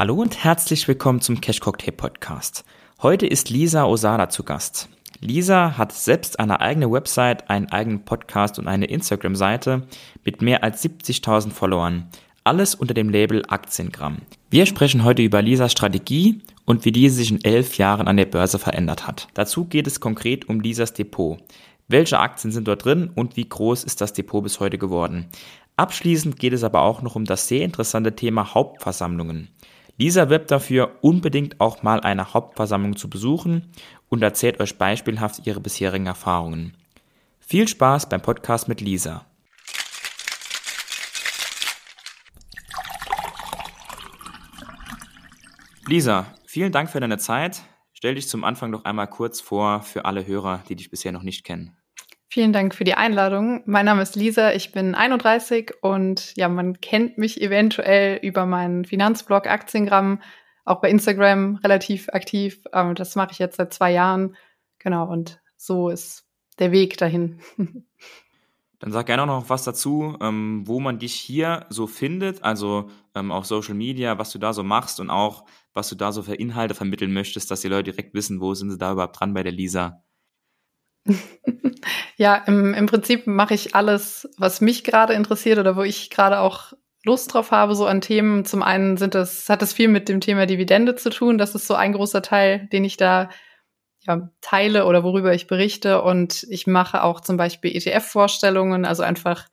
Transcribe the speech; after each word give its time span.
Hallo 0.00 0.14
und 0.14 0.42
herzlich 0.42 0.88
willkommen 0.88 1.20
zum 1.20 1.42
Cash 1.42 1.60
Cocktail 1.60 1.92
Podcast. 1.92 2.64
Heute 3.02 3.26
ist 3.26 3.50
Lisa 3.50 3.84
Osada 3.84 4.30
zu 4.30 4.44
Gast. 4.44 4.88
Lisa 5.20 5.76
hat 5.76 5.92
selbst 5.92 6.40
eine 6.40 6.62
eigene 6.62 6.90
Website, 6.90 7.50
einen 7.50 7.70
eigenen 7.70 8.06
Podcast 8.06 8.58
und 8.58 8.66
eine 8.66 8.86
Instagram-Seite 8.86 9.82
mit 10.24 10.40
mehr 10.40 10.64
als 10.64 10.82
70.000 10.82 11.50
Followern. 11.50 12.08
Alles 12.44 12.74
unter 12.74 12.94
dem 12.94 13.10
Label 13.10 13.42
Aktiengramm. 13.46 14.22
Wir 14.48 14.64
sprechen 14.64 15.04
heute 15.04 15.20
über 15.20 15.42
Lisas 15.42 15.72
Strategie 15.72 16.40
und 16.64 16.86
wie 16.86 16.92
diese 16.92 17.16
sich 17.16 17.30
in 17.30 17.44
elf 17.44 17.76
Jahren 17.76 18.08
an 18.08 18.16
der 18.16 18.24
Börse 18.24 18.58
verändert 18.58 19.06
hat. 19.06 19.28
Dazu 19.34 19.66
geht 19.66 19.86
es 19.86 20.00
konkret 20.00 20.48
um 20.48 20.60
Lisas 20.60 20.94
Depot. 20.94 21.36
Welche 21.88 22.20
Aktien 22.20 22.52
sind 22.52 22.68
dort 22.68 22.86
drin 22.86 23.10
und 23.14 23.36
wie 23.36 23.46
groß 23.46 23.84
ist 23.84 24.00
das 24.00 24.14
Depot 24.14 24.42
bis 24.42 24.60
heute 24.60 24.78
geworden? 24.78 25.26
Abschließend 25.76 26.38
geht 26.38 26.52
es 26.52 26.62
aber 26.62 26.82
auch 26.82 27.02
noch 27.02 27.16
um 27.16 27.24
das 27.24 27.48
sehr 27.48 27.64
interessante 27.64 28.14
Thema 28.14 28.54
Hauptversammlungen. 28.54 29.48
Lisa 29.96 30.28
wirbt 30.28 30.50
dafür, 30.50 30.96
unbedingt 31.02 31.60
auch 31.60 31.82
mal 31.82 32.00
eine 32.00 32.32
Hauptversammlung 32.32 32.96
zu 32.96 33.10
besuchen 33.10 33.70
und 34.08 34.22
erzählt 34.22 34.60
euch 34.60 34.78
beispielhaft 34.78 35.46
ihre 35.46 35.60
bisherigen 35.60 36.06
Erfahrungen. 36.06 36.76
Viel 37.38 37.68
Spaß 37.68 38.08
beim 38.08 38.22
Podcast 38.22 38.68
mit 38.68 38.80
Lisa. 38.80 39.26
Lisa, 45.86 46.32
vielen 46.46 46.70
Dank 46.70 46.88
für 46.88 47.00
deine 47.00 47.18
Zeit. 47.18 47.62
Stell 47.92 48.14
dich 48.14 48.28
zum 48.28 48.44
Anfang 48.44 48.70
noch 48.70 48.84
einmal 48.84 49.08
kurz 49.08 49.40
vor 49.40 49.82
für 49.82 50.04
alle 50.04 50.26
Hörer, 50.26 50.62
die 50.68 50.76
dich 50.76 50.90
bisher 50.90 51.12
noch 51.12 51.24
nicht 51.24 51.44
kennen. 51.44 51.76
Vielen 52.32 52.52
Dank 52.52 52.76
für 52.76 52.84
die 52.84 52.94
Einladung. 52.94 53.64
Mein 53.66 53.86
Name 53.86 54.02
ist 54.02 54.14
Lisa, 54.14 54.52
ich 54.52 54.70
bin 54.70 54.94
31 54.94 55.72
und 55.82 56.36
ja, 56.36 56.48
man 56.48 56.80
kennt 56.80 57.18
mich 57.18 57.42
eventuell 57.42 58.20
über 58.22 58.46
meinen 58.46 58.84
Finanzblog 58.84 59.48
Aktiengramm, 59.48 60.22
auch 60.64 60.80
bei 60.80 60.90
Instagram 60.90 61.56
relativ 61.56 62.08
aktiv. 62.10 62.62
Das 62.94 63.16
mache 63.16 63.32
ich 63.32 63.40
jetzt 63.40 63.56
seit 63.56 63.74
zwei 63.74 63.90
Jahren. 63.90 64.36
Genau, 64.78 65.10
und 65.10 65.40
so 65.56 65.88
ist 65.88 66.24
der 66.60 66.70
Weg 66.70 66.98
dahin. 66.98 67.40
Dann 68.78 68.92
sag 68.92 69.06
gerne 69.06 69.24
auch 69.24 69.26
noch 69.26 69.50
was 69.50 69.64
dazu, 69.64 70.16
ähm, 70.20 70.62
wo 70.66 70.78
man 70.78 71.00
dich 71.00 71.14
hier 71.14 71.66
so 71.68 71.88
findet, 71.88 72.44
also 72.44 72.90
ähm, 73.16 73.32
auf 73.32 73.44
Social 73.44 73.74
Media, 73.74 74.18
was 74.18 74.30
du 74.30 74.38
da 74.38 74.52
so 74.52 74.62
machst 74.62 75.00
und 75.00 75.10
auch, 75.10 75.46
was 75.74 75.88
du 75.88 75.96
da 75.96 76.12
so 76.12 76.22
für 76.22 76.36
Inhalte 76.36 76.76
vermitteln 76.76 77.12
möchtest, 77.12 77.50
dass 77.50 77.62
die 77.62 77.68
Leute 77.68 77.90
direkt 77.90 78.14
wissen, 78.14 78.40
wo 78.40 78.54
sind 78.54 78.70
sie 78.70 78.78
da 78.78 78.92
überhaupt 78.92 79.18
dran 79.18 79.34
bei 79.34 79.42
der 79.42 79.50
Lisa. 79.50 80.04
ja, 82.16 82.36
im, 82.46 82.74
im 82.74 82.86
Prinzip 82.86 83.26
mache 83.26 83.54
ich 83.54 83.74
alles, 83.74 84.28
was 84.36 84.60
mich 84.60 84.84
gerade 84.84 85.14
interessiert 85.14 85.58
oder 85.58 85.76
wo 85.76 85.82
ich 85.82 86.10
gerade 86.10 86.40
auch 86.40 86.72
Lust 87.04 87.32
drauf 87.32 87.50
habe, 87.50 87.74
so 87.74 87.86
an 87.86 88.00
Themen. 88.00 88.44
Zum 88.44 88.62
einen 88.62 88.96
sind 88.96 89.14
das, 89.14 89.48
hat 89.48 89.62
es 89.62 89.72
viel 89.72 89.88
mit 89.88 90.08
dem 90.08 90.20
Thema 90.20 90.46
Dividende 90.46 90.96
zu 90.96 91.10
tun. 91.10 91.38
Das 91.38 91.54
ist 91.54 91.66
so 91.66 91.74
ein 91.74 91.92
großer 91.92 92.22
Teil, 92.22 92.68
den 92.72 92.84
ich 92.84 92.96
da 92.96 93.30
ja, 94.00 94.30
teile 94.40 94.86
oder 94.86 95.02
worüber 95.02 95.32
ich 95.34 95.46
berichte. 95.46 96.02
Und 96.02 96.46
ich 96.50 96.66
mache 96.66 97.02
auch 97.02 97.20
zum 97.20 97.36
Beispiel 97.36 97.74
ETF-Vorstellungen, 97.74 98.84
also 98.84 99.02
einfach 99.02 99.46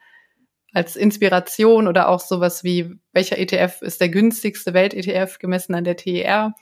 als 0.74 0.96
Inspiration 0.96 1.88
oder 1.88 2.10
auch 2.10 2.20
sowas 2.20 2.64
wie, 2.64 2.96
welcher 3.14 3.38
ETF 3.38 3.82
ist 3.82 4.02
der 4.02 4.10
günstigste 4.10 4.74
Welt-ETF 4.74 5.40
gemessen 5.40 5.74
an 5.74 5.86
der 5.86 5.96
TER. 5.96 6.54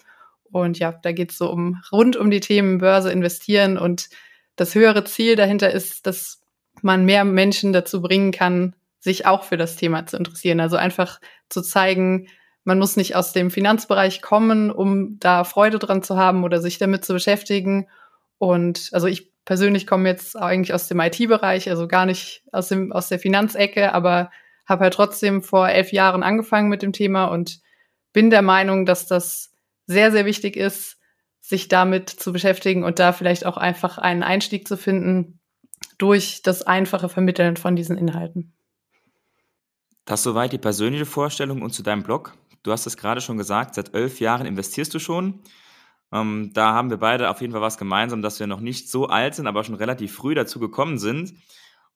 Und 0.52 0.78
ja, 0.80 0.92
da 0.92 1.12
geht 1.12 1.32
es 1.32 1.38
so 1.38 1.50
um 1.52 1.82
rund 1.92 2.16
um 2.16 2.30
die 2.30 2.40
Themen 2.40 2.78
Börse 2.78 3.12
investieren 3.12 3.78
und 3.78 4.10
das 4.56 4.76
höhere 4.76 5.04
Ziel 5.04 5.36
dahinter 5.36 5.72
ist, 5.72 6.08
dass 6.08 6.42
man 6.82 7.06
mehr 7.06 7.26
Menschen 7.26 7.74
dazu 7.74 8.02
bringen 8.02 8.32
kann, 8.32 8.76
sich 9.00 9.26
auch 9.26 9.44
für 9.44 9.58
das 9.58 9.76
Thema 9.76 10.06
zu 10.06 10.18
interessieren. 10.18 10.60
Also 10.60 10.78
einfach 10.78 11.20
zu 11.50 11.62
zeigen, 11.62 12.28
man 12.64 12.80
muss 12.80 12.98
nicht 12.98 13.16
aus 13.16 13.32
dem 13.32 13.52
Finanzbereich 13.52 14.22
kommen, 14.22 14.72
um 14.72 15.20
da 15.20 15.44
Freude 15.44 15.80
dran 15.80 16.04
zu 16.04 16.18
haben 16.18 16.44
oder 16.44 16.60
sich 16.62 16.80
damit 16.80 17.06
zu 17.06 17.14
beschäftigen. 17.14 17.88
Und 18.40 18.90
also 18.92 19.08
ich 19.08 19.32
persönlich 19.46 19.86
komme 19.86 20.10
jetzt 20.10 20.36
eigentlich 20.36 20.74
aus 20.74 20.88
dem 20.88 21.00
IT-Bereich, 21.00 21.70
also 21.70 21.88
gar 21.88 22.06
nicht 22.06 22.44
aus, 22.52 22.70
dem, 22.70 22.92
aus 22.92 23.08
der 23.08 23.20
Finanzecke, 23.20 23.94
aber 23.94 24.32
habe 24.66 24.86
halt 24.86 24.96
trotzdem 24.96 25.44
vor 25.44 25.70
elf 25.70 25.92
Jahren 25.92 26.24
angefangen 26.24 26.70
mit 26.70 26.82
dem 26.82 26.92
Thema 26.92 27.26
und 27.26 27.60
bin 28.12 28.32
der 28.32 28.42
Meinung, 28.42 28.88
dass 28.88 29.06
das 29.06 29.52
sehr, 29.86 30.12
sehr 30.12 30.26
wichtig 30.26 30.58
ist, 30.58 30.95
sich 31.48 31.68
damit 31.68 32.10
zu 32.10 32.34
beschäftigen 32.34 32.84
und 32.84 32.98
da 32.98 33.14
vielleicht 33.14 33.46
auch 33.46 33.58
einfach 33.58 33.98
einen 33.98 34.24
Einstieg 34.24 34.68
zu 34.68 34.78
finden 34.78 35.40
durch 35.98 36.42
das 36.42 36.64
einfache 36.64 37.08
Vermitteln 37.08 37.56
von 37.56 37.76
diesen 37.76 37.98
Inhalten. 37.98 38.54
Das 40.06 40.24
soweit 40.24 40.54
die 40.54 40.58
persönliche 40.58 41.06
Vorstellung 41.06 41.62
und 41.62 41.72
zu 41.72 41.84
deinem 41.84 42.04
Blog. 42.04 42.36
Du 42.64 42.72
hast 42.72 42.88
es 42.88 42.98
gerade 42.98 43.22
schon 43.22 43.38
gesagt, 43.38 43.76
seit 43.76 43.94
elf 43.94 44.20
Jahren 44.20 44.48
investierst 44.48 44.94
du 44.94 45.00
schon. 45.00 45.42
Ähm, 46.12 46.52
da 46.54 46.74
haben 46.74 46.90
wir 46.90 46.98
beide 46.98 47.30
auf 47.30 47.42
jeden 47.42 47.54
Fall 47.54 47.62
was 47.62 47.78
gemeinsam, 47.78 48.22
dass 48.22 48.40
wir 48.40 48.48
noch 48.48 48.60
nicht 48.60 48.90
so 48.90 49.08
alt 49.08 49.36
sind, 49.36 49.46
aber 49.46 49.64
schon 49.64 49.76
relativ 49.76 50.16
früh 50.16 50.34
dazu 50.34 50.60
gekommen 50.60 50.98
sind 50.98 51.34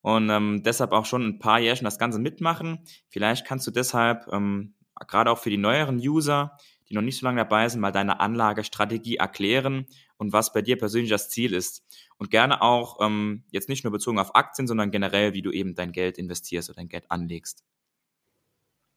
und 0.02 0.30
ähm, 0.30 0.62
deshalb 0.64 0.92
auch 0.92 1.06
schon 1.06 1.26
ein 1.26 1.40
paar 1.40 1.60
Jährchen 1.60 1.86
das 1.86 2.00
Ganze 2.00 2.20
mitmachen. 2.20 2.80
Vielleicht 3.10 3.46
kannst 3.46 3.66
du 3.66 3.72
deshalb 3.72 4.28
ähm, 4.32 4.76
gerade 5.08 5.32
auch 5.32 5.40
für 5.40 5.50
die 5.50 5.58
neueren 5.58 5.98
User 5.98 6.58
die 6.90 6.96
noch 6.96 7.02
nicht 7.02 7.20
so 7.20 7.26
lange 7.26 7.38
dabei 7.38 7.70
sind, 7.70 7.82
mal 7.82 7.92
deine 7.92 8.20
Anlagestrategie 8.20 9.18
erklären 9.18 9.86
und 10.18 10.34
was 10.34 10.54
bei 10.54 10.62
dir 10.62 10.78
persönlich 10.78 11.10
das 11.10 11.30
Ziel 11.30 11.54
ist. 11.54 11.84
Und 12.18 12.32
gerne 12.32 12.62
auch 12.62 13.00
ähm, 13.02 13.44
jetzt 13.52 13.70
nicht 13.70 13.84
nur 13.84 13.92
bezogen 13.92 14.20
auf 14.20 14.36
Aktien, 14.36 14.68
sondern 14.68 14.92
generell, 14.92 15.34
wie 15.34 15.42
du 15.42 15.52
eben 15.52 15.76
dein 15.76 15.92
Geld 15.92 16.18
investierst 16.18 16.70
oder 16.70 16.78
dein 16.78 16.90
Geld 16.90 17.10
anlegst. 17.10 17.64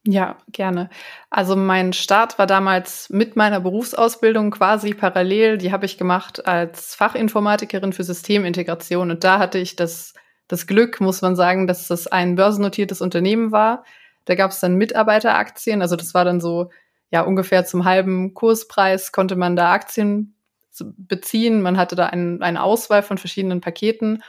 Ja, 0.05 0.39
gerne. 0.49 0.91
Also 1.31 1.55
mein 1.55 1.93
Start 1.93 2.37
war 2.37 2.49
damals 2.49 3.09
mit 3.11 3.37
meiner 3.37 3.61
Berufsausbildung 3.61 4.51
quasi 4.51 4.95
parallel. 4.95 5.59
Die 5.59 5.71
habe 5.71 5.87
ich 5.87 5.97
gemacht 5.97 6.45
als 6.45 6.97
Fachinformatikerin 6.97 7.93
für 7.93 8.03
Systemintegration. 8.03 9.13
Und 9.13 9.23
da 9.23 9.39
hatte 9.39 9.59
ich 9.59 9.77
das, 9.77 10.15
das 10.49 10.67
Glück, 10.67 11.01
muss 11.01 11.23
man 11.23 11.37
sagen, 11.37 11.69
dass 11.69 11.87
das 11.87 12.09
ein 12.09 12.35
börsennotiertes 12.35 13.01
Unternehmen 13.01 13.53
war. 13.53 13.85
Da 14.25 14.35
gab 14.35 14.51
es 14.51 14.59
dann 14.59 14.75
Mitarbeiteraktien. 14.75 15.83
Also 15.83 15.95
das 15.95 16.15
war 16.15 16.25
dann 16.25 16.41
so 16.41 16.71
ja 17.13 17.23
ungefähr 17.23 17.65
zum 17.65 17.85
halben 17.85 18.35
Kurspreis 18.35 19.13
konnte 19.13 19.37
man 19.37 19.55
da 19.55 19.71
Aktien 19.73 20.35
beziehen. 20.81 21.63
Man 21.63 21.77
hatte 21.77 21.95
da 21.95 22.07
einen, 22.07 22.43
eine 22.43 22.63
Auswahl 22.63 23.03
von 23.03 23.19
verschiedenen 23.19 23.61
Paketen. 23.61 24.23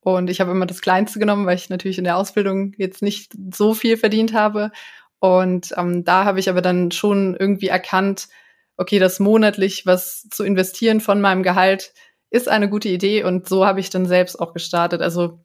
Und 0.00 0.30
ich 0.30 0.40
habe 0.40 0.52
immer 0.52 0.66
das 0.66 0.82
Kleinste 0.82 1.18
genommen, 1.18 1.46
weil 1.46 1.56
ich 1.56 1.70
natürlich 1.70 1.98
in 1.98 2.04
der 2.04 2.16
Ausbildung 2.16 2.74
jetzt 2.76 3.02
nicht 3.02 3.32
so 3.52 3.74
viel 3.74 3.96
verdient 3.96 4.34
habe. 4.34 4.70
Und 5.18 5.74
ähm, 5.76 6.04
da 6.04 6.24
habe 6.24 6.38
ich 6.38 6.48
aber 6.48 6.62
dann 6.62 6.92
schon 6.92 7.34
irgendwie 7.34 7.68
erkannt, 7.68 8.28
okay, 8.76 8.98
das 8.98 9.18
monatlich 9.18 9.86
was 9.86 10.28
zu 10.30 10.44
investieren 10.44 11.00
von 11.00 11.20
meinem 11.20 11.42
Gehalt 11.42 11.94
ist 12.30 12.48
eine 12.48 12.68
gute 12.68 12.90
Idee. 12.90 13.24
Und 13.24 13.48
so 13.48 13.66
habe 13.66 13.80
ich 13.80 13.88
dann 13.88 14.04
selbst 14.04 14.38
auch 14.38 14.52
gestartet. 14.52 15.00
Also 15.00 15.40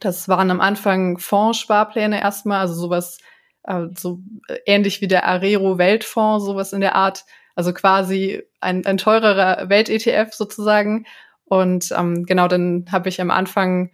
das 0.00 0.28
waren 0.28 0.50
am 0.50 0.60
Anfang 0.60 1.16
Fondssparpläne 1.16 2.20
erstmal, 2.20 2.60
also 2.60 2.74
sowas 2.74 3.18
äh, 3.66 3.86
so 3.96 4.20
äh, 4.48 4.58
ähnlich 4.66 5.00
wie 5.00 5.08
der 5.08 5.26
Arero 5.26 5.78
Weltfonds, 5.78 6.44
sowas 6.44 6.72
in 6.72 6.80
der 6.80 6.94
Art. 6.94 7.24
Also 7.54 7.72
quasi 7.72 8.42
ein, 8.60 8.84
ein 8.84 8.98
teurerer 8.98 9.68
Welt-ETF 9.68 10.32
sozusagen. 10.32 11.06
Und 11.44 11.92
ähm, 11.96 12.24
genau, 12.26 12.48
dann 12.48 12.86
habe 12.90 13.08
ich 13.08 13.20
am 13.20 13.30
Anfang 13.30 13.90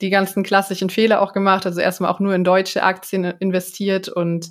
die 0.00 0.10
ganzen 0.10 0.42
klassischen 0.42 0.90
Fehler 0.90 1.20
auch 1.20 1.32
gemacht. 1.32 1.66
Also 1.66 1.80
erstmal 1.80 2.10
auch 2.10 2.20
nur 2.20 2.34
in 2.34 2.44
deutsche 2.44 2.82
Aktien 2.82 3.24
investiert 3.24 4.08
und 4.08 4.50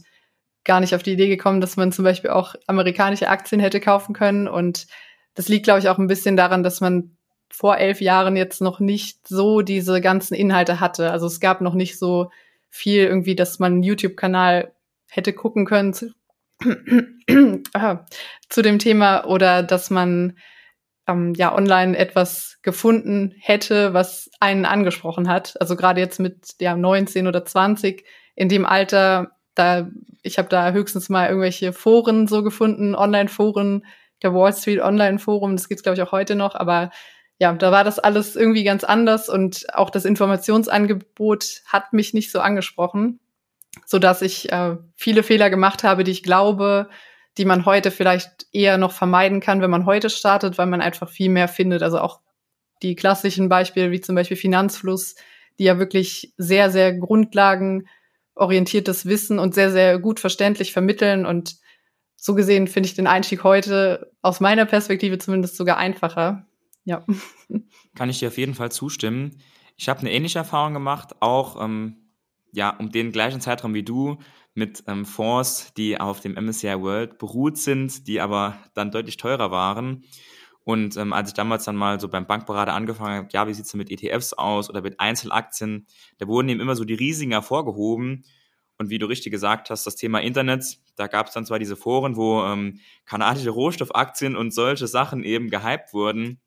gar 0.63 0.79
nicht 0.79 0.93
auf 0.93 1.03
die 1.03 1.13
Idee 1.13 1.27
gekommen, 1.27 1.61
dass 1.61 1.77
man 1.77 1.91
zum 1.91 2.05
Beispiel 2.05 2.29
auch 2.29 2.55
amerikanische 2.67 3.29
Aktien 3.29 3.59
hätte 3.59 3.79
kaufen 3.79 4.13
können. 4.13 4.47
Und 4.47 4.87
das 5.33 5.49
liegt, 5.49 5.63
glaube 5.63 5.79
ich, 5.79 5.89
auch 5.89 5.97
ein 5.97 6.07
bisschen 6.07 6.37
daran, 6.37 6.63
dass 6.63 6.81
man 6.81 7.17
vor 7.49 7.77
elf 7.77 7.99
Jahren 7.99 8.37
jetzt 8.37 8.61
noch 8.61 8.79
nicht 8.79 9.27
so 9.27 9.61
diese 9.61 10.01
ganzen 10.01 10.35
Inhalte 10.35 10.79
hatte. 10.79 11.11
Also 11.11 11.27
es 11.27 11.39
gab 11.39 11.61
noch 11.61 11.73
nicht 11.73 11.99
so 11.99 12.29
viel 12.71 13.03
irgendwie, 13.03 13.35
dass 13.35 13.59
man 13.59 13.73
einen 13.73 13.83
YouTube-Kanal 13.83 14.73
hätte 15.09 15.33
gucken 15.33 15.65
können 15.65 15.93
zu, 15.93 16.11
zu 18.49 18.61
dem 18.61 18.79
Thema 18.79 19.25
oder 19.25 19.61
dass 19.61 19.89
man 19.89 20.37
ähm, 21.07 21.33
ja 21.35 21.53
online 21.53 21.97
etwas 21.97 22.59
gefunden 22.61 23.33
hätte, 23.39 23.93
was 23.93 24.29
einen 24.39 24.65
angesprochen 24.65 25.27
hat. 25.27 25.59
Also 25.59 25.75
gerade 25.75 25.99
jetzt 25.99 26.19
mit 26.19 26.55
ja 26.59 26.75
19 26.75 27.27
oder 27.27 27.45
20 27.45 28.05
in 28.35 28.49
dem 28.49 28.65
Alter, 28.65 29.31
da 29.53 29.89
ich 30.23 30.37
habe 30.37 30.49
da 30.49 30.71
höchstens 30.71 31.09
mal 31.09 31.27
irgendwelche 31.27 31.73
Foren 31.73 32.27
so 32.27 32.43
gefunden, 32.43 32.95
Online-Foren, 32.95 33.85
der 34.23 34.33
Wall 34.33 34.53
Street 34.53 34.79
Online-Forum, 34.79 35.55
das 35.55 35.67
gibt's 35.67 35.83
glaube 35.83 35.95
ich 35.95 36.03
auch 36.03 36.11
heute 36.11 36.35
noch, 36.35 36.55
aber 36.55 36.91
ja, 37.41 37.51
da 37.53 37.71
war 37.71 37.83
das 37.83 37.97
alles 37.97 38.35
irgendwie 38.35 38.63
ganz 38.63 38.83
anders 38.83 39.27
und 39.27 39.65
auch 39.73 39.89
das 39.89 40.05
Informationsangebot 40.05 41.63
hat 41.65 41.91
mich 41.91 42.13
nicht 42.13 42.29
so 42.29 42.39
angesprochen, 42.39 43.19
so 43.83 43.97
dass 43.97 44.21
ich 44.21 44.51
äh, 44.51 44.77
viele 44.95 45.23
Fehler 45.23 45.49
gemacht 45.49 45.83
habe, 45.83 46.03
die 46.03 46.11
ich 46.11 46.21
glaube, 46.21 46.87
die 47.39 47.45
man 47.45 47.65
heute 47.65 47.89
vielleicht 47.89 48.45
eher 48.53 48.77
noch 48.77 48.91
vermeiden 48.91 49.39
kann, 49.39 49.59
wenn 49.59 49.71
man 49.71 49.87
heute 49.87 50.11
startet, 50.11 50.59
weil 50.59 50.67
man 50.67 50.81
einfach 50.81 51.09
viel 51.09 51.29
mehr 51.29 51.47
findet. 51.47 51.81
Also 51.81 51.99
auch 51.99 52.19
die 52.83 52.93
klassischen 52.93 53.49
Beispiele 53.49 53.89
wie 53.89 54.01
zum 54.01 54.13
Beispiel 54.13 54.37
Finanzfluss, 54.37 55.15
die 55.57 55.63
ja 55.63 55.79
wirklich 55.79 56.35
sehr, 56.37 56.69
sehr 56.69 56.93
grundlagenorientiertes 56.93 59.07
Wissen 59.07 59.39
und 59.39 59.55
sehr, 59.55 59.71
sehr 59.71 59.97
gut 59.97 60.19
verständlich 60.19 60.73
vermitteln 60.73 61.25
und 61.25 61.55
so 62.17 62.35
gesehen 62.35 62.67
finde 62.67 62.85
ich 62.85 62.93
den 62.93 63.07
Einstieg 63.07 63.43
heute 63.43 64.11
aus 64.21 64.41
meiner 64.41 64.67
Perspektive 64.67 65.17
zumindest 65.17 65.57
sogar 65.57 65.77
einfacher. 65.77 66.45
Ja. 66.85 67.05
Kann 67.95 68.09
ich 68.09 68.19
dir 68.19 68.29
auf 68.29 68.37
jeden 68.37 68.55
Fall 68.55 68.71
zustimmen. 68.71 69.37
Ich 69.77 69.89
habe 69.89 70.01
eine 70.01 70.11
ähnliche 70.11 70.39
Erfahrung 70.39 70.73
gemacht, 70.73 71.15
auch 71.21 71.61
ähm, 71.63 71.97
ja, 72.51 72.69
um 72.77 72.91
den 72.91 73.11
gleichen 73.11 73.41
Zeitraum 73.41 73.73
wie 73.73 73.83
du 73.83 74.17
mit 74.53 74.83
ähm, 74.87 75.05
Fonds, 75.05 75.73
die 75.75 75.99
auf 75.99 76.19
dem 76.19 76.33
MSCI 76.33 76.81
World 76.81 77.17
beruht 77.17 77.57
sind, 77.57 78.07
die 78.07 78.19
aber 78.19 78.57
dann 78.73 78.91
deutlich 78.91 79.17
teurer 79.17 79.51
waren. 79.51 80.03
Und 80.63 80.95
ähm, 80.97 81.13
als 81.13 81.29
ich 81.29 81.33
damals 81.33 81.63
dann 81.63 81.75
mal 81.75 81.99
so 81.99 82.07
beim 82.07 82.27
Bankberater 82.27 82.73
angefangen 82.73 83.17
habe, 83.17 83.29
ja, 83.31 83.47
wie 83.47 83.53
sieht's 83.53 83.71
denn 83.71 83.79
mit 83.79 83.89
ETFs 83.89 84.33
aus 84.33 84.69
oder 84.69 84.81
mit 84.81 84.99
Einzelaktien, 84.99 85.87
da 86.19 86.27
wurden 86.27 86.49
eben 86.49 86.59
immer 86.59 86.75
so 86.75 86.85
die 86.85 86.93
Risiken 86.93 87.31
hervorgehoben. 87.31 88.25
Und 88.77 88.89
wie 88.89 88.99
du 88.99 89.05
richtig 89.05 89.31
gesagt 89.31 89.69
hast, 89.69 89.85
das 89.85 89.95
Thema 89.95 90.19
Internet, 90.21 90.79
da 90.95 91.07
gab 91.07 91.27
es 91.27 91.33
dann 91.33 91.45
zwar 91.45 91.59
diese 91.59 91.75
Foren, 91.75 92.15
wo 92.15 92.43
ähm, 92.43 92.79
kanadische 93.05 93.51
Rohstoffaktien 93.51 94.35
und 94.35 94.53
solche 94.53 94.87
Sachen 94.87 95.23
eben 95.23 95.49
gehypt 95.49 95.93
wurden, 95.93 96.39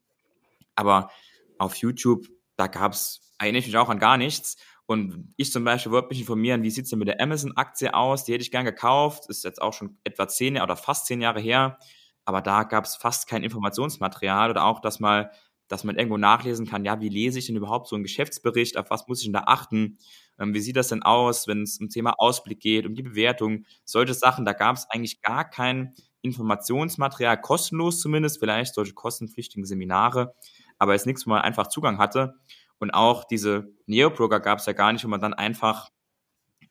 aber 0.74 1.10
auf 1.58 1.76
YouTube, 1.76 2.26
da 2.56 2.66
gab 2.66 2.92
es 2.92 3.32
eigentlich 3.38 3.76
auch 3.76 3.88
an 3.88 3.98
gar 3.98 4.16
nichts. 4.16 4.56
Und 4.86 5.32
ich 5.36 5.50
zum 5.50 5.64
Beispiel 5.64 5.92
wollte 5.92 6.08
mich 6.08 6.20
informieren, 6.20 6.62
wie 6.62 6.70
sieht's 6.70 6.90
denn 6.90 6.98
mit 6.98 7.08
der 7.08 7.20
Amazon-Aktie 7.20 7.94
aus? 7.94 8.24
Die 8.24 8.32
hätte 8.32 8.42
ich 8.42 8.50
gern 8.50 8.66
gekauft, 8.66 9.28
ist 9.28 9.44
jetzt 9.44 9.62
auch 9.62 9.72
schon 9.72 9.98
etwa 10.04 10.28
zehn 10.28 10.60
oder 10.60 10.76
fast 10.76 11.06
zehn 11.06 11.20
Jahre 11.20 11.40
her. 11.40 11.78
Aber 12.26 12.42
da 12.42 12.64
gab 12.64 12.84
es 12.84 12.96
fast 12.96 13.26
kein 13.28 13.42
Informationsmaterial 13.42 14.50
oder 14.50 14.64
auch, 14.64 14.80
dass 14.80 15.00
mal, 15.00 15.30
dass 15.68 15.84
man 15.84 15.96
irgendwo 15.96 16.18
nachlesen 16.18 16.66
kann, 16.66 16.84
ja, 16.84 17.00
wie 17.00 17.08
lese 17.08 17.38
ich 17.38 17.46
denn 17.46 17.56
überhaupt 17.56 17.88
so 17.88 17.96
einen 17.96 18.04
Geschäftsbericht, 18.04 18.76
auf 18.76 18.90
was 18.90 19.08
muss 19.08 19.20
ich 19.20 19.26
denn 19.26 19.32
da 19.32 19.44
achten? 19.46 19.98
Ähm, 20.38 20.52
wie 20.52 20.60
sieht 20.60 20.76
das 20.76 20.88
denn 20.88 21.02
aus, 21.02 21.46
wenn 21.46 21.62
es 21.62 21.78
um 21.80 21.88
Thema 21.88 22.14
Ausblick 22.18 22.60
geht, 22.60 22.86
um 22.86 22.94
die 22.94 23.02
Bewertung, 23.02 23.64
solche 23.84 24.14
Sachen, 24.14 24.44
da 24.44 24.52
gab 24.52 24.76
es 24.76 24.86
eigentlich 24.90 25.22
gar 25.22 25.48
kein 25.48 25.94
Informationsmaterial, 26.22 27.40
kostenlos 27.40 28.00
zumindest, 28.00 28.38
vielleicht 28.38 28.74
solche 28.74 28.94
kostenpflichtigen 28.94 29.64
Seminare, 29.66 30.34
aber 30.78 30.92
jetzt 30.92 31.06
nichts, 31.06 31.26
wo 31.26 31.30
man 31.30 31.42
einfach 31.42 31.68
Zugang 31.68 31.98
hatte. 31.98 32.34
Und 32.78 32.92
auch 32.92 33.24
diese 33.24 33.72
Neo-Broker 33.86 34.40
gab 34.40 34.58
es 34.58 34.66
ja 34.66 34.72
gar 34.72 34.92
nicht, 34.92 35.04
wo 35.04 35.08
man 35.08 35.20
dann 35.20 35.34
einfach, 35.34 35.90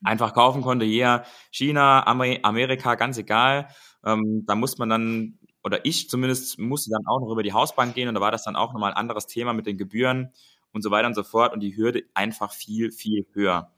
einfach 0.04 0.34
kaufen 0.34 0.62
konnte. 0.62 0.84
Hier, 0.84 1.24
China, 1.50 2.06
Amerika, 2.06 2.94
ganz 2.94 3.18
egal. 3.18 3.68
Ähm, 4.04 4.44
da 4.46 4.54
muss 4.54 4.78
man 4.78 4.88
dann, 4.88 5.38
oder 5.62 5.84
ich 5.84 6.08
zumindest, 6.08 6.58
musste 6.58 6.90
dann 6.90 7.06
auch 7.06 7.20
noch 7.20 7.32
über 7.32 7.42
die 7.42 7.52
Hausbank 7.52 7.94
gehen 7.94 8.08
und 8.08 8.14
da 8.14 8.20
war 8.20 8.30
das 8.30 8.44
dann 8.44 8.56
auch 8.56 8.72
nochmal 8.72 8.92
ein 8.92 8.96
anderes 8.96 9.26
Thema 9.26 9.52
mit 9.54 9.66
den 9.66 9.78
Gebühren 9.78 10.32
und 10.72 10.82
so 10.82 10.90
weiter 10.90 11.06
und 11.06 11.14
so 11.14 11.22
fort 11.22 11.54
und 11.54 11.60
die 11.60 11.76
Hürde 11.76 12.02
einfach 12.14 12.52
viel, 12.52 12.90
viel 12.90 13.26
höher. 13.32 13.72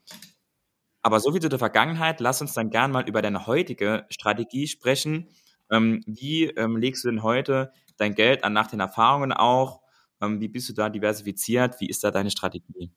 Aber 1.02 1.20
so 1.20 1.31
viel 1.31 1.40
zu 1.40 1.49
der 1.49 1.61
Vergangenheit. 1.61 2.19
Lass 2.19 2.40
uns 2.40 2.55
dann 2.55 2.70
gern 2.70 2.90
mal 2.90 3.08
über 3.08 3.22
deine 3.22 3.46
heutige 3.46 4.06
Strategie 4.11 4.67
sprechen. 4.67 5.29
Ähm, 5.70 6.02
wie 6.06 6.46
ähm, 6.46 6.76
legst 6.76 7.05
du 7.05 7.08
denn 7.08 7.22
heute 7.22 7.72
dein 7.96 8.17
Geld 8.17 8.43
an 8.43 8.52
nach 8.52 8.67
den 8.67 8.81
Erfahrungen 8.81 9.32
auch? 9.32 9.82
Ähm, 10.21 10.41
wie 10.41 10.49
bist 10.49 10.69
du 10.69 10.73
da 10.73 10.89
diversifiziert? 10.89 11.81
Wie 11.81 11.89
ist 11.89 12.03
da 12.05 12.11
deine 12.11 12.31
Strategie? 12.31 12.91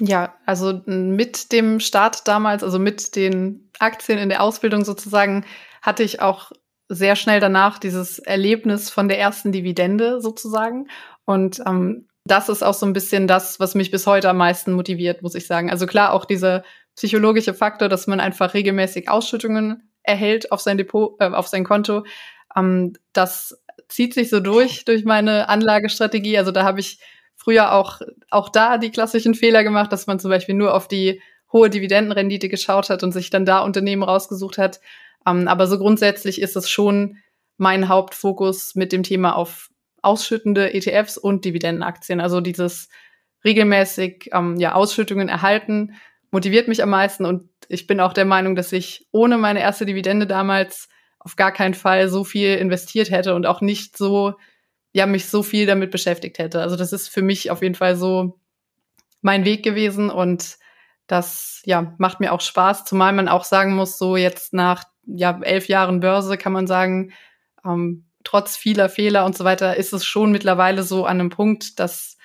Ja, 0.00 0.34
also 0.44 0.82
mit 0.86 1.52
dem 1.52 1.78
Start 1.78 2.26
damals, 2.26 2.64
also 2.64 2.78
mit 2.78 3.14
den 3.14 3.70
Aktien 3.78 4.18
in 4.18 4.28
der 4.28 4.42
Ausbildung 4.42 4.84
sozusagen, 4.84 5.44
hatte 5.82 6.02
ich 6.02 6.20
auch 6.20 6.50
sehr 6.88 7.16
schnell 7.16 7.40
danach 7.40 7.78
dieses 7.78 8.18
Erlebnis 8.18 8.90
von 8.90 9.08
der 9.08 9.18
ersten 9.18 9.52
Dividende 9.52 10.20
sozusagen. 10.20 10.88
Und 11.24 11.60
ähm, 11.66 12.08
das 12.24 12.48
ist 12.48 12.62
auch 12.62 12.74
so 12.74 12.86
ein 12.86 12.92
bisschen 12.92 13.26
das, 13.26 13.60
was 13.60 13.74
mich 13.74 13.90
bis 13.90 14.06
heute 14.06 14.28
am 14.30 14.36
meisten 14.36 14.72
motiviert, 14.72 15.22
muss 15.22 15.34
ich 15.34 15.46
sagen. 15.46 15.70
Also 15.70 15.86
klar, 15.86 16.12
auch 16.12 16.24
dieser 16.24 16.64
psychologische 16.96 17.54
Faktor, 17.54 17.88
dass 17.88 18.06
man 18.06 18.20
einfach 18.20 18.54
regelmäßig 18.54 19.08
Ausschüttungen 19.08 19.90
erhält 20.02 20.52
auf 20.52 20.60
sein 20.60 20.76
Depot, 20.76 21.16
äh, 21.20 21.28
auf 21.30 21.48
sein 21.48 21.64
Konto. 21.64 22.04
Ähm, 22.56 22.94
das 23.12 23.58
zieht 23.88 24.14
sich 24.14 24.30
so 24.30 24.40
durch, 24.40 24.84
durch 24.84 25.04
meine 25.04 25.48
Anlagestrategie. 25.48 26.38
Also 26.38 26.50
da 26.50 26.64
habe 26.64 26.80
ich 26.80 26.98
früher 27.36 27.72
auch, 27.72 28.00
auch 28.30 28.48
da 28.48 28.78
die 28.78 28.90
klassischen 28.90 29.34
Fehler 29.34 29.64
gemacht, 29.64 29.92
dass 29.92 30.06
man 30.06 30.18
zum 30.18 30.30
Beispiel 30.30 30.54
nur 30.54 30.74
auf 30.74 30.88
die 30.88 31.20
hohe 31.52 31.70
Dividendenrendite 31.70 32.48
geschaut 32.48 32.90
hat 32.90 33.02
und 33.02 33.12
sich 33.12 33.30
dann 33.30 33.44
da 33.44 33.60
Unternehmen 33.60 34.02
rausgesucht 34.02 34.58
hat. 34.58 34.80
Ähm, 35.26 35.48
aber 35.48 35.66
so 35.66 35.78
grundsätzlich 35.78 36.40
ist 36.40 36.56
es 36.56 36.68
schon 36.68 37.18
mein 37.56 37.88
Hauptfokus 37.88 38.74
mit 38.74 38.92
dem 38.92 39.02
Thema 39.02 39.36
auf 39.36 39.70
ausschüttende 40.02 40.74
ETFs 40.74 41.16
und 41.16 41.44
Dividendenaktien. 41.44 42.20
Also 42.20 42.40
dieses 42.40 42.88
regelmäßig 43.44 44.30
ähm, 44.32 44.56
ja, 44.56 44.74
Ausschüttungen 44.74 45.28
erhalten, 45.28 45.94
motiviert 46.30 46.68
mich 46.68 46.82
am 46.82 46.90
meisten 46.90 47.24
und 47.24 47.48
ich 47.68 47.86
bin 47.86 48.00
auch 48.00 48.12
der 48.12 48.24
Meinung, 48.24 48.56
dass 48.56 48.72
ich 48.72 49.06
ohne 49.12 49.38
meine 49.38 49.60
erste 49.60 49.86
Dividende 49.86 50.26
damals 50.26 50.88
auf 51.24 51.36
gar 51.36 51.52
keinen 51.52 51.74
Fall 51.74 52.08
so 52.08 52.22
viel 52.22 52.54
investiert 52.54 53.10
hätte 53.10 53.34
und 53.34 53.46
auch 53.46 53.60
nicht 53.60 53.96
so, 53.96 54.34
ja, 54.92 55.06
mich 55.06 55.26
so 55.26 55.42
viel 55.42 55.66
damit 55.66 55.90
beschäftigt 55.90 56.38
hätte. 56.38 56.60
Also 56.60 56.76
das 56.76 56.92
ist 56.92 57.08
für 57.08 57.22
mich 57.22 57.50
auf 57.50 57.62
jeden 57.62 57.74
Fall 57.74 57.96
so 57.96 58.38
mein 59.22 59.44
Weg 59.44 59.64
gewesen 59.64 60.10
und 60.10 60.58
das, 61.06 61.62
ja, 61.64 61.94
macht 61.98 62.20
mir 62.20 62.32
auch 62.32 62.40
Spaß, 62.40 62.84
zumal 62.84 63.12
man 63.12 63.28
auch 63.28 63.44
sagen 63.44 63.74
muss, 63.74 63.98
so 63.98 64.16
jetzt 64.16 64.52
nach, 64.52 64.84
ja, 65.06 65.40
elf 65.42 65.68
Jahren 65.68 66.00
Börse 66.00 66.36
kann 66.36 66.52
man 66.52 66.66
sagen, 66.66 67.12
ähm, 67.64 68.04
trotz 68.22 68.56
vieler 68.56 68.88
Fehler 68.88 69.24
und 69.24 69.36
so 69.36 69.44
weiter, 69.44 69.76
ist 69.76 69.92
es 69.92 70.04
schon 70.04 70.30
mittlerweile 70.30 70.82
so 70.82 71.06
an 71.06 71.20
einem 71.20 71.30
Punkt, 71.30 71.78
dass, 71.78 72.16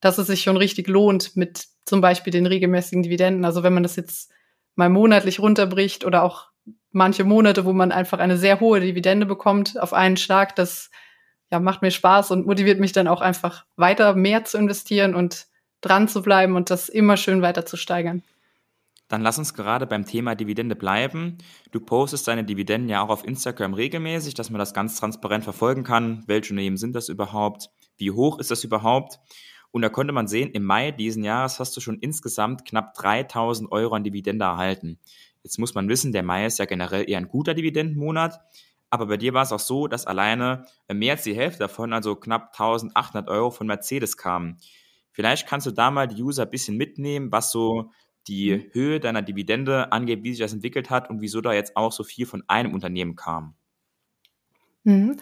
dass 0.00 0.18
es 0.18 0.26
sich 0.26 0.42
schon 0.42 0.56
richtig 0.56 0.88
lohnt 0.88 1.36
mit 1.36 1.66
zum 1.84 2.00
Beispiel 2.00 2.30
den 2.30 2.46
regelmäßigen 2.46 3.02
Dividenden. 3.02 3.44
Also 3.44 3.62
wenn 3.62 3.74
man 3.74 3.82
das 3.82 3.96
jetzt 3.96 4.30
mal 4.74 4.88
monatlich 4.90 5.40
runterbricht 5.40 6.04
oder 6.04 6.22
auch 6.22 6.48
manche 6.96 7.22
Monate, 7.22 7.64
wo 7.64 7.72
man 7.72 7.92
einfach 7.92 8.18
eine 8.18 8.36
sehr 8.36 8.58
hohe 8.58 8.80
Dividende 8.80 9.26
bekommt 9.26 9.80
auf 9.80 9.92
einen 9.92 10.16
Schlag. 10.16 10.56
Das 10.56 10.90
ja, 11.52 11.60
macht 11.60 11.82
mir 11.82 11.92
Spaß 11.92 12.32
und 12.32 12.46
motiviert 12.46 12.80
mich 12.80 12.92
dann 12.92 13.06
auch 13.06 13.20
einfach 13.20 13.64
weiter 13.76 14.14
mehr 14.14 14.44
zu 14.44 14.58
investieren 14.58 15.14
und 15.14 15.46
dran 15.80 16.08
zu 16.08 16.22
bleiben 16.22 16.56
und 16.56 16.70
das 16.70 16.88
immer 16.88 17.16
schön 17.16 17.42
weiter 17.42 17.64
zu 17.64 17.76
steigern. 17.76 18.22
Dann 19.08 19.22
lass 19.22 19.38
uns 19.38 19.54
gerade 19.54 19.86
beim 19.86 20.04
Thema 20.04 20.34
Dividende 20.34 20.74
bleiben. 20.74 21.38
Du 21.70 21.78
postest 21.78 22.26
deine 22.26 22.42
Dividenden 22.42 22.88
ja 22.88 23.02
auch 23.02 23.10
auf 23.10 23.24
Instagram 23.24 23.74
regelmäßig, 23.74 24.34
dass 24.34 24.50
man 24.50 24.58
das 24.58 24.74
ganz 24.74 24.98
transparent 24.98 25.44
verfolgen 25.44 25.84
kann. 25.84 26.24
Welche 26.26 26.52
Unternehmen 26.52 26.76
sind 26.76 26.96
das 26.96 27.08
überhaupt? 27.08 27.70
Wie 27.98 28.10
hoch 28.10 28.40
ist 28.40 28.50
das 28.50 28.64
überhaupt? 28.64 29.20
Und 29.70 29.82
da 29.82 29.90
konnte 29.90 30.12
man 30.12 30.26
sehen, 30.26 30.50
im 30.52 30.64
Mai 30.64 30.90
diesen 30.90 31.22
Jahres 31.22 31.60
hast 31.60 31.76
du 31.76 31.80
schon 31.80 31.98
insgesamt 31.98 32.64
knapp 32.64 32.94
3000 32.94 33.70
Euro 33.70 33.94
an 33.94 34.04
Dividende 34.04 34.44
erhalten. 34.44 34.98
Jetzt 35.46 35.60
muss 35.60 35.76
man 35.76 35.88
wissen, 35.88 36.10
der 36.10 36.24
Mai 36.24 36.44
ist 36.44 36.58
ja 36.58 36.64
generell 36.64 37.08
eher 37.08 37.18
ein 37.18 37.28
guter 37.28 37.54
Dividendenmonat. 37.54 38.40
Aber 38.90 39.06
bei 39.06 39.16
dir 39.16 39.32
war 39.32 39.44
es 39.44 39.52
auch 39.52 39.60
so, 39.60 39.86
dass 39.86 40.04
alleine 40.04 40.66
mehr 40.92 41.12
als 41.12 41.22
die 41.22 41.36
Hälfte 41.36 41.60
davon, 41.60 41.92
also 41.92 42.16
knapp 42.16 42.48
1800 42.58 43.28
Euro 43.28 43.52
von 43.52 43.68
Mercedes 43.68 44.16
kamen. 44.16 44.58
Vielleicht 45.12 45.46
kannst 45.46 45.68
du 45.68 45.70
da 45.70 45.92
mal 45.92 46.08
die 46.08 46.20
User 46.20 46.42
ein 46.42 46.50
bisschen 46.50 46.76
mitnehmen, 46.76 47.30
was 47.30 47.52
so 47.52 47.92
die 48.26 48.56
mhm. 48.56 48.64
Höhe 48.72 48.98
deiner 48.98 49.22
Dividende 49.22 49.92
angeht, 49.92 50.24
wie 50.24 50.32
sich 50.32 50.40
das 50.40 50.52
entwickelt 50.52 50.90
hat 50.90 51.10
und 51.10 51.20
wieso 51.20 51.40
da 51.40 51.52
jetzt 51.52 51.76
auch 51.76 51.92
so 51.92 52.02
viel 52.02 52.26
von 52.26 52.42
einem 52.48 52.74
Unternehmen 52.74 53.14
kam. 53.14 53.54
Mhm. 54.82 55.16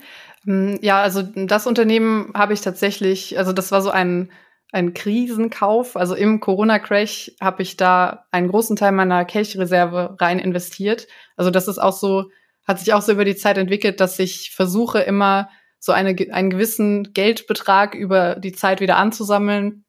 Mm, 0.45 0.77
ja, 0.81 1.03
also 1.03 1.21
das 1.21 1.67
Unternehmen 1.67 2.33
habe 2.35 2.55
ich 2.55 2.63
tatsächlich, 2.63 3.37
also 3.37 3.53
das 3.53 3.73
war 3.73 3.83
so 3.83 3.91
ein 3.91 4.31
ein 4.73 4.95
Krisenkauf. 4.95 5.97
Also 5.97 6.15
im 6.15 6.41
Corona-Crash 6.41 7.33
habe 7.41 7.63
ich 7.63 7.77
da 7.77 8.27
einen 8.31 8.49
großen 8.49 8.77
Teil 8.77 8.93
meiner 8.93 9.25
Cash-Reserve 9.25 10.17
rein 10.21 10.39
investiert. 10.39 11.07
Also 11.37 11.51
das 11.51 11.69
ist 11.69 11.79
auch 11.79 11.93
so, 11.93 12.31
hat 12.67 12.81
sich 12.81 12.93
auch 12.93 13.03
so 13.03 13.13
über 13.13 13.25
die 13.25 13.37
Zeit 13.37 13.57
entwickelt, 13.59 14.01
dass 14.01 14.19
ich 14.19 14.51
versuche 14.51 15.01
immer 15.01 15.49
so 15.79 15.93
eine, 15.93 16.17
einen 16.33 16.51
gewissen 16.51 17.13
Geldbetrag 17.13 17.95
über 17.95 18.37
die 18.37 18.53
Zeit 18.53 18.81
wieder 18.81 18.97
anzusammeln, 18.97 19.85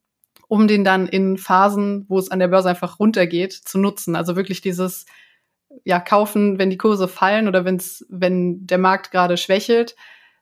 um 0.48 0.68
den 0.68 0.84
dann 0.84 1.08
in 1.08 1.38
Phasen, 1.38 2.06
wo 2.10 2.20
es 2.20 2.30
an 2.30 2.40
der 2.40 2.50
Börse 2.50 2.70
einfach 2.70 3.00
runtergeht, 3.00 3.54
zu 3.54 3.80
nutzen. 3.80 4.16
Also 4.16 4.36
wirklich 4.36 4.62
dieses 4.62 5.06
ja 5.84 6.00
kaufen, 6.00 6.60
wenn 6.60 6.70
die 6.70 6.78
Kurse 6.78 7.08
fallen 7.08 7.48
oder 7.48 7.66
wenn's, 7.66 8.06
wenn 8.10 8.68
der 8.68 8.78
Markt 8.78 9.12
gerade 9.12 9.38
schwächelt 9.38 9.96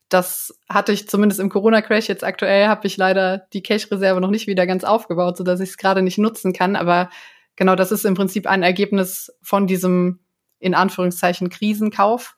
das 0.10 0.58
hatte 0.70 0.92
ich 0.92 1.08
zumindest 1.08 1.40
im 1.40 1.50
Corona-Crash. 1.50 2.08
Jetzt 2.08 2.24
aktuell 2.24 2.68
habe 2.68 2.86
ich 2.88 2.98
leider 2.98 3.48
die 3.54 3.64
Cash-Reserve 3.64 4.22
noch 4.22 4.30
nicht 4.30 4.48
wieder 4.48 4.68
ganz 4.68 4.84
aufgebaut, 4.84 5.38
sodass 5.38 5.60
ich 5.60 5.70
es 5.70 5.78
gerade 5.78 6.02
nicht 6.02 6.18
nutzen 6.18 6.54
kann. 6.54 6.76
Aber 6.76 7.10
genau, 7.56 7.76
das 7.76 7.92
ist 7.92 8.06
im 8.06 8.14
Prinzip 8.14 8.48
ein 8.48 8.64
Ergebnis 8.64 9.32
von 9.42 9.68
diesem 9.68 10.20
in 10.60 10.76
Anführungszeichen 10.76 11.50
Krisenkauf, 11.50 12.38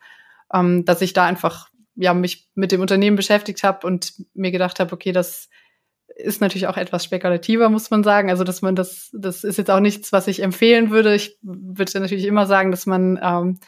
ähm, 0.53 0.85
dass 0.85 1.01
ich 1.01 1.13
da 1.13 1.25
einfach 1.25 1.69
ja 1.95 2.13
mich 2.13 2.49
mit 2.55 2.71
dem 2.71 2.81
Unternehmen 2.81 3.15
beschäftigt 3.15 3.63
habe 3.63 3.85
und 3.85 4.13
mir 4.33 4.51
gedacht 4.51 4.79
habe, 4.79 4.93
okay, 4.93 5.11
das 5.11 5.49
ist 6.15 6.41
natürlich 6.41 6.67
auch 6.67 6.77
etwas 6.77 7.03
spekulativer, 7.03 7.69
muss 7.69 7.91
man 7.91 8.03
sagen. 8.03 8.29
Also, 8.29 8.43
dass 8.43 8.61
man 8.61 8.75
das, 8.75 9.09
das 9.13 9.43
ist 9.43 9.57
jetzt 9.57 9.71
auch 9.71 9.79
nichts, 9.79 10.11
was 10.11 10.27
ich 10.27 10.41
empfehlen 10.41 10.89
würde. 10.89 11.13
Ich 11.13 11.37
würde 11.41 11.99
natürlich 11.99 12.25
immer 12.25 12.45
sagen, 12.45 12.71
dass 12.71 12.85
man 12.85 13.19
ähm, 13.21 13.59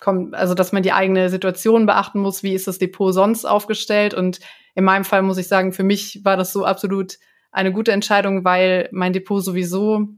kommt, 0.00 0.34
also 0.34 0.54
dass 0.54 0.72
man 0.72 0.82
die 0.82 0.92
eigene 0.92 1.28
Situation 1.28 1.86
beachten 1.86 2.20
muss, 2.20 2.42
wie 2.42 2.54
ist 2.54 2.66
das 2.66 2.78
Depot 2.78 3.14
sonst 3.14 3.44
aufgestellt. 3.44 4.14
Und 4.14 4.40
in 4.74 4.84
meinem 4.84 5.04
Fall 5.04 5.22
muss 5.22 5.38
ich 5.38 5.48
sagen, 5.48 5.72
für 5.72 5.84
mich 5.84 6.24
war 6.24 6.36
das 6.36 6.52
so 6.52 6.64
absolut 6.64 7.18
eine 7.52 7.72
gute 7.72 7.92
Entscheidung, 7.92 8.44
weil 8.44 8.88
mein 8.92 9.12
Depot 9.12 9.44
sowieso 9.44 10.08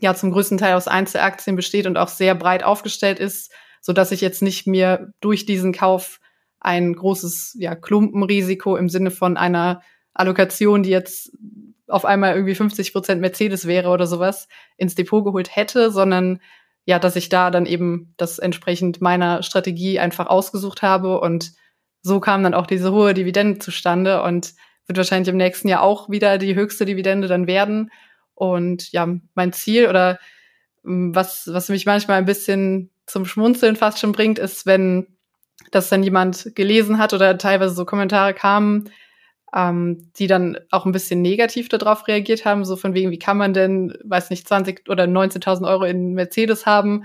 ja 0.00 0.14
zum 0.14 0.32
größten 0.32 0.58
Teil 0.58 0.74
aus 0.74 0.88
Einzelaktien 0.88 1.56
besteht 1.56 1.86
und 1.86 1.96
auch 1.96 2.08
sehr 2.08 2.34
breit 2.34 2.64
aufgestellt 2.64 3.18
ist, 3.18 3.52
so 3.80 3.92
dass 3.92 4.12
ich 4.12 4.20
jetzt 4.20 4.42
nicht 4.42 4.66
mir 4.66 5.12
durch 5.20 5.46
diesen 5.46 5.72
Kauf 5.72 6.20
ein 6.60 6.94
großes 6.94 7.56
ja, 7.58 7.74
Klumpenrisiko 7.74 8.76
im 8.76 8.88
Sinne 8.88 9.10
von 9.10 9.36
einer 9.36 9.82
Allokation, 10.14 10.82
die 10.82 10.90
jetzt 10.90 11.32
auf 11.88 12.04
einmal 12.04 12.34
irgendwie 12.34 12.54
50 12.54 12.92
Prozent 12.92 13.20
Mercedes 13.20 13.66
wäre 13.66 13.90
oder 13.90 14.06
sowas, 14.06 14.48
ins 14.76 14.94
Depot 14.94 15.24
geholt 15.24 15.54
hätte, 15.54 15.90
sondern 15.90 16.40
ja, 16.84 16.98
dass 16.98 17.16
ich 17.16 17.28
da 17.28 17.50
dann 17.50 17.66
eben 17.66 18.14
das 18.16 18.38
entsprechend 18.38 19.00
meiner 19.00 19.42
Strategie 19.42 19.98
einfach 19.98 20.26
ausgesucht 20.26 20.82
habe 20.82 21.20
und 21.20 21.52
so 22.02 22.18
kam 22.20 22.42
dann 22.42 22.54
auch 22.54 22.66
diese 22.66 22.92
hohe 22.92 23.14
Dividende 23.14 23.60
zustande 23.60 24.22
und 24.22 24.54
wird 24.86 24.96
wahrscheinlich 24.96 25.28
im 25.28 25.36
nächsten 25.36 25.68
Jahr 25.68 25.82
auch 25.82 26.10
wieder 26.10 26.38
die 26.38 26.54
höchste 26.54 26.84
Dividende 26.84 27.28
dann 27.28 27.46
werden. 27.46 27.90
Und 28.34 28.90
ja, 28.92 29.08
mein 29.34 29.52
Ziel 29.52 29.88
oder 29.88 30.18
mm, 30.82 31.14
was, 31.14 31.48
was 31.52 31.68
mich 31.68 31.86
manchmal 31.86 32.18
ein 32.18 32.24
bisschen 32.24 32.90
zum 33.06 33.24
Schmunzeln 33.24 33.76
fast 33.76 34.00
schon 34.00 34.12
bringt, 34.12 34.38
ist, 34.38 34.66
wenn 34.66 35.06
das 35.70 35.88
dann 35.88 36.02
jemand 36.02 36.54
gelesen 36.56 36.98
hat 36.98 37.14
oder 37.14 37.38
teilweise 37.38 37.74
so 37.74 37.84
Kommentare 37.84 38.34
kamen, 38.34 38.90
ähm, 39.54 40.10
die 40.16 40.26
dann 40.26 40.58
auch 40.70 40.86
ein 40.86 40.92
bisschen 40.92 41.20
negativ 41.20 41.68
darauf 41.68 42.08
reagiert 42.08 42.44
haben, 42.44 42.64
so 42.64 42.76
von 42.76 42.94
wegen, 42.94 43.10
wie 43.10 43.18
kann 43.18 43.36
man 43.36 43.52
denn, 43.52 43.96
weiß 44.04 44.30
nicht, 44.30 44.48
20 44.48 44.88
oder 44.88 45.04
19.000 45.04 45.68
Euro 45.68 45.84
in 45.84 46.14
Mercedes 46.14 46.64
haben? 46.64 47.04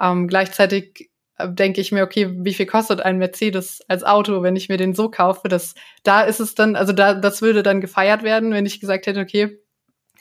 Ähm, 0.00 0.26
gleichzeitig 0.26 1.10
äh, 1.36 1.48
denke 1.50 1.80
ich 1.80 1.92
mir, 1.92 2.02
okay, 2.02 2.30
wie 2.32 2.54
viel 2.54 2.66
kostet 2.66 3.00
ein 3.00 3.18
Mercedes 3.18 3.80
als 3.88 4.04
Auto, 4.04 4.42
wenn 4.42 4.56
ich 4.56 4.68
mir 4.68 4.78
den 4.78 4.94
so 4.94 5.10
kaufe? 5.10 5.48
Das, 5.48 5.74
da 6.02 6.22
ist 6.22 6.40
es 6.40 6.54
dann, 6.54 6.76
also 6.76 6.92
da, 6.92 7.14
das 7.14 7.42
würde 7.42 7.62
dann 7.62 7.80
gefeiert 7.82 8.22
werden, 8.22 8.52
wenn 8.52 8.66
ich 8.66 8.80
gesagt 8.80 9.06
hätte, 9.06 9.20
okay, 9.20 9.58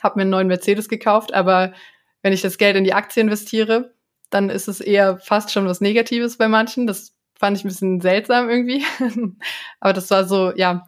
habe 0.01 0.17
mir 0.17 0.23
einen 0.23 0.31
neuen 0.31 0.47
Mercedes 0.47 0.89
gekauft, 0.89 1.33
aber 1.33 1.73
wenn 2.21 2.33
ich 2.33 2.41
das 2.41 2.57
Geld 2.57 2.75
in 2.75 2.83
die 2.83 2.93
Aktie 2.93 3.21
investiere, 3.21 3.93
dann 4.29 4.49
ist 4.49 4.67
es 4.67 4.81
eher 4.81 5.19
fast 5.19 5.51
schon 5.51 5.65
was 5.67 5.81
Negatives 5.81 6.37
bei 6.37 6.47
manchen. 6.47 6.87
Das 6.87 7.15
fand 7.37 7.57
ich 7.57 7.63
ein 7.63 7.67
bisschen 7.67 8.01
seltsam 8.01 8.49
irgendwie. 8.49 8.83
aber 9.79 9.93
das 9.93 10.09
war 10.09 10.25
so, 10.25 10.53
ja, 10.55 10.87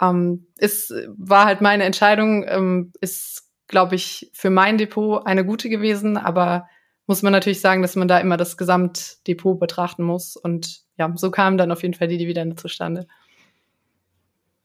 ähm, 0.00 0.46
ist, 0.56 0.92
war 1.16 1.46
halt 1.46 1.60
meine 1.60 1.84
Entscheidung, 1.84 2.44
ähm, 2.46 2.92
ist, 3.00 3.50
glaube 3.68 3.94
ich, 3.94 4.30
für 4.32 4.50
mein 4.50 4.78
Depot 4.78 5.26
eine 5.26 5.44
gute 5.44 5.68
gewesen, 5.68 6.16
aber 6.16 6.68
muss 7.06 7.22
man 7.22 7.32
natürlich 7.32 7.60
sagen, 7.60 7.82
dass 7.82 7.96
man 7.96 8.08
da 8.08 8.18
immer 8.18 8.36
das 8.36 8.56
Gesamtdepot 8.56 9.58
betrachten 9.58 10.04
muss. 10.04 10.36
Und 10.36 10.82
ja, 10.96 11.12
so 11.16 11.30
kam 11.30 11.58
dann 11.58 11.72
auf 11.72 11.82
jeden 11.82 11.94
Fall 11.94 12.08
die 12.08 12.18
Dividende 12.18 12.56
zustande. 12.56 13.06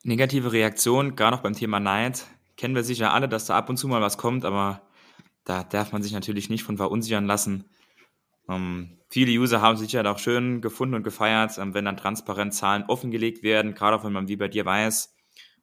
Negative 0.03 0.51
Reaktion, 0.51 1.15
gerade 1.15 1.35
noch 1.35 1.43
beim 1.43 1.53
Thema 1.53 1.79
Neid, 1.79 2.25
kennen 2.55 2.75
wir 2.75 2.83
sicher 2.83 3.13
alle, 3.13 3.27
dass 3.27 3.45
da 3.45 3.57
ab 3.57 3.69
und 3.69 3.77
zu 3.77 3.87
mal 3.87 4.01
was 4.01 4.17
kommt, 4.17 4.45
aber 4.45 4.81
da 5.43 5.63
darf 5.63 5.91
man 5.91 6.01
sich 6.01 6.13
natürlich 6.13 6.49
nicht 6.49 6.63
von 6.63 6.77
verunsichern 6.77 7.25
lassen. 7.25 7.65
Ähm, 8.47 8.97
viele 9.09 9.31
User 9.31 9.61
haben 9.61 9.77
sich 9.77 9.91
ja 9.91 10.05
auch 10.09 10.19
schön 10.19 10.61
gefunden 10.61 10.95
und 10.95 11.03
gefeiert, 11.03 11.57
ähm, 11.57 11.73
wenn 11.73 11.85
dann 11.85 11.97
transparent 11.97 12.53
Zahlen 12.53 12.85
offengelegt 12.87 13.43
werden, 13.43 13.73
gerade 13.73 13.97
auch 13.97 14.03
wenn 14.03 14.13
man 14.13 14.27
wie 14.27 14.37
bei 14.37 14.47
dir 14.47 14.65
weiß, 14.65 15.13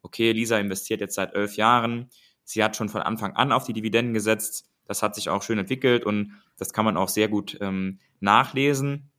okay, 0.01 0.31
Lisa 0.31 0.57
investiert 0.57 1.01
jetzt 1.01 1.15
seit 1.15 1.33
elf 1.35 1.55
Jahren, 1.55 2.09
sie 2.43 2.63
hat 2.63 2.75
schon 2.75 2.89
von 2.89 3.01
Anfang 3.01 3.35
an 3.35 3.51
auf 3.51 3.65
die 3.65 3.73
Dividenden 3.73 4.13
gesetzt, 4.13 4.69
das 4.85 5.03
hat 5.03 5.15
sich 5.15 5.29
auch 5.29 5.43
schön 5.43 5.59
entwickelt 5.59 6.05
und 6.05 6.33
das 6.57 6.73
kann 6.73 6.85
man 6.85 6.97
auch 6.97 7.09
sehr 7.09 7.27
gut 7.27 7.57
ähm, 7.61 7.99
nachlesen. 8.19 9.09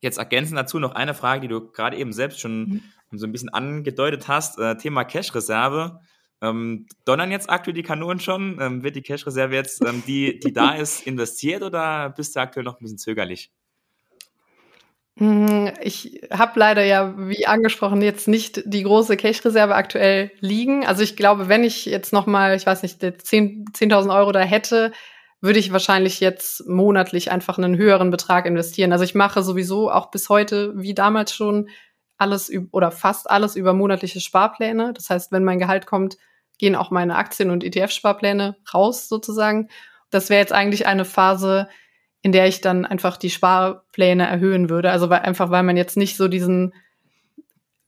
Jetzt 0.00 0.18
ergänzen 0.18 0.56
dazu 0.56 0.78
noch 0.78 0.94
eine 0.94 1.14
Frage, 1.14 1.42
die 1.42 1.48
du 1.48 1.70
gerade 1.72 1.96
eben 1.96 2.12
selbst 2.12 2.40
schon 2.40 2.82
mhm. 3.10 3.18
so 3.18 3.26
ein 3.26 3.32
bisschen 3.32 3.50
angedeutet 3.50 4.28
hast, 4.28 4.58
äh, 4.58 4.76
Thema 4.76 5.04
Cash-Reserve. 5.04 6.00
Ähm, 6.42 6.86
donnern 7.04 7.30
jetzt 7.30 7.50
aktuell 7.50 7.74
die 7.74 7.82
Kanonen 7.82 8.18
schon? 8.18 8.58
Ähm, 8.60 8.82
wird 8.82 8.96
die 8.96 9.02
Cash-Reserve 9.02 9.54
jetzt, 9.54 9.84
ähm, 9.84 10.02
die, 10.06 10.38
die 10.38 10.52
da 10.52 10.72
ist, 10.76 11.06
investiert 11.06 11.62
oder 11.62 12.10
bist 12.10 12.34
du 12.34 12.40
aktuell 12.40 12.64
noch 12.64 12.80
ein 12.80 12.82
bisschen 12.82 12.98
zögerlich? 12.98 13.52
Hm, 15.18 15.72
ich 15.82 16.22
habe 16.30 16.58
leider 16.58 16.84
ja, 16.84 17.14
wie 17.18 17.46
angesprochen, 17.46 18.00
jetzt 18.00 18.28
nicht 18.28 18.62
die 18.64 18.82
große 18.84 19.16
Cash-Reserve 19.16 19.74
aktuell 19.74 20.30
liegen. 20.40 20.86
Also 20.86 21.02
ich 21.02 21.16
glaube, 21.16 21.48
wenn 21.48 21.64
ich 21.64 21.84
jetzt 21.84 22.12
noch 22.12 22.26
mal, 22.26 22.54
ich 22.54 22.64
weiß 22.66 22.82
nicht, 22.82 23.02
10.000 23.02 23.74
10 23.74 23.92
Euro 23.92 24.32
da 24.32 24.40
hätte, 24.40 24.92
würde 25.40 25.58
ich 25.58 25.72
wahrscheinlich 25.72 26.20
jetzt 26.20 26.66
monatlich 26.68 27.30
einfach 27.32 27.58
einen 27.58 27.76
höheren 27.76 28.10
Betrag 28.10 28.46
investieren. 28.46 28.92
Also 28.92 29.04
ich 29.04 29.14
mache 29.14 29.42
sowieso 29.42 29.90
auch 29.90 30.10
bis 30.10 30.28
heute, 30.28 30.72
wie 30.76 30.94
damals 30.94 31.34
schon, 31.34 31.68
alles 32.18 32.52
oder 32.72 32.90
fast 32.90 33.30
alles 33.30 33.56
über 33.56 33.72
monatliche 33.72 34.20
Sparpläne. 34.20 34.92
Das 34.92 35.08
heißt, 35.08 35.32
wenn 35.32 35.42
mein 35.44 35.58
Gehalt 35.58 35.86
kommt, 35.86 36.18
gehen 36.58 36.76
auch 36.76 36.90
meine 36.90 37.16
Aktien- 37.16 37.50
und 37.50 37.64
ETF-Sparpläne 37.64 38.56
raus 38.74 39.08
sozusagen. 39.08 39.68
Das 40.10 40.28
wäre 40.28 40.40
jetzt 40.40 40.52
eigentlich 40.52 40.86
eine 40.86 41.06
Phase, 41.06 41.68
in 42.22 42.32
der 42.32 42.46
ich 42.46 42.60
dann 42.60 42.84
einfach 42.84 43.16
die 43.16 43.30
Sparpläne 43.30 44.26
erhöhen 44.26 44.68
würde. 44.68 44.90
Also 44.90 45.08
weil, 45.08 45.20
einfach, 45.20 45.50
weil 45.50 45.62
man 45.62 45.76
jetzt 45.76 45.96
nicht 45.96 46.16
so 46.16 46.28
diesen 46.28 46.74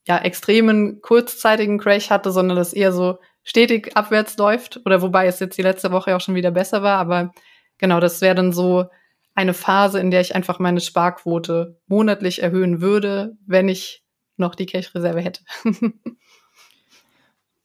ja, 0.07 0.17
extremen 0.17 1.01
kurzzeitigen 1.01 1.77
Crash 1.77 2.09
hatte, 2.09 2.31
sondern 2.31 2.57
das 2.57 2.73
eher 2.73 2.91
so 2.91 3.19
stetig 3.43 3.95
abwärts 3.95 4.37
läuft. 4.37 4.81
Oder 4.85 5.01
wobei 5.01 5.27
es 5.27 5.39
jetzt 5.39 5.57
die 5.57 5.61
letzte 5.61 5.91
Woche 5.91 6.15
auch 6.15 6.21
schon 6.21 6.35
wieder 6.35 6.51
besser 6.51 6.81
war. 6.81 6.97
Aber 6.97 7.31
genau, 7.77 7.99
das 7.99 8.21
wäre 8.21 8.35
dann 8.35 8.53
so 8.53 8.85
eine 9.35 9.53
Phase, 9.53 9.99
in 9.99 10.11
der 10.11 10.21
ich 10.21 10.35
einfach 10.35 10.59
meine 10.59 10.79
Sparquote 10.81 11.79
monatlich 11.87 12.41
erhöhen 12.41 12.81
würde, 12.81 13.37
wenn 13.45 13.69
ich 13.69 14.03
noch 14.37 14.55
die 14.55 14.65
Cash-Reserve 14.65 15.21
hätte. 15.21 15.41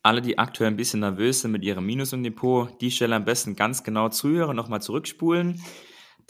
Alle, 0.03 0.23
die 0.23 0.39
aktuell 0.39 0.71
ein 0.71 0.77
bisschen 0.77 1.01
nervös 1.01 1.41
sind 1.41 1.51
mit 1.51 1.65
ihrem 1.65 1.85
Minus 1.85 2.13
im 2.13 2.23
Depot, 2.23 2.81
die 2.81 2.91
Stelle 2.91 3.17
am 3.17 3.25
besten 3.25 3.57
ganz 3.57 3.83
genau 3.83 4.09
zuhören, 4.09 4.57
nochmal 4.57 4.81
zurückspulen. 4.81 5.61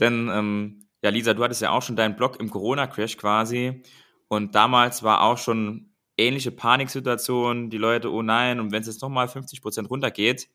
Denn, 0.00 0.30
ähm, 0.32 0.88
ja, 1.02 1.10
Lisa, 1.10 1.34
du 1.34 1.42
hattest 1.42 1.62
ja 1.62 1.70
auch 1.70 1.82
schon 1.82 1.96
deinen 1.96 2.16
Blog 2.16 2.40
im 2.40 2.50
Corona-Crash 2.50 3.16
quasi. 3.16 3.82
Und 4.28 4.54
damals 4.54 5.02
war 5.02 5.22
auch 5.22 5.38
schon 5.38 5.94
ähnliche 6.16 6.50
Paniksituation. 6.50 7.70
Die 7.70 7.78
Leute, 7.78 8.12
oh 8.12 8.22
nein, 8.22 8.60
und 8.60 8.72
wenn 8.72 8.82
es 8.82 8.88
jetzt 8.88 9.02
nochmal 9.02 9.28
50 9.28 9.62
Prozent 9.62 9.90
runtergeht, 9.90 10.48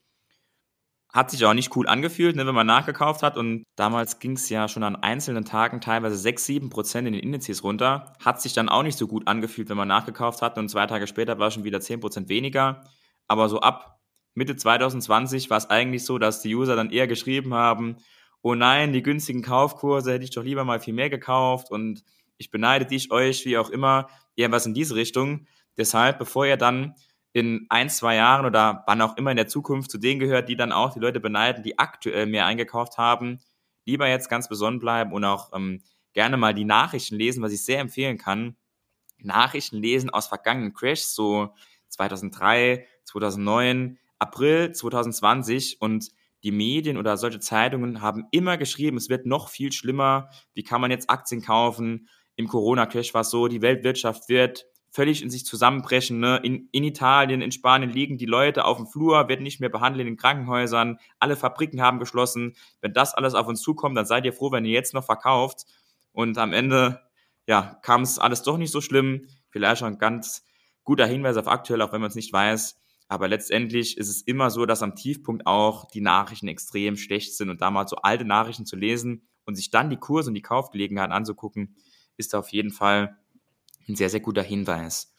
hat 1.13 1.29
sich 1.29 1.45
auch 1.45 1.53
nicht 1.53 1.75
cool 1.75 1.87
angefühlt, 1.87 2.35
ne, 2.35 2.47
wenn 2.47 2.55
man 2.55 2.65
nachgekauft 2.65 3.21
hat. 3.21 3.37
Und 3.37 3.63
damals 3.75 4.19
ging 4.19 4.31
es 4.31 4.49
ja 4.49 4.67
schon 4.67 4.83
an 4.83 4.95
einzelnen 4.95 5.45
Tagen 5.45 5.79
teilweise 5.79 6.17
6, 6.17 6.45
7 6.45 6.69
Prozent 6.69 7.07
in 7.07 7.13
den 7.13 7.21
Indizes 7.21 7.63
runter. 7.63 8.13
Hat 8.19 8.41
sich 8.41 8.53
dann 8.53 8.67
auch 8.67 8.81
nicht 8.81 8.97
so 8.97 9.07
gut 9.07 9.27
angefühlt, 9.27 9.69
wenn 9.69 9.77
man 9.77 9.87
nachgekauft 9.87 10.41
hat. 10.41 10.57
Und 10.57 10.69
zwei 10.69 10.87
Tage 10.87 11.05
später 11.05 11.37
war 11.37 11.51
schon 11.51 11.63
wieder 11.63 11.79
10 11.79 11.99
Prozent 11.99 12.29
weniger. 12.29 12.83
Aber 13.27 13.47
so 13.47 13.59
ab 13.59 14.01
Mitte 14.33 14.55
2020 14.55 15.51
war 15.51 15.57
es 15.57 15.69
eigentlich 15.69 16.03
so, 16.03 16.17
dass 16.17 16.41
die 16.41 16.55
User 16.55 16.75
dann 16.75 16.89
eher 16.89 17.07
geschrieben 17.07 17.53
haben, 17.53 17.97
oh 18.43 18.55
nein, 18.55 18.93
die 18.93 19.01
günstigen 19.01 19.41
Kaufkurse 19.41 20.13
hätte 20.13 20.25
ich 20.25 20.31
doch 20.31 20.43
lieber 20.43 20.65
mal 20.65 20.79
viel 20.79 20.93
mehr 20.93 21.09
gekauft 21.09 21.71
und 21.71 22.03
ich 22.37 22.51
beneide 22.51 22.85
dich, 22.85 23.09
euch, 23.09 23.45
wie 23.45 23.57
auch 23.57 23.69
immer, 23.69 24.09
eher 24.35 24.51
was 24.51 24.65
in 24.65 24.73
diese 24.73 24.95
Richtung. 24.95 25.47
Deshalb, 25.77 26.19
bevor 26.19 26.45
ihr 26.45 26.57
dann 26.57 26.93
in 27.31 27.65
ein, 27.69 27.89
zwei 27.89 28.15
Jahren 28.15 28.45
oder 28.45 28.83
wann 28.85 29.01
auch 29.01 29.17
immer 29.17 29.31
in 29.31 29.37
der 29.37 29.47
Zukunft 29.47 29.89
zu 29.89 29.97
denen 29.97 30.19
gehört, 30.19 30.49
die 30.49 30.57
dann 30.57 30.73
auch 30.73 30.93
die 30.93 30.99
Leute 30.99 31.21
beneiden, 31.21 31.63
die 31.63 31.79
aktuell 31.79 32.25
mehr 32.25 32.45
eingekauft 32.45 32.97
haben, 32.97 33.39
lieber 33.85 34.07
jetzt 34.07 34.29
ganz 34.29 34.49
besonnen 34.49 34.79
bleiben 34.79 35.13
und 35.13 35.23
auch 35.23 35.51
ähm, 35.53 35.81
gerne 36.13 36.35
mal 36.35 36.53
die 36.53 36.65
Nachrichten 36.65 37.15
lesen, 37.15 37.41
was 37.41 37.53
ich 37.53 37.63
sehr 37.63 37.79
empfehlen 37.79 38.17
kann. 38.17 38.57
Nachrichten 39.19 39.77
lesen 39.77 40.09
aus 40.09 40.27
vergangenen 40.27 40.73
Crashs, 40.73 41.15
so 41.15 41.53
2003, 41.87 42.85
2009, 43.05 43.97
April 44.19 44.73
2020 44.73 45.81
und 45.81 46.11
die 46.43 46.51
Medien 46.51 46.97
oder 46.97 47.17
solche 47.17 47.39
Zeitungen 47.39 48.01
haben 48.01 48.25
immer 48.31 48.57
geschrieben, 48.57 48.97
es 48.97 49.09
wird 49.09 49.25
noch 49.25 49.49
viel 49.49 49.71
schlimmer. 49.71 50.29
Wie 50.53 50.63
kann 50.63 50.81
man 50.81 50.91
jetzt 50.91 51.09
Aktien 51.09 51.41
kaufen? 51.41 52.09
Im 52.35 52.47
Corona-Crash 52.47 53.13
war 53.13 53.21
es 53.21 53.29
so, 53.29 53.47
die 53.47 53.61
Weltwirtschaft 53.61 54.27
wird 54.27 54.65
völlig 54.93 55.23
in 55.23 55.29
sich 55.29 55.45
zusammenbrechen. 55.45 56.19
Ne? 56.19 56.39
In, 56.43 56.69
in 56.71 56.83
Italien, 56.83 57.41
in 57.41 57.51
Spanien 57.51 57.89
liegen 57.89 58.17
die 58.17 58.25
Leute 58.25 58.65
auf 58.65 58.77
dem 58.77 58.87
Flur, 58.87 59.27
werden 59.27 59.43
nicht 59.43 59.59
mehr 59.59 59.69
behandelt 59.69 60.01
in 60.01 60.13
den 60.13 60.17
Krankenhäusern, 60.17 60.99
alle 61.19 61.35
Fabriken 61.35 61.81
haben 61.81 61.99
geschlossen. 61.99 62.55
Wenn 62.81 62.93
das 62.93 63.13
alles 63.15 63.33
auf 63.33 63.47
uns 63.47 63.61
zukommt, 63.61 63.97
dann 63.97 64.05
seid 64.05 64.25
ihr 64.25 64.33
froh, 64.33 64.51
wenn 64.51 64.65
ihr 64.65 64.71
jetzt 64.71 64.93
noch 64.93 65.05
verkauft. 65.05 65.65
Und 66.11 66.37
am 66.37 66.53
Ende, 66.53 67.01
ja, 67.47 67.79
kam 67.81 68.03
es 68.03 68.19
alles 68.19 68.43
doch 68.43 68.57
nicht 68.57 68.71
so 68.71 68.81
schlimm. 68.81 69.27
Vielleicht 69.49 69.79
schon 69.79 69.93
ein 69.93 69.97
ganz 69.97 70.45
guter 70.83 71.07
Hinweis 71.07 71.37
auf 71.37 71.47
aktuell, 71.47 71.81
auch 71.81 71.91
wenn 71.91 72.01
man 72.01 72.09
es 72.09 72.15
nicht 72.15 72.31
weiß. 72.31 72.82
Aber 73.13 73.27
letztendlich 73.27 73.99
ist 73.99 74.09
es 74.09 74.23
immer 74.23 74.49
so, 74.49 74.65
dass 74.65 74.81
am 74.81 74.95
Tiefpunkt 74.95 75.45
auch 75.45 75.85
die 75.85 76.01
Nachrichten 76.01 76.47
extrem 76.47 76.97
schlecht 76.97 77.37
sind 77.37 77.51
und 77.51 77.61
da 77.61 77.69
mal 77.69 77.87
so 77.87 77.97
alte 77.97 78.25
Nachrichten 78.25 78.65
zu 78.65 78.75
lesen 78.75 79.27
und 79.45 79.53
sich 79.53 79.69
dann 79.69 79.91
die 79.91 79.97
Kurse 79.97 80.31
und 80.31 80.33
die 80.33 80.41
Kaufgelegenheiten 80.41 81.13
anzugucken, 81.13 81.75
ist 82.17 82.33
auf 82.33 82.49
jeden 82.49 82.71
Fall 82.71 83.15
ein 83.87 83.95
sehr, 83.95 84.09
sehr 84.09 84.19
guter 84.19 84.41
Hinweis. 84.41 85.15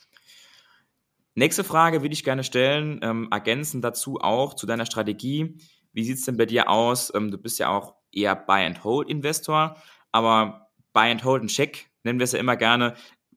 Nächste 1.36 1.62
Frage 1.62 2.02
würde 2.02 2.14
ich 2.14 2.24
gerne 2.24 2.42
stellen, 2.42 2.98
ähm, 3.00 3.28
ergänzen 3.30 3.80
dazu 3.80 4.18
auch 4.20 4.54
zu 4.54 4.66
deiner 4.66 4.86
Strategie. 4.86 5.56
Wie 5.92 6.02
sieht 6.02 6.18
es 6.18 6.24
denn 6.24 6.36
bei 6.36 6.46
dir 6.46 6.68
aus? 6.68 7.14
Ähm, 7.14 7.30
du 7.30 7.38
bist 7.38 7.60
ja 7.60 7.68
auch 7.68 7.94
eher 8.10 8.34
Buy-and-Hold-Investor, 8.34 9.80
aber 10.10 10.68
Buy-and-Hold 10.92 11.42
and 11.42 11.50
Check 11.52 11.90
nennen 12.02 12.18
wir 12.18 12.24
es 12.24 12.32
ja 12.32 12.40
immer 12.40 12.56
gerne. 12.56 12.94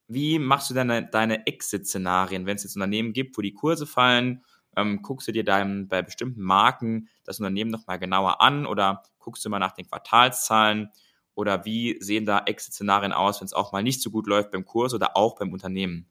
Wie 0.07 0.39
machst 0.39 0.69
du 0.69 0.73
deine, 0.73 1.05
deine 1.05 1.45
Exit-Szenarien, 1.45 2.45
wenn 2.45 2.55
es 2.55 2.63
jetzt 2.63 2.75
Unternehmen 2.75 3.13
gibt, 3.13 3.37
wo 3.37 3.41
die 3.41 3.53
Kurse 3.53 3.85
fallen? 3.85 4.43
Ähm, 4.75 5.01
guckst 5.01 5.27
du 5.27 5.31
dir 5.31 5.43
dann 5.43 5.87
bei 5.87 6.01
bestimmten 6.01 6.41
Marken 6.41 7.09
das 7.25 7.39
Unternehmen 7.39 7.71
nochmal 7.71 7.99
genauer 7.99 8.41
an 8.41 8.65
oder 8.65 9.03
guckst 9.19 9.43
du 9.43 9.49
mal 9.49 9.59
nach 9.59 9.73
den 9.73 9.87
Quartalszahlen? 9.87 10.89
Oder 11.35 11.65
wie 11.65 11.97
sehen 11.99 12.25
da 12.25 12.39
Exit-Szenarien 12.45 13.13
aus, 13.13 13.41
wenn 13.41 13.45
es 13.45 13.53
auch 13.53 13.71
mal 13.71 13.83
nicht 13.83 14.01
so 14.01 14.09
gut 14.09 14.27
läuft 14.27 14.51
beim 14.51 14.65
Kurs 14.65 14.93
oder 14.93 15.15
auch 15.17 15.37
beim 15.37 15.53
Unternehmen? 15.53 16.07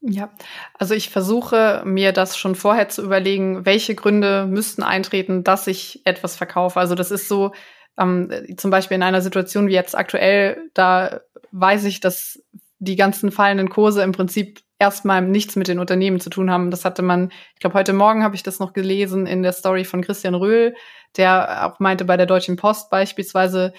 Ja, 0.00 0.30
also 0.74 0.94
ich 0.94 1.10
versuche 1.10 1.82
mir 1.84 2.12
das 2.12 2.36
schon 2.36 2.56
vorher 2.56 2.88
zu 2.88 3.02
überlegen, 3.02 3.64
welche 3.64 3.94
Gründe 3.94 4.46
müssten 4.46 4.82
eintreten, 4.82 5.44
dass 5.44 5.68
ich 5.68 6.00
etwas 6.04 6.36
verkaufe. 6.36 6.80
Also 6.80 6.96
das 6.96 7.12
ist 7.12 7.28
so, 7.28 7.52
ähm, 7.96 8.30
zum 8.56 8.70
Beispiel 8.72 8.96
in 8.96 9.04
einer 9.04 9.20
Situation 9.20 9.68
wie 9.68 9.74
jetzt 9.74 9.96
aktuell, 9.96 10.70
da 10.74 11.20
weiß 11.52 11.84
ich, 11.84 12.00
dass 12.00 12.41
die 12.82 12.96
ganzen 12.96 13.30
fallenden 13.30 13.68
Kurse 13.68 14.02
im 14.02 14.10
Prinzip 14.10 14.60
erstmal 14.80 15.22
nichts 15.22 15.54
mit 15.54 15.68
den 15.68 15.78
Unternehmen 15.78 16.18
zu 16.18 16.30
tun 16.30 16.50
haben. 16.50 16.72
Das 16.72 16.84
hatte 16.84 17.02
man, 17.02 17.30
ich 17.54 17.60
glaube, 17.60 17.74
heute 17.78 17.92
Morgen 17.92 18.24
habe 18.24 18.34
ich 18.34 18.42
das 18.42 18.58
noch 18.58 18.72
gelesen 18.72 19.28
in 19.28 19.44
der 19.44 19.52
Story 19.52 19.84
von 19.84 20.02
Christian 20.02 20.34
Röhl, 20.34 20.74
der 21.16 21.64
auch 21.64 21.78
meinte, 21.78 22.04
bei 22.04 22.16
der 22.16 22.26
Deutschen 22.26 22.56
Post 22.56 22.90
beispielsweise, 22.90 23.72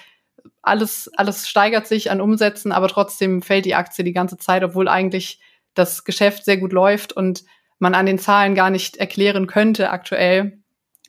alles, 0.62 1.10
alles 1.16 1.46
steigert 1.46 1.86
sich 1.86 2.10
an 2.10 2.22
Umsätzen, 2.22 2.72
aber 2.72 2.88
trotzdem 2.88 3.42
fällt 3.42 3.66
die 3.66 3.74
Aktie 3.74 4.04
die 4.04 4.14
ganze 4.14 4.38
Zeit, 4.38 4.64
obwohl 4.64 4.88
eigentlich 4.88 5.38
das 5.74 6.04
Geschäft 6.04 6.46
sehr 6.46 6.56
gut 6.56 6.72
läuft 6.72 7.12
und 7.12 7.44
man 7.78 7.94
an 7.94 8.06
den 8.06 8.18
Zahlen 8.18 8.54
gar 8.54 8.70
nicht 8.70 8.96
erklären 8.96 9.46
könnte 9.46 9.90
aktuell, 9.90 10.60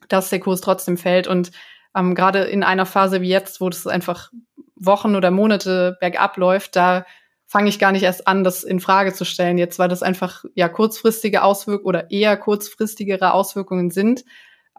dass 0.09 0.29
der 0.29 0.41
Kurs 0.41 0.59
trotzdem 0.59 0.97
fällt. 0.97 1.27
Und 1.27 1.51
ähm, 1.95 2.13
gerade 2.13 2.39
in 2.39 2.63
einer 2.63 2.85
Phase 2.85 3.21
wie 3.21 3.29
jetzt, 3.29 3.61
wo 3.61 3.69
das 3.69 3.87
einfach 3.87 4.31
Wochen 4.75 5.15
oder 5.15 5.31
Monate 5.31 5.95
bergab 6.01 6.35
läuft, 6.35 6.75
da 6.75 7.05
fange 7.45 7.69
ich 7.69 7.79
gar 7.79 7.91
nicht 7.91 8.03
erst 8.03 8.27
an, 8.27 8.43
das 8.43 8.63
in 8.63 8.79
Frage 8.79 9.13
zu 9.13 9.25
stellen 9.25 9.57
jetzt, 9.57 9.79
weil 9.79 9.89
das 9.89 10.03
einfach 10.03 10.45
ja 10.55 10.67
kurzfristige 10.67 11.43
Auswirkungen 11.43 11.87
oder 11.87 12.11
eher 12.11 12.37
kurzfristigere 12.37 13.33
Auswirkungen 13.33 13.91
sind. 13.91 14.25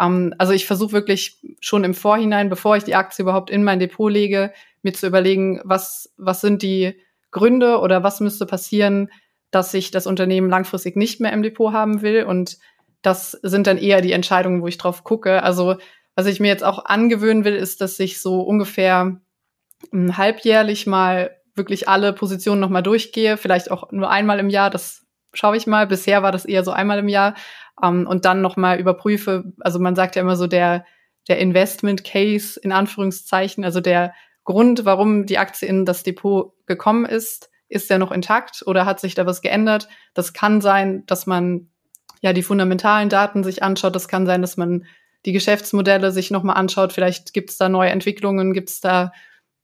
Ähm, 0.01 0.35
also 0.39 0.53
ich 0.53 0.67
versuche 0.67 0.93
wirklich 0.93 1.39
schon 1.61 1.85
im 1.85 1.95
Vorhinein, 1.95 2.49
bevor 2.49 2.77
ich 2.77 2.85
die 2.85 2.95
Aktie 2.95 3.23
überhaupt 3.23 3.51
in 3.51 3.65
mein 3.65 3.79
Depot 3.79 4.11
lege, 4.11 4.53
mir 4.83 4.93
zu 4.93 5.07
überlegen, 5.07 5.61
was 5.65 6.13
was 6.17 6.41
sind 6.41 6.63
die 6.63 7.01
Gründe 7.31 7.79
oder 7.81 8.03
was 8.03 8.21
müsste 8.21 8.47
passieren, 8.47 9.11
dass 9.51 9.75
ich 9.75 9.91
das 9.91 10.07
Unternehmen 10.07 10.51
langfristig 10.51 10.97
nicht 10.97 11.21
mehr 11.21 11.33
im 11.33 11.43
Depot 11.43 11.73
haben 11.73 12.03
will. 12.03 12.25
Und 12.25 12.59
das 13.03 13.33
sind 13.43 13.67
dann 13.67 13.79
eher 13.79 14.01
die 14.01 14.13
Entscheidungen, 14.13 14.63
wo 14.63 14.67
ich 14.67 14.79
drauf 14.79 15.05
gucke. 15.05 15.43
Also 15.43 15.77
was 16.15 16.27
ich 16.27 16.41
mir 16.41 16.49
jetzt 16.49 16.65
auch 16.65 16.87
angewöhnen 16.87 17.45
will, 17.45 17.55
ist, 17.55 17.81
dass 17.81 17.99
ich 18.01 18.21
so 18.21 18.41
ungefähr 18.41 19.21
hm, 19.91 20.17
halbjährlich 20.17 20.87
mal 20.87 21.36
wirklich 21.57 21.89
alle 21.89 22.13
Positionen 22.13 22.61
nochmal 22.61 22.83
durchgehe, 22.83 23.37
vielleicht 23.37 23.71
auch 23.71 23.91
nur 23.91 24.11
einmal 24.11 24.39
im 24.39 24.51
Jahr, 24.51 24.71
das 24.71 25.07
schaue 25.33 25.57
ich 25.57 25.67
mal. 25.67 25.87
Bisher 25.87 26.23
war 26.23 26.33
das 26.33 26.45
eher 26.45 26.65
so 26.65 26.71
einmal 26.71 26.99
im 26.99 27.09
Jahr. 27.09 27.35
Um, 27.81 28.07
und 28.07 28.25
dann 28.25 28.41
nochmal 28.41 28.81
überprüfe, 28.81 29.53
also 29.61 29.79
man 29.79 29.95
sagt 29.95 30.17
ja 30.17 30.23
immer 30.23 30.37
so, 30.37 30.47
der, 30.47 30.87
der 31.29 31.39
Investment 31.39 32.05
Case 32.05 32.59
in 32.59 32.73
Anführungszeichen, 32.73 33.65
also 33.67 33.81
der 33.81 34.15
Grund, 34.45 34.87
warum 34.87 35.27
die 35.27 35.37
Aktie 35.37 35.69
in 35.69 35.85
das 35.85 36.03
Depot 36.03 36.55
gekommen 36.67 37.05
ist, 37.05 37.51
ist 37.69 37.91
der 37.91 37.99
noch 37.99 38.13
intakt 38.13 38.63
oder 38.65 38.87
hat 38.87 39.01
sich 39.01 39.15
da 39.15 39.27
was 39.27 39.43
geändert? 39.43 39.89
Das 40.15 40.33
kann 40.33 40.63
sein, 40.63 41.05
dass 41.07 41.27
man 41.27 41.69
ja 42.23 42.33
die 42.33 42.43
fundamentalen 42.43 43.11
Daten 43.11 43.45
sich 43.45 43.63
anschaut. 43.63 43.95
Das 43.95 44.09
kann 44.09 44.25
sein, 44.25 44.41
dass 44.41 44.57
man 44.57 44.87
die 45.27 45.33
Geschäftsmodelle 45.33 46.13
sich 46.13 46.31
nochmal 46.31 46.57
anschaut. 46.57 46.93
Vielleicht 46.93 47.35
gibt 47.35 47.51
es 47.51 47.59
da 47.59 47.69
neue 47.69 47.91
Entwicklungen, 47.91 48.55
gibt 48.55 48.71
es 48.71 48.81
da 48.81 49.13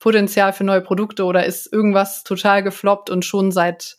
Potenzial 0.03 0.53
für 0.53 0.65
neue 0.65 0.81
Produkte 0.81 1.25
oder 1.25 1.47
ist 1.47 1.73
irgendwas 1.73 2.25
total 2.25 2.65
gefloppt 2.65 3.09
und 3.09 3.25
schon 3.25 3.53
seit 3.53 3.99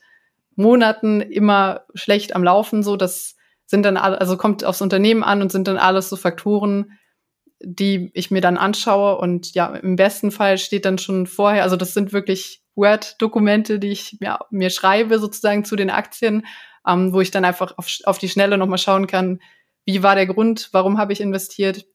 Monaten 0.57 1.21
immer 1.21 1.85
schlecht 1.95 2.35
am 2.35 2.43
Laufen. 2.43 2.83
So, 2.83 2.97
das 2.97 3.37
sind 3.65 3.83
dann 3.83 3.95
alle, 3.95 4.19
also 4.19 4.35
kommt 4.35 4.65
aufs 4.65 4.81
Unternehmen 4.81 5.23
an 5.23 5.41
und 5.41 5.49
sind 5.49 5.65
dann 5.65 5.77
alles 5.77 6.09
so 6.09 6.17
Faktoren, 6.17 6.99
die 7.61 8.11
ich 8.13 8.31
mir 8.31 8.41
dann 8.41 8.57
anschaue. 8.57 9.17
Und 9.17 9.53
ja, 9.53 9.67
im 9.75 9.95
besten 9.95 10.31
Fall 10.31 10.57
steht 10.57 10.83
dann 10.83 10.97
schon 10.97 11.25
vorher, 11.25 11.63
also 11.63 11.77
das 11.77 11.93
sind 11.93 12.11
wirklich 12.11 12.61
Word-Dokumente, 12.75 13.79
die 13.79 13.93
ich 13.93 14.17
mir, 14.19 14.39
mir 14.51 14.71
schreibe 14.71 15.19
sozusagen 15.19 15.63
zu 15.63 15.77
den 15.77 15.89
Aktien, 15.89 16.45
ähm, 16.85 17.13
wo 17.13 17.21
ich 17.21 17.31
dann 17.31 17.45
einfach 17.45 17.77
auf, 17.77 17.87
auf 18.03 18.17
die 18.17 18.27
Schnelle 18.27 18.57
nochmal 18.57 18.77
schauen 18.77 19.07
kann, 19.07 19.39
wie 19.85 20.03
war 20.03 20.15
der 20.15 20.27
Grund, 20.27 20.67
warum 20.73 20.97
habe 20.97 21.13
ich 21.13 21.21
investiert 21.21 21.85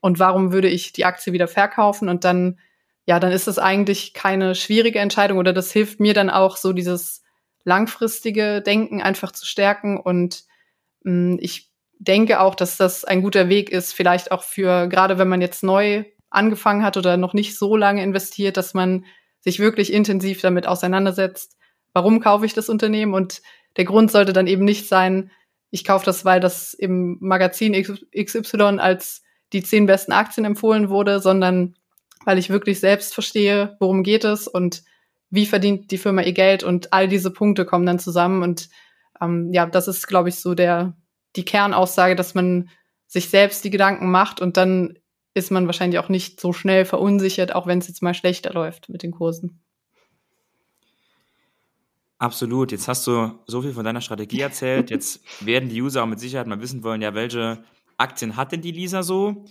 und 0.00 0.18
warum 0.18 0.50
würde 0.50 0.68
ich 0.68 0.92
die 0.92 1.04
Aktie 1.04 1.32
wieder 1.32 1.46
verkaufen 1.46 2.08
und 2.08 2.24
dann, 2.24 2.58
ja, 3.06 3.20
dann 3.20 3.32
ist 3.32 3.48
es 3.48 3.58
eigentlich 3.58 4.14
keine 4.14 4.54
schwierige 4.54 4.98
Entscheidung 4.98 5.38
oder 5.38 5.52
das 5.52 5.72
hilft 5.72 6.00
mir 6.00 6.14
dann 6.14 6.30
auch 6.30 6.56
so 6.56 6.72
dieses 6.72 7.22
langfristige 7.64 8.62
Denken 8.62 9.02
einfach 9.02 9.32
zu 9.32 9.46
stärken. 9.46 9.98
Und 9.98 10.44
mh, 11.02 11.32
hm, 11.32 11.38
ich 11.40 11.70
denke 11.98 12.40
auch, 12.40 12.54
dass 12.54 12.76
das 12.76 13.04
ein 13.04 13.22
guter 13.22 13.48
Weg 13.48 13.70
ist, 13.70 13.92
vielleicht 13.92 14.32
auch 14.32 14.42
für, 14.42 14.88
gerade 14.88 15.18
wenn 15.18 15.28
man 15.28 15.40
jetzt 15.40 15.62
neu 15.62 16.04
angefangen 16.30 16.82
hat 16.82 16.96
oder 16.96 17.16
noch 17.16 17.32
nicht 17.32 17.56
so 17.56 17.76
lange 17.76 18.02
investiert, 18.02 18.56
dass 18.56 18.74
man 18.74 19.04
sich 19.40 19.60
wirklich 19.60 19.92
intensiv 19.92 20.40
damit 20.40 20.66
auseinandersetzt, 20.66 21.56
warum 21.92 22.20
kaufe 22.20 22.46
ich 22.46 22.54
das 22.54 22.68
Unternehmen? 22.68 23.14
Und 23.14 23.42
der 23.76 23.84
Grund 23.84 24.10
sollte 24.10 24.32
dann 24.32 24.46
eben 24.46 24.64
nicht 24.64 24.88
sein, 24.88 25.30
ich 25.70 25.84
kaufe 25.84 26.04
das, 26.04 26.24
weil 26.24 26.40
das 26.40 26.74
im 26.74 27.18
Magazin 27.20 27.72
XY 27.72 28.78
als 28.78 29.22
die 29.52 29.62
zehn 29.62 29.86
besten 29.86 30.12
Aktien 30.12 30.44
empfohlen 30.44 30.88
wurde, 30.88 31.20
sondern 31.20 31.76
weil 32.24 32.38
ich 32.38 32.50
wirklich 32.50 32.80
selbst 32.80 33.14
verstehe, 33.14 33.76
worum 33.80 34.02
geht 34.02 34.24
es 34.24 34.48
und 34.48 34.82
wie 35.30 35.46
verdient 35.46 35.90
die 35.90 35.98
Firma 35.98 36.22
ihr 36.22 36.32
Geld 36.32 36.62
und 36.62 36.92
all 36.92 37.08
diese 37.08 37.30
Punkte 37.30 37.64
kommen 37.64 37.86
dann 37.86 37.98
zusammen 37.98 38.42
und 38.42 38.68
ähm, 39.20 39.52
ja, 39.52 39.66
das 39.66 39.88
ist, 39.88 40.06
glaube 40.06 40.28
ich, 40.28 40.36
so 40.36 40.54
der 40.54 40.96
die 41.36 41.44
Kernaussage, 41.44 42.14
dass 42.14 42.34
man 42.34 42.68
sich 43.06 43.28
selbst 43.28 43.64
die 43.64 43.70
Gedanken 43.70 44.10
macht 44.10 44.40
und 44.40 44.56
dann 44.56 44.98
ist 45.34 45.50
man 45.50 45.66
wahrscheinlich 45.66 45.98
auch 45.98 46.08
nicht 46.08 46.40
so 46.40 46.52
schnell 46.52 46.84
verunsichert, 46.84 47.54
auch 47.54 47.66
wenn 47.66 47.78
es 47.78 47.88
jetzt 47.88 48.02
mal 48.02 48.14
schlechter 48.14 48.52
läuft 48.52 48.88
mit 48.88 49.02
den 49.02 49.10
Kursen. 49.10 49.60
Absolut. 52.18 52.70
Jetzt 52.70 52.86
hast 52.86 53.06
du 53.06 53.38
so 53.46 53.62
viel 53.62 53.72
von 53.72 53.84
deiner 53.84 54.00
Strategie 54.00 54.40
erzählt. 54.40 54.90
Jetzt 54.90 55.20
werden 55.44 55.68
die 55.68 55.82
User 55.82 56.02
auch 56.02 56.06
mit 56.06 56.20
Sicherheit 56.20 56.46
mal 56.46 56.60
wissen 56.60 56.84
wollen, 56.84 57.02
ja, 57.02 57.14
welche 57.14 57.64
Aktien 57.98 58.36
hat 58.36 58.52
denn 58.52 58.62
die 58.62 58.70
Lisa 58.70 59.02
so? 59.02 59.44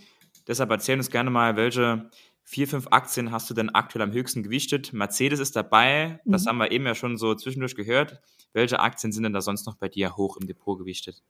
Deshalb 0.47 0.71
erzähl 0.71 0.97
uns 0.97 1.09
gerne 1.09 1.29
mal, 1.29 1.55
welche 1.55 2.09
vier, 2.43 2.67
fünf 2.67 2.87
Aktien 2.91 3.31
hast 3.31 3.49
du 3.49 3.53
denn 3.53 3.69
aktuell 3.69 4.03
am 4.03 4.11
höchsten 4.11 4.43
gewichtet? 4.43 4.93
Mercedes 4.93 5.39
ist 5.39 5.55
dabei. 5.55 6.19
Das 6.25 6.43
mhm. 6.43 6.49
haben 6.49 6.57
wir 6.57 6.71
eben 6.71 6.85
ja 6.85 6.95
schon 6.95 7.17
so 7.17 7.33
zwischendurch 7.35 7.75
gehört. 7.75 8.21
Welche 8.53 8.79
Aktien 8.79 9.11
sind 9.11 9.23
denn 9.23 9.33
da 9.33 9.41
sonst 9.41 9.65
noch 9.65 9.75
bei 9.75 9.89
dir 9.89 10.15
hoch 10.15 10.37
im 10.37 10.47
Depot 10.47 10.77
gewichtet? 10.77 11.23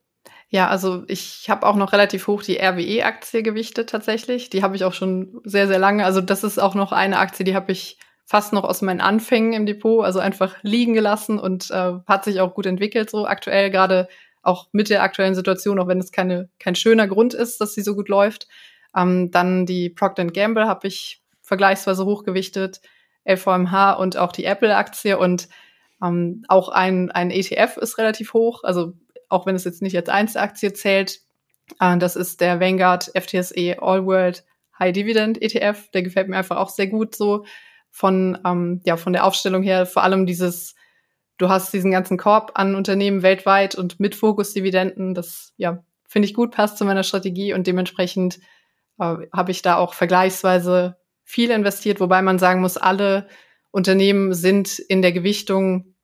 Ja, 0.48 0.68
also 0.68 1.04
ich 1.06 1.48
habe 1.48 1.66
auch 1.66 1.76
noch 1.76 1.92
relativ 1.92 2.26
hoch 2.26 2.42
die 2.42 2.58
RWE-Aktie 2.58 3.42
gewichtet 3.42 3.90
tatsächlich. 3.90 4.50
Die 4.50 4.62
habe 4.62 4.76
ich 4.76 4.84
auch 4.84 4.92
schon 4.92 5.40
sehr, 5.44 5.66
sehr 5.66 5.78
lange. 5.78 6.04
Also 6.04 6.20
das 6.20 6.44
ist 6.44 6.58
auch 6.58 6.74
noch 6.74 6.92
eine 6.92 7.18
Aktie, 7.18 7.44
die 7.44 7.54
habe 7.54 7.72
ich 7.72 7.98
fast 8.26 8.52
noch 8.52 8.64
aus 8.64 8.82
meinen 8.82 9.00
Anfängen 9.00 9.52
im 9.52 9.66
Depot, 9.66 10.04
also 10.04 10.18
einfach 10.18 10.56
liegen 10.62 10.94
gelassen 10.94 11.38
und 11.38 11.70
äh, 11.70 11.92
hat 12.06 12.24
sich 12.24 12.40
auch 12.40 12.54
gut 12.54 12.66
entwickelt 12.66 13.10
so 13.10 13.26
aktuell, 13.26 13.70
gerade 13.70 14.08
auch 14.42 14.68
mit 14.72 14.90
der 14.90 15.02
aktuellen 15.02 15.34
Situation, 15.34 15.78
auch 15.78 15.88
wenn 15.88 15.98
es 15.98 16.12
keine, 16.12 16.48
kein 16.58 16.74
schöner 16.74 17.06
Grund 17.06 17.34
ist, 17.34 17.60
dass 17.60 17.74
sie 17.74 17.82
so 17.82 17.94
gut 17.94 18.08
läuft. 18.08 18.46
Ähm, 18.96 19.30
dann 19.30 19.66
die 19.66 19.90
Procter 19.90 20.24
Gamble 20.26 20.66
habe 20.66 20.86
ich 20.86 21.22
vergleichsweise 21.42 22.04
hochgewichtet, 22.04 22.80
LVMH 23.26 23.94
und 23.94 24.16
auch 24.16 24.32
die 24.32 24.44
Apple-Aktie 24.44 25.18
und 25.18 25.48
ähm, 26.02 26.44
auch 26.48 26.68
ein, 26.68 27.10
ein 27.10 27.30
ETF 27.30 27.76
ist 27.78 27.98
relativ 27.98 28.34
hoch, 28.34 28.64
also 28.64 28.92
auch 29.28 29.46
wenn 29.46 29.56
es 29.56 29.64
jetzt 29.64 29.82
nicht 29.82 29.96
als 29.96 30.08
Einzelaktie 30.08 30.72
zählt. 30.72 31.20
Äh, 31.80 31.98
das 31.98 32.16
ist 32.16 32.40
der 32.40 32.60
Vanguard 32.60 33.10
FTSE 33.14 33.76
All 33.80 34.04
World 34.06 34.44
High 34.78 34.92
Dividend 34.92 35.40
ETF. 35.40 35.90
Der 35.92 36.02
gefällt 36.02 36.28
mir 36.28 36.36
einfach 36.36 36.56
auch 36.56 36.68
sehr 36.68 36.86
gut 36.86 37.14
so 37.14 37.44
von, 37.90 38.38
ähm, 38.44 38.80
ja, 38.84 38.96
von 38.96 39.12
der 39.12 39.24
Aufstellung 39.24 39.62
her. 39.62 39.86
Vor 39.86 40.02
allem 40.02 40.26
dieses, 40.26 40.74
du 41.38 41.48
hast 41.48 41.72
diesen 41.72 41.90
ganzen 41.90 42.18
Korb 42.18 42.52
an 42.54 42.74
Unternehmen 42.74 43.22
weltweit 43.22 43.74
und 43.74 44.00
mit 44.00 44.14
Fokus-Dividenden. 44.14 45.14
Das, 45.14 45.54
ja, 45.56 45.84
finde 46.08 46.26
ich 46.26 46.34
gut, 46.34 46.50
passt 46.50 46.76
zu 46.76 46.84
meiner 46.84 47.04
Strategie 47.04 47.54
und 47.54 47.66
dementsprechend 47.66 48.40
äh, 48.98 49.16
habe 49.32 49.50
ich 49.50 49.62
da 49.62 49.76
auch 49.76 49.94
vergleichsweise 49.94 50.96
viel 51.22 51.50
investiert, 51.50 52.00
wobei 52.00 52.22
man 52.22 52.38
sagen 52.38 52.60
muss, 52.60 52.76
alle 52.76 53.28
Unternehmen 53.70 54.34
sind 54.34 54.78
in 54.78 55.02
der 55.02 55.12
Gewichtung 55.12 55.94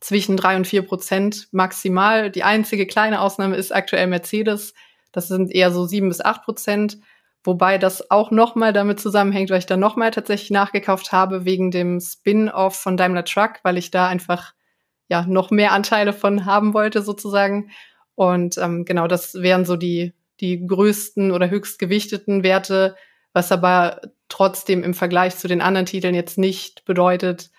zwischen 0.00 0.36
drei 0.36 0.56
und 0.56 0.66
vier 0.66 0.82
Prozent 0.82 1.48
maximal. 1.52 2.30
Die 2.30 2.42
einzige 2.42 2.86
kleine 2.86 3.20
Ausnahme 3.20 3.56
ist 3.56 3.72
aktuell 3.74 4.06
Mercedes. 4.06 4.74
Das 5.12 5.28
sind 5.28 5.52
eher 5.52 5.70
so 5.70 5.86
sieben 5.86 6.08
bis 6.08 6.20
acht 6.20 6.42
Prozent. 6.42 6.98
Wobei 7.42 7.78
das 7.78 8.10
auch 8.10 8.30
nochmal 8.30 8.72
damit 8.72 9.00
zusammenhängt, 9.00 9.50
weil 9.50 9.58
ich 9.58 9.66
da 9.66 9.76
nochmal 9.76 10.10
tatsächlich 10.10 10.50
nachgekauft 10.50 11.12
habe 11.12 11.44
wegen 11.44 11.70
dem 11.70 12.00
Spin-off 12.00 12.76
von 12.76 12.96
Daimler 12.96 13.24
Truck, 13.24 13.60
weil 13.62 13.78
ich 13.78 13.90
da 13.90 14.08
einfach 14.08 14.52
ja 15.08 15.24
noch 15.26 15.50
mehr 15.50 15.72
Anteile 15.72 16.12
von 16.12 16.44
haben 16.44 16.74
wollte 16.74 17.02
sozusagen. 17.02 17.70
Und 18.14 18.58
ähm, 18.58 18.84
genau, 18.84 19.06
das 19.06 19.34
wären 19.34 19.64
so 19.64 19.76
die 19.76 20.12
die 20.40 20.66
größten 20.66 21.30
oder 21.30 21.50
höchst 21.50 21.78
gewichteten 21.78 22.42
Werte, 22.42 22.96
was 23.32 23.52
aber 23.52 24.00
trotzdem 24.28 24.82
im 24.82 24.94
Vergleich 24.94 25.36
zu 25.36 25.48
den 25.48 25.60
anderen 25.60 25.86
Titeln 25.86 26.14
jetzt 26.14 26.38
nicht 26.38 26.84
bedeutet, 26.84 27.50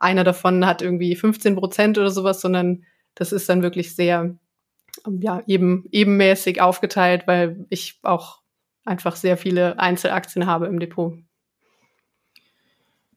einer 0.00 0.24
davon 0.24 0.66
hat 0.66 0.82
irgendwie 0.82 1.14
15 1.14 1.54
Prozent 1.54 1.98
oder 1.98 2.10
sowas, 2.10 2.40
sondern 2.40 2.84
das 3.14 3.32
ist 3.32 3.48
dann 3.48 3.62
wirklich 3.62 3.94
sehr, 3.94 4.34
ja, 5.06 5.42
eben, 5.46 5.84
ebenmäßig 5.92 6.60
aufgeteilt, 6.60 7.26
weil 7.26 7.66
ich 7.68 8.00
auch 8.02 8.40
einfach 8.84 9.14
sehr 9.14 9.36
viele 9.36 9.78
Einzelaktien 9.78 10.46
habe 10.46 10.66
im 10.66 10.80
Depot. 10.80 11.18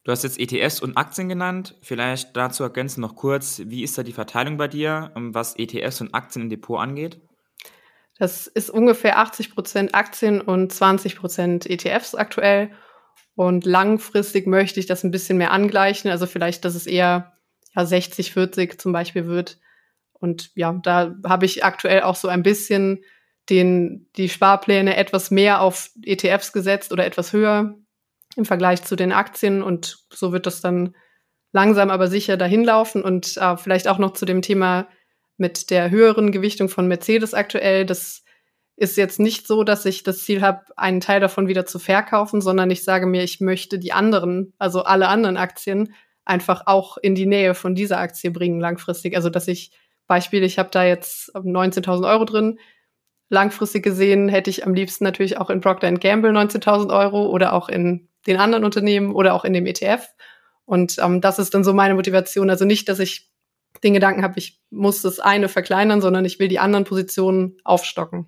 Du 0.04 0.12
hast 0.12 0.24
jetzt 0.24 0.38
ETFs 0.38 0.82
und 0.82 0.98
Aktien 0.98 1.30
genannt. 1.30 1.78
Vielleicht 1.82 2.36
dazu 2.36 2.64
ergänzen 2.64 3.00
noch 3.00 3.16
kurz, 3.16 3.62
wie 3.66 3.84
ist 3.84 3.98
da 3.98 4.04
die 4.04 4.12
Verteilung 4.12 4.58
bei 4.58 4.68
dir, 4.68 5.12
was 5.16 5.58
ETFs 5.58 6.02
und 6.02 6.14
Aktien 6.14 6.44
im 6.44 6.50
Depot 6.50 6.78
angeht? 6.78 7.22
Das 8.20 8.48
ist 8.48 8.70
ungefähr 8.70 9.18
80 9.20 9.54
Prozent 9.54 9.96
Aktien 9.96 10.42
und 10.42 10.72
20 10.72 11.16
Prozent 11.16 11.70
ETFs 11.70 12.16
aktuell. 12.16 12.72
Und 13.36 13.66
langfristig 13.66 14.46
möchte 14.46 14.80
ich 14.80 14.86
das 14.86 15.04
ein 15.04 15.12
bisschen 15.12 15.38
mehr 15.38 15.52
angleichen. 15.52 16.12
Also 16.12 16.28
vielleicht, 16.28 16.66
dass 16.66 16.76
es 16.76 16.86
eher 16.86 17.34
ja, 17.76 17.86
60, 17.86 18.32
40 18.34 18.80
zum 18.80 18.92
Beispiel 18.94 19.26
wird. 19.26 19.60
Und 20.14 20.52
ja, 20.56 20.74
da 20.74 21.16
habe 21.26 21.46
ich 21.46 21.66
aktuell 21.66 22.04
auch 22.04 22.16
so 22.16 22.28
ein 22.28 22.44
bisschen 22.44 23.04
den, 23.50 24.10
die 24.16 24.30
Sparpläne 24.30 24.96
etwas 24.96 25.32
mehr 25.32 25.62
auf 25.62 25.90
ETFs 26.02 26.54
gesetzt 26.54 26.94
oder 26.94 27.06
etwas 27.06 27.34
höher 27.34 27.76
im 28.36 28.46
Vergleich 28.46 28.84
zu 28.84 28.96
den 28.96 29.12
Aktien 29.12 29.62
und 29.62 30.06
so 30.12 30.32
wird 30.32 30.46
das 30.46 30.62
dann 30.62 30.96
langsam 31.52 31.90
aber 31.90 32.08
sicher 32.08 32.38
dahin 32.38 32.64
laufen 32.64 33.04
und 33.04 33.38
äh, 33.38 33.58
vielleicht 33.58 33.88
auch 33.88 34.00
noch 34.00 34.14
zu 34.14 34.26
dem 34.26 34.42
Thema 34.42 34.88
mit 35.38 35.70
der 35.70 35.90
höheren 35.90 36.32
Gewichtung 36.32 36.70
von 36.70 36.88
Mercedes 36.88 37.34
aktuell. 37.34 37.86
Das 37.86 38.24
ist 38.76 38.98
jetzt 38.98 39.20
nicht 39.20 39.48
so, 39.48 39.64
dass 39.64 39.86
ich 39.86 40.04
das 40.04 40.24
Ziel 40.24 40.42
habe, 40.42 40.62
einen 40.76 41.00
Teil 41.00 41.20
davon 41.20 41.48
wieder 41.48 41.66
zu 41.66 41.80
verkaufen, 41.80 42.42
sondern 42.42 42.72
ich 42.72 42.84
sage 42.84 43.06
mir, 43.06 43.24
ich 43.24 43.40
möchte 43.40 43.80
die 43.80 43.94
anderen, 43.94 44.54
also 44.58 44.84
alle 44.84 45.08
anderen 45.08 45.38
Aktien, 45.38 45.94
einfach 46.26 46.64
auch 46.66 46.98
in 46.98 47.16
die 47.16 47.26
Nähe 47.26 47.54
von 47.54 47.76
dieser 47.76 48.00
Aktie 48.00 48.32
bringen 48.32 48.60
langfristig. 48.60 49.16
Also 49.16 49.30
dass 49.30 49.48
ich 49.48 49.72
Beispiel, 50.08 50.44
ich 50.44 50.60
habe 50.60 50.70
da 50.72 50.84
jetzt 50.84 51.36
19.000 51.36 52.08
Euro 52.10 52.26
drin. 52.26 52.60
Langfristig 53.30 53.84
gesehen 53.84 54.30
hätte 54.30 54.50
ich 54.50 54.66
am 54.66 54.74
liebsten 54.74 55.04
natürlich 55.04 55.38
auch 55.38 55.50
in 55.50 55.62
Procter 55.62 55.92
Gamble 55.94 56.32
19.000 56.32 56.98
Euro 56.98 57.28
oder 57.28 57.54
auch 57.54 57.70
in 57.70 58.10
den 58.28 58.38
anderen 58.38 58.64
Unternehmen 58.64 59.14
oder 59.14 59.34
auch 59.34 59.44
in 59.46 59.54
dem 59.54 59.66
ETF. 59.66 60.08
Und 60.66 60.98
ähm, 61.00 61.20
das 61.22 61.40
ist 61.40 61.54
dann 61.54 61.64
so 61.64 61.74
meine 61.74 61.96
Motivation. 61.96 62.50
Also 62.50 62.66
nicht, 62.66 62.88
dass 62.90 63.00
ich 63.00 63.33
den 63.84 63.94
Gedanken 63.94 64.24
habe, 64.24 64.38
ich 64.38 64.62
muss 64.70 65.02
das 65.02 65.20
eine 65.20 65.50
verkleinern, 65.50 66.02
sondern 66.02 66.26
ich 66.26 66.40
will 66.40 66.48
die 66.48 66.60
anderen 66.60 66.86
Positionen 66.86 67.58
aufstocken. 67.64 68.28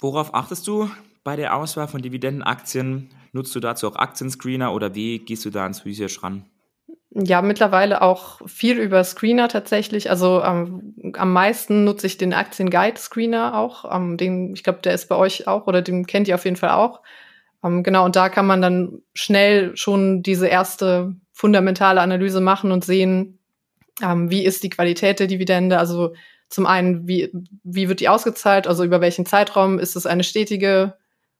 Worauf 0.00 0.34
achtest 0.34 0.66
du 0.66 0.90
bei 1.22 1.36
der 1.36 1.56
Auswahl 1.56 1.88
von 1.88 2.02
Dividendenaktien? 2.02 3.10
Nutzt 3.32 3.54
du 3.54 3.60
dazu 3.60 3.88
auch 3.88 3.96
Aktienscreener 3.96 4.72
oder 4.74 4.94
wie 4.94 5.18
gehst 5.18 5.44
du 5.44 5.50
da 5.50 5.62
ans 5.62 5.84
Research 5.84 6.22
ran? 6.22 6.44
Ja, 7.16 7.42
mittlerweile 7.42 8.02
auch 8.02 8.40
viel 8.46 8.78
über 8.78 9.04
Screener 9.04 9.48
tatsächlich. 9.48 10.10
Also 10.10 10.42
ähm, 10.42 11.14
am 11.16 11.32
meisten 11.32 11.84
nutze 11.84 12.08
ich 12.08 12.18
den 12.18 12.34
Aktien-Guide 12.34 12.98
Screener 12.98 13.56
auch. 13.56 13.84
Ähm, 13.94 14.16
den, 14.16 14.52
ich 14.52 14.64
glaube, 14.64 14.80
der 14.82 14.94
ist 14.94 15.08
bei 15.08 15.14
euch 15.14 15.46
auch 15.46 15.68
oder 15.68 15.80
den 15.80 16.06
kennt 16.06 16.26
ihr 16.26 16.34
auf 16.34 16.44
jeden 16.44 16.56
Fall 16.56 16.70
auch. 16.70 17.02
Ähm, 17.62 17.84
genau, 17.84 18.04
und 18.04 18.16
da 18.16 18.28
kann 18.28 18.46
man 18.46 18.60
dann 18.60 19.02
schnell 19.14 19.76
schon 19.76 20.24
diese 20.24 20.48
erste 20.48 21.14
fundamentale 21.32 22.00
Analyse 22.00 22.40
machen 22.40 22.72
und 22.72 22.84
sehen, 22.84 23.38
ähm, 24.02 24.30
wie 24.30 24.44
ist 24.44 24.62
die 24.62 24.70
Qualität 24.70 25.20
der 25.20 25.26
Dividende. 25.26 25.78
Also 25.78 26.14
zum 26.48 26.66
einen, 26.66 27.06
wie, 27.08 27.30
wie 27.62 27.88
wird 27.88 28.00
die 28.00 28.08
ausgezahlt, 28.08 28.66
also 28.66 28.84
über 28.84 29.00
welchen 29.00 29.26
Zeitraum? 29.26 29.78
Ist 29.78 29.96
es 29.96 30.06
eine 30.06 30.24
stetige 30.24 30.94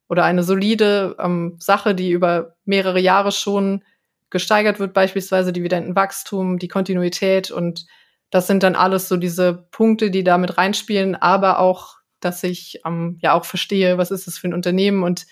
oder 0.08 0.24
eine 0.24 0.42
solide 0.42 1.16
ähm, 1.18 1.56
Sache, 1.58 1.94
die 1.94 2.10
über 2.10 2.56
mehrere 2.64 3.00
Jahre 3.00 3.32
schon 3.32 3.82
gesteigert 4.30 4.80
wird, 4.80 4.92
beispielsweise 4.92 5.52
Dividendenwachstum, 5.52 6.58
die 6.58 6.68
Kontinuität. 6.68 7.50
Und 7.50 7.86
das 8.30 8.46
sind 8.46 8.62
dann 8.62 8.74
alles 8.74 9.08
so 9.08 9.16
diese 9.16 9.66
Punkte, 9.70 10.10
die 10.10 10.24
da 10.24 10.38
mit 10.38 10.58
reinspielen, 10.58 11.14
aber 11.14 11.60
auch, 11.60 11.98
dass 12.20 12.42
ich 12.42 12.80
ähm, 12.84 13.18
ja 13.22 13.32
auch 13.32 13.44
verstehe, 13.44 13.96
was 13.96 14.10
ist 14.10 14.26
das 14.26 14.38
für 14.38 14.48
ein 14.48 14.54
Unternehmen? 14.54 15.02
Und 15.04 15.26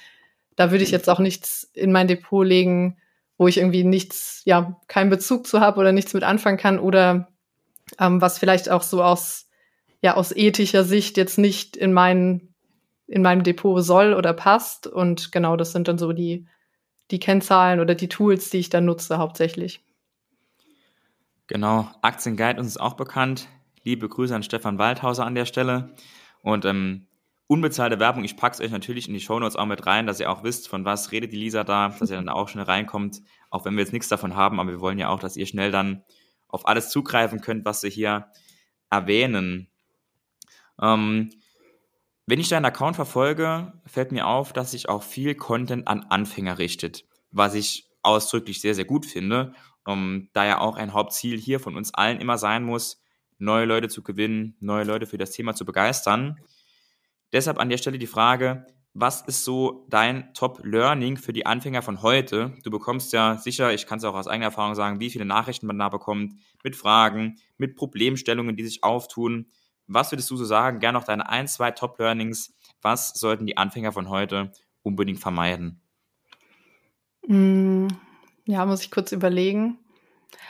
da 0.56 0.70
würde 0.70 0.84
ich 0.84 0.90
jetzt 0.90 1.08
auch 1.08 1.18
nichts 1.18 1.68
in 1.74 1.90
mein 1.90 2.06
Depot 2.06 2.46
legen, 2.46 2.98
wo 3.42 3.48
ich 3.48 3.58
irgendwie 3.58 3.82
nichts, 3.82 4.42
ja, 4.44 4.80
keinen 4.86 5.10
Bezug 5.10 5.48
zu 5.48 5.58
habe 5.58 5.80
oder 5.80 5.90
nichts 5.90 6.14
mit 6.14 6.22
anfangen 6.22 6.58
kann 6.58 6.78
oder 6.78 7.26
ähm, 7.98 8.20
was 8.20 8.38
vielleicht 8.38 8.70
auch 8.70 8.82
so 8.82 9.02
aus, 9.02 9.48
ja, 10.00 10.14
aus 10.14 10.30
ethischer 10.30 10.84
Sicht 10.84 11.16
jetzt 11.16 11.38
nicht 11.38 11.76
in 11.76 11.92
meinen, 11.92 12.54
in 13.08 13.20
meinem 13.20 13.42
Depot 13.42 13.82
soll 13.82 14.14
oder 14.14 14.32
passt. 14.32 14.86
Und 14.86 15.32
genau, 15.32 15.56
das 15.56 15.72
sind 15.72 15.88
dann 15.88 15.98
so 15.98 16.12
die, 16.12 16.46
die 17.10 17.18
Kennzahlen 17.18 17.80
oder 17.80 17.96
die 17.96 18.08
Tools, 18.08 18.48
die 18.50 18.58
ich 18.58 18.70
dann 18.70 18.84
nutze 18.84 19.18
hauptsächlich. 19.18 19.84
Genau, 21.48 21.90
Aktienguide 22.00 22.60
uns 22.60 22.68
ist 22.68 22.80
auch 22.80 22.94
bekannt. 22.94 23.48
Liebe 23.82 24.08
Grüße 24.08 24.36
an 24.36 24.44
Stefan 24.44 24.78
Waldhauser 24.78 25.26
an 25.26 25.34
der 25.34 25.46
Stelle. 25.46 25.90
Und 26.42 26.64
ähm, 26.64 27.08
Unbezahlte 27.52 28.00
Werbung, 28.00 28.24
ich 28.24 28.38
packe 28.38 28.54
es 28.54 28.60
euch 28.62 28.70
natürlich 28.70 29.08
in 29.08 29.12
die 29.12 29.20
Shownotes 29.20 29.56
auch 29.56 29.66
mit 29.66 29.84
rein, 29.84 30.06
dass 30.06 30.18
ihr 30.18 30.30
auch 30.30 30.42
wisst, 30.42 30.70
von 30.70 30.86
was 30.86 31.12
redet 31.12 31.32
die 31.32 31.36
Lisa 31.36 31.64
da, 31.64 31.90
dass 31.90 32.08
ihr 32.08 32.16
dann 32.16 32.30
auch 32.30 32.48
schnell 32.48 32.64
reinkommt, 32.64 33.20
auch 33.50 33.66
wenn 33.66 33.74
wir 33.74 33.82
jetzt 33.82 33.92
nichts 33.92 34.08
davon 34.08 34.36
haben, 34.36 34.58
aber 34.58 34.70
wir 34.70 34.80
wollen 34.80 34.98
ja 34.98 35.10
auch, 35.10 35.18
dass 35.18 35.36
ihr 35.36 35.44
schnell 35.44 35.70
dann 35.70 36.02
auf 36.48 36.66
alles 36.66 36.88
zugreifen 36.88 37.42
könnt, 37.42 37.66
was 37.66 37.82
wir 37.82 37.90
hier 37.90 38.28
erwähnen. 38.88 39.68
Ähm, 40.80 41.28
wenn 42.24 42.40
ich 42.40 42.48
deinen 42.48 42.64
Account 42.64 42.96
verfolge, 42.96 43.74
fällt 43.84 44.12
mir 44.12 44.28
auf, 44.28 44.54
dass 44.54 44.70
sich 44.70 44.88
auch 44.88 45.02
viel 45.02 45.34
Content 45.34 45.88
an 45.88 46.06
Anfänger 46.08 46.56
richtet, 46.56 47.04
was 47.32 47.52
ich 47.52 47.86
ausdrücklich 48.00 48.62
sehr, 48.62 48.74
sehr 48.74 48.86
gut 48.86 49.04
finde, 49.04 49.52
um, 49.84 50.30
da 50.32 50.46
ja 50.46 50.58
auch 50.58 50.76
ein 50.76 50.94
Hauptziel 50.94 51.38
hier 51.38 51.60
von 51.60 51.76
uns 51.76 51.92
allen 51.92 52.18
immer 52.18 52.38
sein 52.38 52.64
muss, 52.64 53.02
neue 53.36 53.66
Leute 53.66 53.88
zu 53.88 54.02
gewinnen, 54.02 54.56
neue 54.60 54.84
Leute 54.84 55.04
für 55.04 55.18
das 55.18 55.32
Thema 55.32 55.54
zu 55.54 55.66
begeistern. 55.66 56.38
Deshalb 57.32 57.58
an 57.58 57.68
der 57.68 57.78
Stelle 57.78 57.98
die 57.98 58.06
Frage, 58.06 58.66
was 58.94 59.22
ist 59.22 59.44
so 59.44 59.86
dein 59.88 60.34
Top-Learning 60.34 61.16
für 61.16 61.32
die 61.32 61.46
Anfänger 61.46 61.80
von 61.80 62.02
heute? 62.02 62.52
Du 62.62 62.70
bekommst 62.70 63.14
ja 63.14 63.38
sicher, 63.38 63.72
ich 63.72 63.86
kann 63.86 63.98
es 63.98 64.04
auch 64.04 64.14
aus 64.14 64.26
eigener 64.26 64.46
Erfahrung 64.46 64.74
sagen, 64.74 65.00
wie 65.00 65.08
viele 65.08 65.24
Nachrichten 65.24 65.66
man 65.66 65.78
da 65.78 65.88
bekommt, 65.88 66.34
mit 66.62 66.76
Fragen, 66.76 67.36
mit 67.56 67.74
Problemstellungen, 67.74 68.54
die 68.54 68.64
sich 68.64 68.84
auftun. 68.84 69.46
Was 69.86 70.12
würdest 70.12 70.30
du 70.30 70.36
so 70.36 70.44
sagen? 70.44 70.78
Gerne 70.78 70.98
noch 70.98 71.04
deine 71.04 71.28
ein, 71.28 71.48
zwei 71.48 71.70
Top-Learnings. 71.70 72.54
Was 72.82 73.14
sollten 73.14 73.46
die 73.46 73.56
Anfänger 73.56 73.92
von 73.92 74.10
heute 74.10 74.52
unbedingt 74.82 75.20
vermeiden? 75.20 75.80
Mm, 77.26 77.88
ja, 78.44 78.66
muss 78.66 78.82
ich 78.82 78.90
kurz 78.90 79.10
überlegen. 79.12 79.78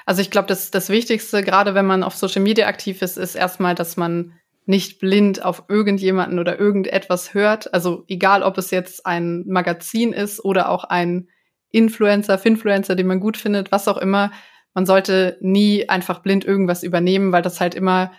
Also 0.04 0.20
ich 0.20 0.30
glaube, 0.32 0.48
das, 0.48 0.72
das 0.72 0.88
Wichtigste, 0.88 1.42
gerade 1.42 1.74
wenn 1.74 1.86
man 1.86 2.02
auf 2.02 2.16
Social 2.16 2.42
Media 2.42 2.66
aktiv 2.66 3.02
ist, 3.02 3.18
ist 3.18 3.36
erstmal, 3.36 3.76
dass 3.76 3.96
man 3.96 4.32
nicht 4.64 5.00
blind 5.00 5.44
auf 5.44 5.64
irgendjemanden 5.68 6.38
oder 6.38 6.58
irgendetwas 6.58 7.34
hört. 7.34 7.72
Also 7.74 8.04
egal, 8.08 8.42
ob 8.42 8.58
es 8.58 8.70
jetzt 8.70 9.06
ein 9.06 9.44
Magazin 9.46 10.12
ist 10.12 10.44
oder 10.44 10.68
auch 10.68 10.84
ein 10.84 11.28
Influencer, 11.70 12.38
Finfluencer, 12.38 12.94
den 12.94 13.06
man 13.06 13.20
gut 13.20 13.36
findet, 13.36 13.72
was 13.72 13.88
auch 13.88 13.96
immer. 13.96 14.30
Man 14.74 14.86
sollte 14.86 15.36
nie 15.40 15.88
einfach 15.88 16.20
blind 16.20 16.44
irgendwas 16.44 16.82
übernehmen, 16.82 17.32
weil 17.32 17.42
das 17.42 17.60
halt 17.60 17.74
immer 17.74 18.12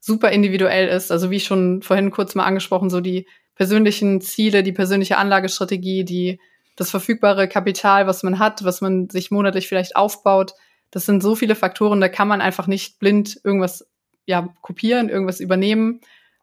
super 0.00 0.30
individuell 0.30 0.88
ist. 0.88 1.12
Also 1.12 1.30
wie 1.30 1.40
schon 1.40 1.82
vorhin 1.82 2.10
kurz 2.10 2.34
mal 2.34 2.44
angesprochen, 2.44 2.88
so 2.88 3.00
die 3.00 3.26
persönlichen 3.54 4.20
Ziele, 4.22 4.62
die 4.62 4.72
persönliche 4.72 5.18
Anlagestrategie, 5.18 6.04
die, 6.04 6.40
das 6.76 6.90
verfügbare 6.90 7.46
Kapital, 7.46 8.06
was 8.06 8.22
man 8.22 8.38
hat, 8.38 8.64
was 8.64 8.80
man 8.80 9.10
sich 9.10 9.30
monatlich 9.30 9.68
vielleicht 9.68 9.96
aufbaut. 9.96 10.54
Das 10.90 11.04
sind 11.04 11.22
so 11.22 11.34
viele 11.36 11.54
Faktoren, 11.54 12.00
da 12.00 12.08
kann 12.08 12.26
man 12.26 12.40
einfach 12.40 12.66
nicht 12.66 12.98
blind 12.98 13.38
irgendwas 13.44 13.89
ja, 14.30 14.48
kopieren, 14.62 15.08
irgendwas 15.08 15.40
übernehmen. 15.40 16.00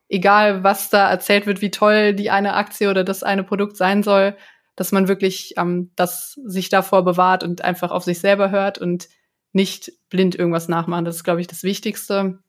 Egal, 0.10 0.63
was 0.63 0.89
da 0.89 1.10
erzählt 1.10 1.47
wird, 1.47 1.62
wie 1.62 1.71
toll 1.71 2.13
die 2.13 2.30
eine 2.30 2.54
Aktie 2.54 2.89
oder 2.89 3.04
das 3.04 3.23
eine 3.23 3.43
Produkt 3.43 3.78
sein 3.78 4.04
soll, 4.04 4.36
dass 4.76 4.91
man 4.91 5.08
wirklich 5.08 5.56
ähm, 5.58 5.91
das 5.95 6.34
sich 6.45 6.69
davor 6.69 7.04
bewahrt 7.04 7.43
und 7.43 7.63
einfach 7.63 7.91
auf 7.91 8.04
sich 8.04 8.19
selber 8.19 8.52
hört 8.52 8.78
und 8.78 9.10
nicht 9.54 9.91
blind 10.10 10.36
irgendwas 10.36 10.67
nachmachen. 10.67 11.06
Das 11.06 11.15
ist, 11.15 11.23
glaube 11.23 11.41
ich, 11.41 11.47
das 11.47 11.63
Wichtigste. 11.63 12.39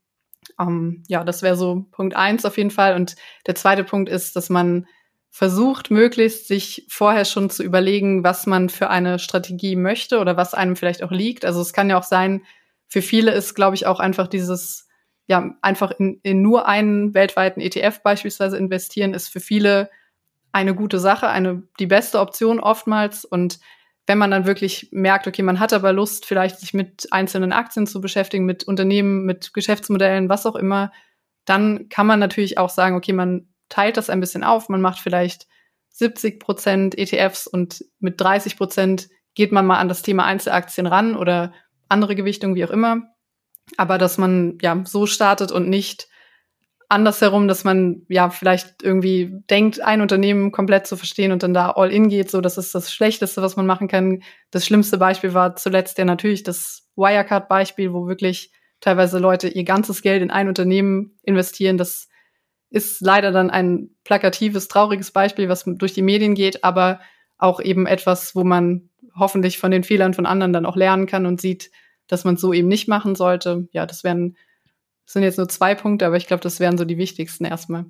Ähm, 0.61 1.03
ja, 1.09 1.24
das 1.24 1.42
wäre 1.42 1.57
so 1.57 1.87
Punkt 1.90 2.14
eins 2.14 2.44
auf 2.44 2.59
jeden 2.59 2.70
Fall. 2.70 2.94
Und 2.94 3.16
der 3.46 3.55
zweite 3.55 3.85
Punkt 3.85 4.11
ist, 4.11 4.37
dass 4.37 4.51
man 4.51 4.87
versucht, 5.31 5.90
möglichst 5.90 6.48
sich 6.48 6.87
vorher 6.88 7.24
schon 7.24 7.48
zu 7.48 7.62
überlegen, 7.62 8.24
was 8.24 8.46
man 8.46 8.68
für 8.68 8.90
eine 8.90 9.18
Strategie 9.18 9.77
möchte 9.77 10.18
oder 10.18 10.37
was 10.37 10.55
einem 10.55 10.77
vielleicht 10.77 11.03
auch 11.03 11.12
liegt. 11.12 11.44
Also 11.44 11.61
es 11.61 11.72
kann 11.72 11.90
ja 11.90 11.98
auch 11.98 12.05
sein, 12.05 12.42
für 12.88 13.03
viele 13.03 13.33
ist, 13.33 13.55
glaube 13.55 13.77
ich, 13.77 13.87
auch 13.87 14.01
einfach 14.01 14.27
dieses 14.27 14.88
ja, 15.29 15.55
einfach 15.61 15.93
in, 15.93 16.19
in 16.23 16.43
nur 16.43 16.67
einen 16.67 17.14
weltweiten 17.14 17.61
ETF 17.61 18.03
beispielsweise 18.03 18.57
investieren, 18.57 19.12
ist 19.12 19.29
für 19.29 19.41
viele 19.41 19.91
eine 20.53 20.75
gute 20.75 20.99
Sache, 20.99 21.29
eine, 21.29 21.62
die 21.79 21.87
beste 21.87 22.19
Option 22.19 22.61
oftmals. 22.61 23.27
Und 23.27 23.61
wenn 24.07 24.17
man 24.17 24.31
dann 24.31 24.47
wirklich 24.47 24.88
merkt, 24.91 25.27
okay, 25.27 25.43
man 25.43 25.61
hat 25.61 25.75
aber 25.75 25.93
Lust, 25.93 26.25
vielleicht 26.25 26.59
sich 26.59 26.73
mit 26.73 27.09
einzelnen 27.11 27.53
Aktien 27.53 27.87
zu 27.87 28.01
beschäftigen, 28.01 28.47
mit 28.47 28.64
Unternehmen, 28.64 29.27
mit 29.27 29.53
Geschäftsmodellen, 29.53 30.31
was 30.31 30.47
auch 30.47 30.57
immer, 30.57 30.93
dann 31.45 31.91
kann 31.91 32.07
man 32.07 32.19
natürlich 32.19 32.57
auch 32.57 32.71
sagen, 32.71 32.97
okay, 32.97 33.12
man 33.12 33.49
teilt 33.69 33.99
das 33.99 34.09
ein 34.09 34.21
bisschen 34.21 34.45
auf, 34.45 34.71
man 34.71 34.81
macht 34.81 34.99
vielleicht 34.99 35.47
70 35.91 36.41
Prozent 36.41 36.97
ETFs 36.97 37.47
und 37.47 37.85
mit 37.99 38.19
30 38.19 38.57
Prozent 38.57 39.11
geht 39.35 39.53
man 39.53 39.67
mal 39.67 39.79
an 39.79 39.88
das 39.88 40.01
Thema 40.01 40.25
Einzelaktien 40.25 40.87
ran 40.87 41.17
oder 41.17 41.53
andere 41.91 42.14
Gewichtungen, 42.14 42.55
wie 42.55 42.64
auch 42.64 42.71
immer 42.71 43.03
aber 43.76 43.98
dass 43.98 44.18
man 44.18 44.59
ja 44.62 44.83
so 44.85 45.07
startet 45.07 45.52
und 45.52 45.68
nicht 45.68 46.09
andersherum, 46.88 47.48
dass 47.48 47.64
man 47.64 48.02
ja 48.09 48.31
vielleicht 48.31 48.83
irgendwie 48.83 49.31
denkt, 49.50 49.81
ein 49.81 50.00
Unternehmen 50.00 50.52
komplett 50.52 50.87
zu 50.87 50.96
verstehen 50.96 51.33
und 51.33 51.42
dann 51.42 51.52
da 51.52 51.70
all 51.70 51.92
in 51.92 52.09
geht. 52.09 52.31
So, 52.31 52.40
das 52.40 52.57
ist 52.57 52.74
das 52.74 52.92
Schlechteste, 52.92 53.42
was 53.42 53.57
man 53.57 53.66
machen 53.66 53.88
kann. 53.88 54.22
Das 54.50 54.64
schlimmste 54.64 54.96
Beispiel 54.96 55.35
war 55.35 55.57
zuletzt 55.57 55.98
ja 55.98 56.07
natürlich 56.07 56.44
das 56.44 56.88
Wirecard-Beispiel, 56.96 57.92
wo 57.92 58.07
wirklich 58.07 58.52
teilweise 58.81 59.18
Leute 59.18 59.48
ihr 59.48 59.64
ganzes 59.64 60.00
Geld 60.00 60.22
in 60.22 60.31
ein 60.31 60.48
Unternehmen 60.48 61.18
investieren. 61.22 61.76
Das 61.76 62.09
ist 62.70 63.00
leider 63.00 63.33
dann 63.33 63.50
ein 63.50 63.90
plakatives, 64.04 64.68
trauriges 64.68 65.11
Beispiel, 65.11 65.48
was 65.48 65.64
durch 65.66 65.92
die 65.92 66.02
Medien 66.02 66.35
geht, 66.35 66.64
aber 66.64 67.00
auch 67.37 67.61
eben 67.61 67.87
etwas, 67.87 68.35
wo 68.35 68.44
man 68.44 68.88
hoffentlich 69.14 69.59
von 69.59 69.70
den 69.70 69.85
Fehlern 69.85 70.14
von 70.14 70.26
anderen 70.26 70.52
dann 70.52 70.66
auch 70.66 70.76
lernen 70.76 71.07
kann 71.07 71.26
und 71.26 71.40
sieht, 71.40 71.70
dass 72.09 72.25
man 72.25 72.35
es 72.35 72.40
so 72.40 72.53
eben 72.53 72.68
nicht 72.68 72.88
machen 72.88 73.14
sollte. 73.14 73.68
Ja, 73.73 73.87
das 73.87 74.03
wären 74.03 74.37
das 75.09 75.14
sind 75.14 75.23
jetzt 75.23 75.38
nur 75.38 75.49
zwei 75.49 75.75
Punkte, 75.75 76.05
aber 76.05 76.18
ich 76.18 76.27
glaube, 76.27 76.42
das 76.42 76.61
wären 76.61 76.77
so 76.77 76.85
die 76.85 76.99
wichtigsten 76.99 77.47
erstmal. 77.47 77.87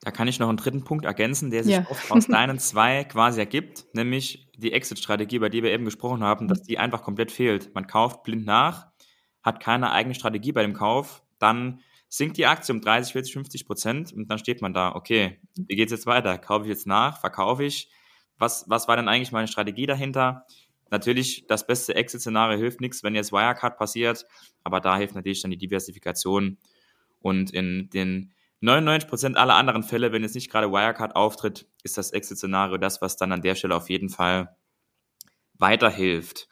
Da 0.00 0.10
kann 0.10 0.26
ich 0.26 0.40
noch 0.40 0.48
einen 0.48 0.58
dritten 0.58 0.82
Punkt 0.82 1.04
ergänzen, 1.04 1.52
der 1.52 1.62
sich 1.62 1.74
ja. 1.74 1.86
oft 1.88 2.10
aus 2.10 2.26
deinen 2.28 2.58
zwei 2.58 3.04
quasi 3.04 3.38
ergibt, 3.38 3.86
nämlich 3.92 4.50
die 4.56 4.72
Exit-Strategie, 4.72 5.36
über 5.36 5.48
die 5.48 5.62
wir 5.62 5.70
eben 5.70 5.84
gesprochen 5.84 6.24
haben, 6.24 6.48
dass 6.48 6.64
die 6.64 6.76
einfach 6.76 7.04
komplett 7.04 7.30
fehlt. 7.30 7.72
Man 7.72 7.86
kauft 7.86 8.24
blind 8.24 8.44
nach, 8.44 8.88
hat 9.44 9.60
keine 9.60 9.92
eigene 9.92 10.16
Strategie 10.16 10.50
bei 10.50 10.62
dem 10.62 10.72
Kauf, 10.72 11.22
dann 11.38 11.82
sinkt 12.08 12.36
die 12.36 12.46
Aktie 12.46 12.74
um 12.74 12.80
30, 12.80 13.12
40, 13.12 13.32
50 13.34 13.66
Prozent 13.66 14.12
und 14.12 14.28
dann 14.28 14.38
steht 14.38 14.60
man 14.60 14.72
da, 14.72 14.96
okay, 14.96 15.38
wie 15.54 15.76
geht's 15.76 15.92
jetzt 15.92 16.06
weiter? 16.06 16.36
Kaufe 16.36 16.64
ich 16.64 16.70
jetzt 16.70 16.88
nach? 16.88 17.20
Verkaufe 17.20 17.62
ich? 17.62 17.92
Was, 18.38 18.64
was 18.68 18.88
war 18.88 18.96
denn 18.96 19.06
eigentlich 19.06 19.30
meine 19.30 19.46
Strategie 19.46 19.86
dahinter? 19.86 20.46
Natürlich, 20.90 21.46
das 21.46 21.66
beste 21.66 21.94
Exit-Szenario 21.94 22.58
hilft 22.58 22.80
nichts, 22.80 23.02
wenn 23.02 23.14
jetzt 23.14 23.32
Wirecard 23.32 23.76
passiert, 23.76 24.24
aber 24.64 24.80
da 24.80 24.96
hilft 24.96 25.14
natürlich 25.14 25.42
dann 25.42 25.50
die 25.50 25.58
Diversifikation. 25.58 26.58
Und 27.20 27.52
in 27.52 27.90
den 27.90 28.32
99% 28.62 29.34
aller 29.34 29.54
anderen 29.54 29.82
Fälle, 29.82 30.12
wenn 30.12 30.22
jetzt 30.22 30.34
nicht 30.34 30.50
gerade 30.50 30.70
Wirecard 30.70 31.14
auftritt, 31.14 31.66
ist 31.82 31.98
das 31.98 32.10
Exit-Szenario 32.10 32.78
das, 32.78 33.02
was 33.02 33.16
dann 33.16 33.32
an 33.32 33.42
der 33.42 33.54
Stelle 33.54 33.76
auf 33.76 33.90
jeden 33.90 34.08
Fall 34.08 34.56
weiterhilft. 35.54 36.48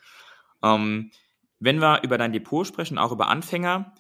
Ähm, 0.63 1.11
wenn 1.59 1.79
wir 1.81 2.03
über 2.03 2.19
dein 2.19 2.33
Depot 2.33 2.67
sprechen, 2.67 2.99
auch 2.99 3.13
über 3.13 3.29
Anfänger, 3.29 3.95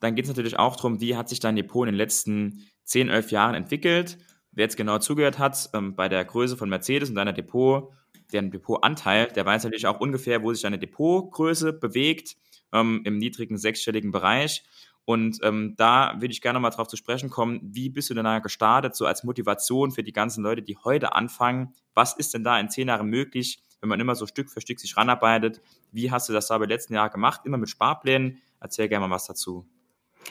dann 0.00 0.14
geht 0.14 0.24
es 0.24 0.28
natürlich 0.28 0.58
auch 0.58 0.76
darum, 0.76 1.00
wie 1.00 1.16
hat 1.16 1.28
sich 1.28 1.40
dein 1.40 1.56
Depot 1.56 1.86
in 1.86 1.92
den 1.92 1.98
letzten 1.98 2.66
10, 2.84 3.08
11 3.08 3.30
Jahren 3.30 3.54
entwickelt. 3.54 4.18
Wer 4.50 4.64
jetzt 4.64 4.76
genau 4.76 4.98
zugehört 4.98 5.38
hat, 5.38 5.70
ähm, 5.74 5.94
bei 5.94 6.08
der 6.08 6.24
Größe 6.24 6.56
von 6.56 6.68
Mercedes 6.68 7.08
und 7.08 7.14
deiner 7.14 7.32
Depot, 7.32 7.92
deren 8.32 8.50
Depotanteil, 8.50 9.26
der 9.28 9.46
weiß 9.46 9.64
natürlich 9.64 9.86
auch 9.86 10.00
ungefähr, 10.00 10.42
wo 10.42 10.52
sich 10.52 10.62
deine 10.62 10.78
Depotgröße 10.78 11.72
bewegt, 11.72 12.36
ähm, 12.72 13.02
im 13.04 13.18
niedrigen 13.18 13.58
sechsstelligen 13.58 14.12
Bereich. 14.12 14.64
Und 15.04 15.38
ähm, 15.42 15.74
da 15.76 16.14
würde 16.20 16.32
ich 16.32 16.40
gerne 16.40 16.60
mal 16.60 16.70
drauf 16.70 16.86
zu 16.86 16.96
sprechen 16.96 17.28
kommen, 17.28 17.60
wie 17.62 17.88
bist 17.88 18.10
du 18.10 18.14
denn 18.14 18.24
da 18.24 18.38
gestartet, 18.38 18.94
so 18.94 19.04
als 19.04 19.24
Motivation 19.24 19.90
für 19.90 20.04
die 20.04 20.12
ganzen 20.12 20.44
Leute, 20.44 20.62
die 20.62 20.76
heute 20.76 21.14
anfangen? 21.14 21.74
Was 21.94 22.14
ist 22.14 22.34
denn 22.34 22.44
da 22.44 22.58
in 22.58 22.70
zehn 22.70 22.88
Jahren 22.88 23.08
möglich, 23.08 23.60
wenn 23.80 23.88
man 23.88 23.98
immer 23.98 24.14
so 24.14 24.26
Stück 24.26 24.48
für 24.48 24.60
Stück 24.60 24.78
sich 24.78 24.96
ranarbeitet? 24.96 25.60
Wie 25.90 26.10
hast 26.10 26.28
du 26.28 26.32
das 26.32 26.46
da 26.46 26.58
bei 26.58 26.66
letzten 26.66 26.94
Jahren 26.94 27.10
gemacht? 27.10 27.40
Immer 27.44 27.58
mit 27.58 27.68
Sparplänen? 27.68 28.40
Erzähl 28.60 28.88
gerne 28.88 29.08
mal 29.08 29.14
was 29.14 29.26
dazu. 29.26 29.66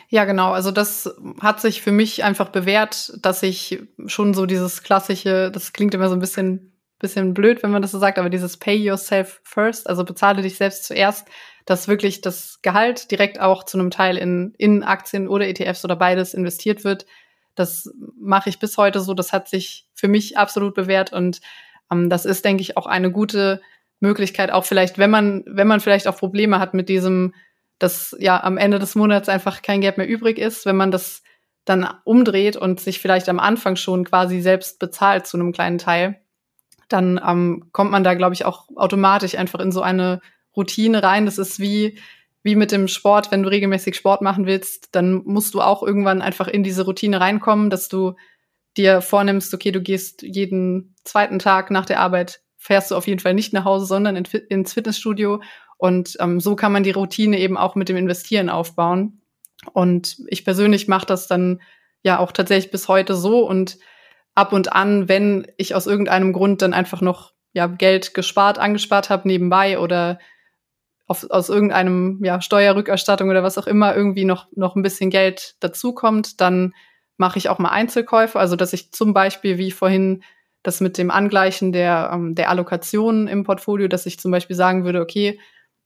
Ja, 0.08 0.24
genau. 0.24 0.54
Also 0.54 0.72
das 0.72 1.14
hat 1.42 1.60
sich 1.60 1.82
für 1.82 1.92
mich 1.92 2.24
einfach 2.24 2.48
bewährt, 2.48 3.14
dass 3.22 3.44
ich 3.44 3.84
schon 4.06 4.34
so 4.34 4.46
dieses 4.46 4.84
klassische, 4.84 5.52
das 5.52 5.74
klingt 5.74 5.94
immer 5.94 6.08
so 6.08 6.16
ein 6.16 6.22
bisschen 6.22 6.71
bisschen 7.02 7.34
blöd, 7.34 7.64
wenn 7.64 7.72
man 7.72 7.82
das 7.82 7.92
so 7.92 8.00
sagt, 8.00 8.18
aber 8.18 8.30
dieses 8.30 8.58
Pay 8.58 8.78
yourself 8.78 9.42
first, 9.44 9.90
also 9.90 10.06
bezahle 10.06 10.42
dich 10.42 10.58
selbst 10.58 10.86
zuerst, 10.86 11.28
dass 11.66 11.88
wirklich 11.88 12.22
das 12.22 12.60
Gehalt 12.62 13.12
direkt 13.12 13.40
auch 13.40 13.64
zu 13.64 13.78
einem 13.78 13.92
Teil 13.92 14.18
in, 14.18 14.54
in 14.58 14.84
Aktien 14.84 15.28
oder 15.28 15.48
ETFs 15.48 15.84
oder 15.84 15.96
beides 15.96 16.34
investiert 16.34 16.84
wird. 16.84 17.06
Das 17.56 17.92
mache 18.20 18.50
ich 18.50 18.60
bis 18.60 18.78
heute 18.78 19.00
so. 19.02 19.14
Das 19.14 19.34
hat 19.34 19.50
sich 19.50 19.88
für 19.94 20.08
mich 20.08 20.38
absolut 20.38 20.74
bewährt 20.74 21.12
und 21.12 21.42
ähm, 21.92 22.10
das 22.10 22.26
ist, 22.26 22.46
denke 22.46 22.62
ich, 22.62 22.78
auch 22.78 22.86
eine 22.88 23.12
gute 23.12 23.62
Möglichkeit, 24.00 24.52
auch 24.52 24.66
vielleicht, 24.66 24.98
wenn 24.98 25.12
man, 25.12 25.44
wenn 25.46 25.68
man 25.68 25.80
vielleicht 25.80 26.08
auch 26.08 26.18
Probleme 26.18 26.60
hat 26.60 26.74
mit 26.74 26.90
diesem, 26.90 27.34
dass 27.78 28.16
ja 28.20 28.42
am 28.44 28.58
Ende 28.58 28.80
des 28.80 28.96
Monats 28.96 29.30
einfach 29.30 29.62
kein 29.62 29.82
Geld 29.82 29.98
mehr 29.98 30.08
übrig 30.08 30.38
ist, 30.38 30.66
wenn 30.66 30.76
man 30.76 30.92
das 30.92 31.24
dann 31.66 31.88
umdreht 32.06 32.58
und 32.58 32.80
sich 32.80 33.00
vielleicht 33.00 33.30
am 33.30 33.40
Anfang 33.40 33.76
schon 33.76 34.04
quasi 34.04 34.42
selbst 34.42 34.80
bezahlt 34.80 35.28
zu 35.28 35.38
einem 35.38 35.52
kleinen 35.52 35.78
Teil, 35.78 36.21
dann 36.94 37.20
ähm, 37.26 37.66
kommt 37.72 37.92
man 37.92 38.04
da, 38.04 38.14
glaube 38.14 38.34
ich, 38.34 38.46
auch 38.46 38.68
automatisch 38.76 39.36
einfach 39.36 39.60
in 39.60 39.72
so 39.72 39.82
eine 39.82 40.22
Routine 40.56 41.04
rein. 41.04 41.26
Das 41.26 41.38
ist 41.38 41.60
wie, 41.60 41.98
wie 42.44 42.56
mit 42.56 42.72
dem 42.72 42.88
Sport, 42.88 43.32
wenn 43.32 43.44
du 43.44 43.50
regelmäßig 43.50 43.96
Sport 43.96 44.22
machen 44.22 44.46
willst, 44.46 44.96
dann 44.96 45.24
musst 45.26 45.54
du 45.54 45.62
auch 45.62 45.84
irgendwann 45.84 46.22
einfach 46.22 46.48
in 46.48 46.64
diese 46.64 46.86
Routine 46.86 47.20
reinkommen, 47.20 47.70
dass 47.70 47.88
du 47.88 48.16
dir 48.78 49.02
vornimmst, 49.02 49.54
okay, 49.54 49.72
du 49.72 49.82
gehst 49.82 50.22
jeden 50.22 50.96
zweiten 51.04 51.40
Tag 51.40 51.72
nach 51.72 51.86
der 51.86 52.00
Arbeit, 52.00 52.42
fährst 52.58 52.92
du 52.92 52.96
auf 52.96 53.08
jeden 53.08 53.20
Fall 53.20 53.34
nicht 53.34 53.54
nach 53.54 53.66
Hause, 53.66 53.86
sondern 53.86 54.16
in, 54.16 54.26
ins 54.50 54.74
Fitnessstudio. 54.74 55.42
Und 55.78 56.16
ähm, 56.20 56.40
so 56.40 56.56
kann 56.56 56.72
man 56.72 56.84
die 56.84 56.92
Routine 56.92 57.40
eben 57.40 57.58
auch 57.58 57.76
mit 57.76 57.90
dem 57.90 57.98
Investieren 57.98 58.50
aufbauen. 58.50 59.22
Und 59.74 60.18
ich 60.28 60.46
persönlich 60.46 60.88
mache 60.88 61.06
das 61.06 61.28
dann 61.28 61.62
ja 62.04 62.20
auch 62.20 62.32
tatsächlich 62.32 62.72
bis 62.72 62.88
heute 62.88 63.16
so 63.16 63.48
und 63.48 63.78
ab 64.36 64.54
und 64.54 64.74
an, 64.74 65.10
wenn 65.10 65.48
ich 65.58 65.76
aus 65.76 65.88
irgendeinem 65.88 66.34
Grund 66.34 66.62
dann 66.62 66.74
einfach 66.74 67.02
noch 67.02 67.34
ja, 67.54 67.68
Geld 67.68 68.14
gespart, 68.14 68.60
angespart 68.60 69.10
habe 69.10 69.28
nebenbei 69.28 69.80
oder 69.80 70.20
auf, 71.08 71.30
aus 71.30 71.50
irgendeinem 71.50 72.20
ja, 72.24 72.42
Steuerrückerstattung 72.42 73.30
oder 73.30 73.44
was 73.44 73.58
auch 73.58 73.68
immer 73.68 73.96
irgendwie 73.96 74.24
noch, 74.24 74.48
noch 74.56 74.76
ein 74.76 74.84
bisschen 74.84 75.10
Geld 75.10 75.56
dazukommt, 75.60 76.40
dann 76.40 76.74
mache 77.18 77.38
ich 77.38 77.50
auch 77.50 77.60
mal 77.60 77.70
Einzelkäufe. 77.70 78.40
Also 78.40 78.56
dass 78.56 78.74
ich 78.74 78.94
zum 78.94 79.14
Beispiel, 79.14 79.58
wie 79.58 79.72
vorhin, 79.72 80.24
das 80.64 80.80
mit 80.80 80.98
dem 80.98 81.12
Angleichen 81.12 81.72
der, 81.74 82.12
ähm, 82.14 82.36
der 82.36 82.50
Allokation 82.50 83.28
im 83.28 83.44
Portfolio, 83.44 83.88
dass 83.88 84.06
ich 84.06 84.20
zum 84.20 84.32
Beispiel 84.32 84.56
sagen 84.56 84.86
würde, 84.86 85.02
okay, 85.02 85.40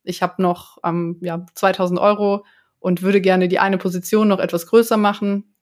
ich 0.04 0.22
habe 0.22 0.42
noch 0.42 0.78
ähm, 0.84 1.18
ja, 1.22 1.46
2000 1.56 2.00
Euro 2.00 2.46
und 2.80 3.02
würde 3.02 3.22
gerne 3.22 3.48
die 3.48 3.58
eine 3.58 3.78
Position 3.78 4.28
noch 4.28 4.40
etwas 4.40 4.68
größer 4.68 4.98
machen 4.98 5.55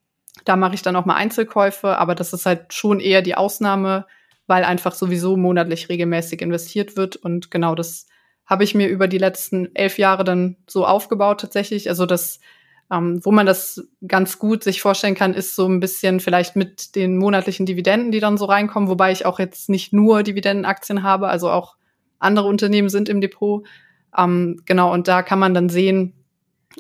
da 0.45 0.55
mache 0.55 0.75
ich 0.75 0.81
dann 0.81 0.95
auch 0.95 1.05
mal 1.05 1.15
Einzelkäufe, 1.15 1.97
aber 1.97 2.15
das 2.15 2.33
ist 2.33 2.45
halt 2.45 2.73
schon 2.73 2.99
eher 2.99 3.21
die 3.21 3.35
Ausnahme, 3.35 4.05
weil 4.47 4.63
einfach 4.63 4.93
sowieso 4.93 5.37
monatlich 5.37 5.89
regelmäßig 5.89 6.41
investiert 6.41 6.97
wird. 6.97 7.15
Und 7.15 7.51
genau 7.51 7.75
das 7.75 8.07
habe 8.45 8.63
ich 8.63 8.75
mir 8.75 8.87
über 8.87 9.07
die 9.07 9.17
letzten 9.17 9.73
elf 9.75 9.97
Jahre 9.97 10.23
dann 10.23 10.57
so 10.67 10.85
aufgebaut 10.85 11.39
tatsächlich. 11.39 11.87
Also 11.89 12.05
das, 12.05 12.39
ähm, 12.91 13.23
wo 13.23 13.31
man 13.31 13.45
das 13.45 13.87
ganz 14.05 14.39
gut 14.39 14.63
sich 14.63 14.81
vorstellen 14.81 15.15
kann, 15.15 15.33
ist 15.33 15.55
so 15.55 15.67
ein 15.67 15.79
bisschen 15.79 16.19
vielleicht 16.19 16.55
mit 16.55 16.95
den 16.95 17.17
monatlichen 17.17 17.65
Dividenden, 17.65 18.11
die 18.11 18.19
dann 18.19 18.37
so 18.37 18.45
reinkommen, 18.45 18.89
wobei 18.89 19.11
ich 19.11 19.25
auch 19.25 19.39
jetzt 19.39 19.69
nicht 19.69 19.93
nur 19.93 20.23
Dividendenaktien 20.23 21.03
habe, 21.03 21.29
also 21.29 21.49
auch 21.49 21.77
andere 22.19 22.47
Unternehmen 22.47 22.89
sind 22.89 23.07
im 23.07 23.21
Depot. 23.21 23.65
Ähm, 24.17 24.61
genau, 24.65 24.91
und 24.91 25.07
da 25.07 25.23
kann 25.23 25.39
man 25.39 25.53
dann 25.53 25.69
sehen, 25.69 26.13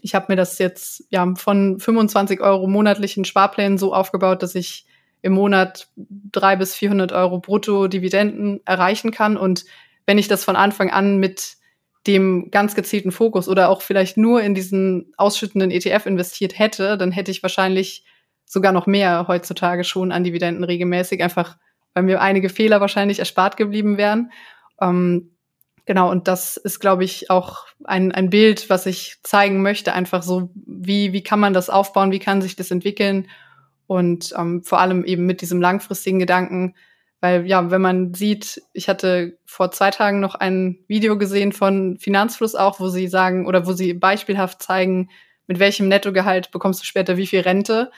ich 0.01 0.15
habe 0.15 0.25
mir 0.29 0.35
das 0.35 0.59
jetzt 0.59 1.05
ja 1.09 1.33
von 1.35 1.79
25 1.79 2.41
Euro 2.41 2.67
monatlichen 2.67 3.25
Sparplänen 3.25 3.77
so 3.77 3.93
aufgebaut, 3.93 4.43
dass 4.43 4.55
ich 4.55 4.85
im 5.21 5.33
Monat 5.33 5.87
drei 5.95 6.55
bis 6.55 6.75
400 6.75 7.11
Euro 7.13 7.39
brutto 7.39 7.87
Dividenden 7.87 8.59
erreichen 8.65 9.11
kann. 9.11 9.37
Und 9.37 9.65
wenn 10.05 10.17
ich 10.17 10.27
das 10.27 10.43
von 10.43 10.55
Anfang 10.55 10.91
an 10.91 11.17
mit 11.17 11.55
dem 12.05 12.51
ganz 12.51 12.75
gezielten 12.75 13.11
Fokus 13.11 13.47
oder 13.47 13.69
auch 13.69 13.81
vielleicht 13.81 14.17
nur 14.17 14.41
in 14.41 14.53
diesen 14.53 15.13
ausschüttenden 15.15 15.71
ETF 15.71 16.05
investiert 16.05 16.59
hätte, 16.59 16.97
dann 16.97 17.11
hätte 17.11 17.31
ich 17.31 17.41
wahrscheinlich 17.41 18.03
sogar 18.45 18.73
noch 18.73 18.85
mehr 18.85 19.25
heutzutage 19.29 19.85
schon 19.85 20.11
an 20.11 20.25
Dividenden 20.25 20.65
regelmäßig, 20.65 21.23
einfach 21.23 21.57
weil 21.93 22.03
mir 22.03 22.21
einige 22.21 22.49
Fehler 22.49 22.81
wahrscheinlich 22.81 23.19
erspart 23.19 23.55
geblieben 23.55 23.97
wären. 23.97 24.31
Ähm, 24.81 25.32
Genau, 25.85 26.09
und 26.09 26.27
das 26.29 26.55
ist, 26.55 26.79
glaube 26.79 27.03
ich, 27.03 27.29
auch 27.29 27.65
ein, 27.83 28.13
ein 28.13 28.29
Bild, 28.29 28.69
was 28.69 28.85
ich 28.85 29.17
zeigen 29.23 29.61
möchte, 29.61 29.93
einfach 29.93 30.23
so, 30.23 30.49
wie, 30.55 31.11
wie 31.11 31.23
kann 31.23 31.41
man 31.41 31.53
das 31.53 31.69
aufbauen, 31.69 32.11
wie 32.11 32.19
kann 32.19 32.41
sich 32.41 32.55
das 32.55 32.71
entwickeln 32.71 33.27
und 33.85 34.33
ähm, 34.37 34.63
vor 34.63 34.79
allem 34.79 35.03
eben 35.03 35.25
mit 35.25 35.41
diesem 35.41 35.59
langfristigen 35.59 36.19
Gedanken, 36.19 36.75
weil 37.19 37.45
ja, 37.47 37.69
wenn 37.69 37.81
man 37.81 38.13
sieht, 38.13 38.61
ich 38.73 38.87
hatte 38.87 39.37
vor 39.45 39.71
zwei 39.71 39.91
Tagen 39.91 40.19
noch 40.19 40.35
ein 40.35 40.79
Video 40.87 41.17
gesehen 41.17 41.51
von 41.51 41.97
Finanzfluss 41.97 42.55
auch, 42.55 42.79
wo 42.79 42.87
sie 42.89 43.07
sagen 43.07 43.45
oder 43.45 43.65
wo 43.67 43.73
sie 43.73 43.93
beispielhaft 43.93 44.61
zeigen, 44.61 45.09
mit 45.47 45.59
welchem 45.59 45.89
Nettogehalt 45.89 46.51
bekommst 46.51 46.81
du 46.81 46.85
später 46.85 47.17
wie 47.17 47.27
viel 47.27 47.41
Rente 47.41 47.91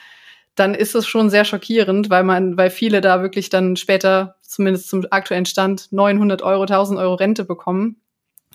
dann 0.56 0.74
ist 0.74 0.94
es 0.94 1.06
schon 1.06 1.30
sehr 1.30 1.44
schockierend, 1.44 2.10
weil 2.10 2.24
man, 2.24 2.56
weil 2.56 2.70
viele 2.70 3.00
da 3.00 3.22
wirklich 3.22 3.50
dann 3.50 3.76
später, 3.76 4.36
zumindest 4.40 4.88
zum 4.88 5.06
aktuellen 5.10 5.46
Stand, 5.46 5.92
900 5.92 6.42
Euro, 6.42 6.62
1000 6.62 6.98
Euro 6.98 7.14
Rente 7.14 7.44
bekommen. 7.44 8.00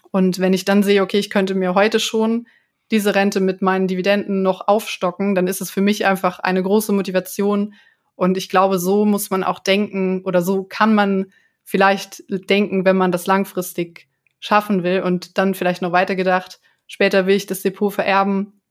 Und 0.10 0.40
wenn 0.40 0.54
ich 0.54 0.66
dann 0.66 0.84
sehe, 0.84 1.04
okay, 1.04 1.20
ich 1.20 1.30
könnte 1.30 1.56
mir 1.56 1.76
heute 1.76 2.00
schon 2.00 2.48
diese 2.90 3.16
Rente 3.16 3.40
mit 3.40 3.62
meinen 3.62 3.88
Dividenden 3.88 4.42
noch 4.42 4.68
aufstocken, 4.68 5.36
dann 5.36 5.48
ist 5.48 5.62
es 5.62 5.72
für 5.72 5.82
mich 5.82 6.06
einfach 6.06 6.40
eine 6.40 6.62
große 6.62 6.92
Motivation. 6.92 7.76
Und 8.16 8.36
ich 8.36 8.50
glaube, 8.50 8.80
so 8.80 9.06
muss 9.06 9.30
man 9.30 9.44
auch 9.44 9.60
denken 9.60 10.24
oder 10.26 10.42
so 10.42 10.64
kann 10.64 10.94
man 10.94 11.28
vielleicht 11.64 12.24
denken, 12.50 12.84
wenn 12.84 12.98
man 12.98 13.12
das 13.12 13.28
langfristig 13.28 14.10
schaffen 14.40 14.84
will 14.84 15.02
und 15.02 15.38
dann 15.38 15.54
vielleicht 15.54 15.82
noch 15.82 15.92
weitergedacht, 15.92 16.60
später 16.88 17.28
will 17.28 17.36
ich 17.36 17.46
das 17.46 17.62
Depot 17.62 17.94
vererben 17.94 18.62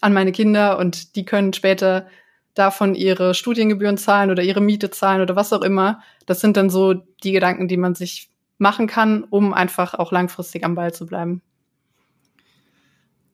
an 0.00 0.12
meine 0.12 0.32
Kinder 0.32 0.78
und 0.78 1.14
die 1.16 1.24
können 1.24 1.52
später 1.52 2.08
davon 2.58 2.94
ihre 2.94 3.34
Studiengebühren 3.34 3.96
zahlen 3.96 4.30
oder 4.30 4.42
ihre 4.42 4.60
Miete 4.60 4.90
zahlen 4.90 5.22
oder 5.22 5.36
was 5.36 5.52
auch 5.52 5.62
immer. 5.62 6.02
Das 6.26 6.40
sind 6.40 6.56
dann 6.56 6.70
so 6.70 6.94
die 6.94 7.32
Gedanken, 7.32 7.68
die 7.68 7.76
man 7.76 7.94
sich 7.94 8.30
machen 8.58 8.86
kann, 8.86 9.24
um 9.24 9.54
einfach 9.54 9.94
auch 9.94 10.12
langfristig 10.12 10.64
am 10.64 10.74
Ball 10.74 10.92
zu 10.92 11.06
bleiben. 11.06 11.42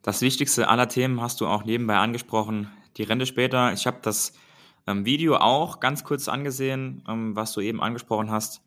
Das 0.03 0.21
wichtigste 0.21 0.69
aller 0.69 0.89
Themen 0.89 1.23
hast 1.23 1.41
du 1.41 1.47
auch 1.47 1.65
nebenbei 1.65 1.97
angesprochen, 1.97 2.71
die 2.99 3.05
Rente 3.05 3.25
später. 3.25 3.73
Ich 3.73 3.87
habe 3.87 3.99
das 4.03 4.35
ähm, 4.87 5.07
Video 5.07 5.37
auch 5.37 5.81
ganz 5.81 6.05
kurz 6.05 6.29
angesehen, 6.29 7.03
ähm, 7.09 7.35
was 7.35 7.55
du 7.55 7.63
eben 7.63 7.83
angesprochen 7.83 8.31
hast. 8.31 8.61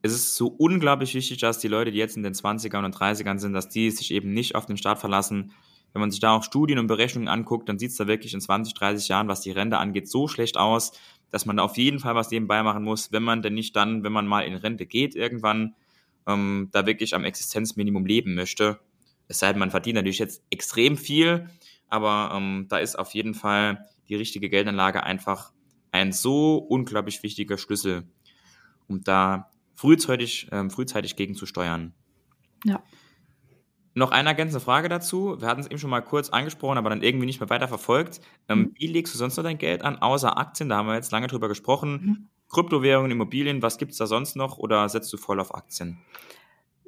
Es 0.00 0.12
ist 0.12 0.36
so 0.36 0.46
unglaublich 0.46 1.14
wichtig, 1.14 1.38
dass 1.38 1.58
die 1.58 1.68
Leute, 1.68 1.92
die 1.92 1.98
jetzt 1.98 2.16
in 2.16 2.22
den 2.22 2.32
20ern 2.32 2.84
und 2.84 2.96
30ern 2.96 3.38
sind, 3.38 3.52
dass 3.52 3.68
die 3.68 3.90
sich 3.90 4.12
eben 4.12 4.32
nicht 4.32 4.54
auf 4.54 4.64
den 4.64 4.78
Staat 4.78 4.98
verlassen. 4.98 5.52
Wenn 5.98 6.02
man 6.02 6.10
sich 6.12 6.20
da 6.20 6.36
auch 6.36 6.44
Studien 6.44 6.78
und 6.78 6.86
Berechnungen 6.86 7.26
anguckt, 7.26 7.68
dann 7.68 7.80
sieht 7.80 7.90
es 7.90 7.96
da 7.96 8.06
wirklich 8.06 8.32
in 8.32 8.40
20, 8.40 8.72
30 8.72 9.08
Jahren, 9.08 9.26
was 9.26 9.40
die 9.40 9.50
Rente 9.50 9.78
angeht, 9.78 10.08
so 10.08 10.28
schlecht 10.28 10.56
aus, 10.56 10.92
dass 11.32 11.44
man 11.44 11.56
da 11.56 11.64
auf 11.64 11.76
jeden 11.76 11.98
Fall 11.98 12.14
was 12.14 12.30
nebenbei 12.30 12.62
machen 12.62 12.84
muss, 12.84 13.10
wenn 13.10 13.24
man 13.24 13.42
denn 13.42 13.54
nicht 13.54 13.74
dann, 13.74 14.04
wenn 14.04 14.12
man 14.12 14.24
mal 14.24 14.42
in 14.42 14.54
Rente 14.54 14.86
geht, 14.86 15.16
irgendwann 15.16 15.74
ähm, 16.28 16.68
da 16.70 16.86
wirklich 16.86 17.16
am 17.16 17.24
Existenzminimum 17.24 18.06
leben 18.06 18.36
möchte. 18.36 18.78
Es 19.26 19.40
sei 19.40 19.50
denn, 19.50 19.58
man 19.58 19.72
verdient 19.72 19.96
natürlich 19.96 20.20
jetzt 20.20 20.40
extrem 20.50 20.96
viel, 20.96 21.50
aber 21.88 22.30
ähm, 22.32 22.66
da 22.68 22.78
ist 22.78 22.96
auf 22.96 23.12
jeden 23.14 23.34
Fall 23.34 23.84
die 24.08 24.14
richtige 24.14 24.48
Geldanlage 24.48 25.02
einfach 25.02 25.50
ein 25.90 26.12
so 26.12 26.58
unglaublich 26.58 27.24
wichtiger 27.24 27.58
Schlüssel, 27.58 28.04
um 28.86 29.02
da 29.02 29.50
frühzeitig, 29.74 30.46
ähm, 30.52 30.70
frühzeitig 30.70 31.16
gegenzusteuern. 31.16 31.92
Ja. 32.64 32.84
Noch 33.98 34.12
eine 34.12 34.28
ergänzende 34.28 34.64
Frage 34.64 34.88
dazu. 34.88 35.40
Wir 35.40 35.48
hatten 35.48 35.60
es 35.60 35.66
eben 35.66 35.78
schon 35.78 35.90
mal 35.90 36.00
kurz 36.00 36.30
angesprochen, 36.30 36.78
aber 36.78 36.88
dann 36.88 37.02
irgendwie 37.02 37.26
nicht 37.26 37.40
mehr 37.40 37.50
weiter 37.50 37.66
verfolgt. 37.66 38.20
Ähm, 38.48 38.58
mhm. 38.60 38.72
Wie 38.74 38.86
legst 38.86 39.12
du 39.12 39.18
sonst 39.18 39.36
noch 39.36 39.42
dein 39.44 39.58
Geld 39.58 39.82
an, 39.82 40.00
außer 40.00 40.38
Aktien? 40.38 40.68
Da 40.68 40.76
haben 40.76 40.86
wir 40.86 40.94
jetzt 40.94 41.10
lange 41.10 41.26
drüber 41.26 41.48
gesprochen. 41.48 41.90
Mhm. 41.90 42.28
Kryptowährungen, 42.48 43.10
Immobilien, 43.10 43.60
was 43.60 43.76
gibt 43.76 43.92
es 43.92 43.98
da 43.98 44.06
sonst 44.06 44.36
noch 44.36 44.56
oder 44.56 44.88
setzt 44.88 45.12
du 45.12 45.16
voll 45.16 45.40
auf 45.40 45.54
Aktien? 45.54 45.98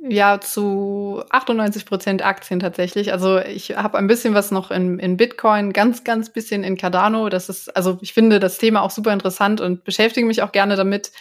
Ja, 0.08 0.40
zu 0.40 1.22
98 1.28 1.84
Prozent 1.84 2.24
Aktien 2.24 2.60
tatsächlich. 2.60 3.12
Also 3.12 3.38
ich 3.38 3.76
habe 3.76 3.98
ein 3.98 4.06
bisschen 4.06 4.32
was 4.32 4.50
noch 4.52 4.70
in, 4.70 4.98
in 5.00 5.16
Bitcoin, 5.16 5.72
ganz, 5.72 6.04
ganz 6.04 6.30
bisschen 6.32 6.62
in 6.64 6.78
Cardano. 6.78 7.28
Das 7.28 7.48
ist, 7.48 7.76
also 7.76 7.98
ich 8.00 8.14
finde 8.14 8.38
das 8.38 8.56
Thema 8.56 8.82
auch 8.82 8.90
super 8.90 9.12
interessant 9.12 9.60
und 9.60 9.84
beschäftige 9.84 10.26
mich 10.26 10.42
auch 10.42 10.52
gerne 10.52 10.76
damit. 10.76 11.12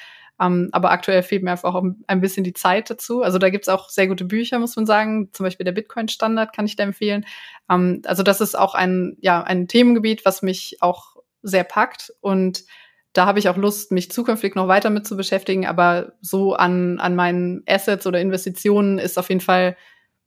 Um, 0.42 0.70
aber 0.72 0.92
aktuell 0.92 1.22
fehlt 1.22 1.44
mir 1.44 1.52
einfach 1.52 1.76
auch 1.76 1.84
ein 2.08 2.22
bisschen 2.22 2.46
die 2.46 2.54
Zeit 2.54 2.90
dazu. 2.90 3.22
Also 3.22 3.40
da 3.40 3.50
gibt's 3.50 3.68
auch 3.68 3.90
sehr 3.90 4.08
gute 4.08 4.24
Bücher, 4.24 4.58
muss 4.58 4.78
man 4.78 4.86
sagen. 4.86 5.30
Zum 5.34 5.44
Beispiel 5.44 5.66
der 5.66 5.74
Bitcoin-Standard 5.74 6.56
kann 6.56 6.66
ich 6.66 6.78
da 6.78 6.84
empfehlen. 6.84 7.26
Um, 7.68 8.02
also 8.06 8.24
das 8.24 8.40
ist 8.40 8.58
auch 8.58 8.74
ein, 8.74 9.18
ja, 9.20 9.44
ein 9.44 9.68
Themengebiet, 9.68 10.24
was 10.24 10.42
mich 10.42 10.78
auch 10.80 11.18
sehr 11.42 11.66
packt. 11.66 12.14
Und 12.22 12.64
da 13.12 13.26
habe 13.26 13.40
ich 13.40 13.50
auch 13.50 13.58
Lust, 13.58 13.92
mich 13.92 14.12
zukünftig 14.12 14.56
noch 14.56 14.70
weiter 14.70 14.90
mit 14.90 15.06
zu 15.06 15.18
beschäftigen. 15.18 15.66
Aber 15.66 16.14
so 16.22 16.54
an, 16.54 17.00
an 17.00 17.16
meinen 17.16 17.64
Assets 17.68 18.08
oder 18.08 18.22
Investitionen 18.22 18.98
ist 18.98 19.20
auf 19.20 19.28
jeden 19.28 19.42
Fall 19.42 19.76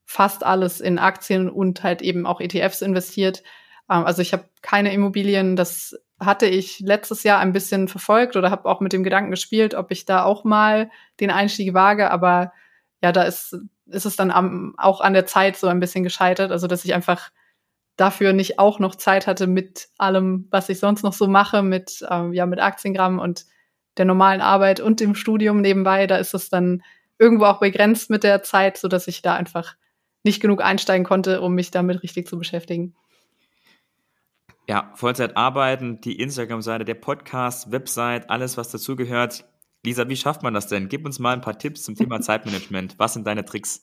fast 0.05 0.45
alles 0.45 0.83
in 0.83 0.99
Aktien 0.99 1.49
und 1.49 1.83
halt 1.83 2.03
eben 2.03 2.27
auch 2.27 2.41
ETFs 2.41 2.83
investiert. 2.83 3.43
Ähm, 3.91 4.05
also 4.05 4.21
ich 4.21 4.35
habe 4.35 4.45
keine 4.61 4.93
Immobilien. 4.93 5.57
Das 5.57 5.97
hatte 6.25 6.47
ich 6.47 6.81
letztes 6.81 7.23
Jahr 7.23 7.41
ein 7.41 7.53
bisschen 7.53 7.89
verfolgt 7.89 8.37
oder 8.37 8.51
habe 8.51 8.69
auch 8.69 8.81
mit 8.81 8.93
dem 8.93 9.05
Gedanken 9.05 9.31
gespielt, 9.31 9.75
ob 9.75 9.91
ich 9.91 10.05
da 10.05 10.25
auch 10.25 10.45
mal 10.45 10.91
den 11.21 11.31
Einstieg 11.31 11.75
wage. 11.75 12.11
Aber 12.11 12.53
ja, 13.03 13.13
da 13.13 13.23
ist, 13.23 13.57
ist 13.87 14.07
es 14.07 14.17
dann 14.17 14.31
am, 14.31 14.75
auch 14.79 15.01
an 15.01 15.13
der 15.13 15.27
Zeit 15.27 15.57
so 15.57 15.67
ein 15.69 15.81
bisschen 15.81 16.05
gescheitert. 16.05 16.53
Also 16.53 16.67
dass 16.67 16.85
ich 16.85 16.95
einfach 16.95 17.31
dafür 17.97 18.33
nicht 18.33 18.59
auch 18.59 18.79
noch 18.79 18.95
Zeit 18.95 19.27
hatte 19.27 19.47
mit 19.47 19.89
allem, 19.99 20.49
was 20.51 20.69
ich 20.69 20.79
sonst 20.79 21.03
noch 21.03 21.13
so 21.13 21.27
mache, 21.27 21.63
mit, 21.63 22.05
ähm, 22.11 22.33
ja, 22.33 22.47
mit 22.47 22.61
Aktiengramm 22.61 23.19
und 23.19 23.45
der 23.97 24.05
normalen 24.05 24.41
Arbeit 24.41 24.81
und 24.81 25.01
dem 25.01 25.15
Studium 25.15 25.61
nebenbei. 25.61 26.07
Da 26.07 26.17
ist 26.17 26.35
es 26.35 26.49
dann 26.49 26.83
irgendwo 27.19 27.45
auch 27.45 27.61
begrenzt 27.61 28.11
mit 28.11 28.25
der 28.25 28.43
Zeit, 28.43 28.79
so 28.79 28.89
dass 28.89 29.09
ich 29.09 29.23
da 29.23 29.35
einfach 29.35 29.77
nicht 30.25 30.41
genug 30.41 30.63
einsteigen 30.63 31.05
konnte, 31.05 31.41
um 31.41 31.55
mich 31.55 31.71
damit 31.71 32.03
richtig 32.03 32.27
zu 32.27 32.39
beschäftigen. 32.39 32.95
Ja, 34.69 34.93
Vollzeit 34.95 35.37
arbeiten, 35.37 36.01
die 36.01 36.21
Instagram-Seite, 36.21 36.85
der 36.85 36.95
Podcast, 36.95 37.73
Website, 37.73 38.31
alles, 38.31 38.57
was 38.57 38.71
dazugehört. 38.71 39.45
Lisa, 39.85 40.09
wie 40.09 40.17
schafft 40.17 40.43
man 40.43 40.55
das 40.55 40.69
denn? 40.69 40.89
Gib 40.89 41.05
uns 41.05 41.19
mal 41.19 41.33
ein 41.33 41.41
paar 41.41 41.59
Tipps 41.59 41.83
zum 41.83 41.97
Thema 41.97 42.21
Zeitmanagement. 42.23 42.99
Was 42.99 43.15
sind 43.15 43.27
deine 43.27 43.45
Tricks? 43.45 43.83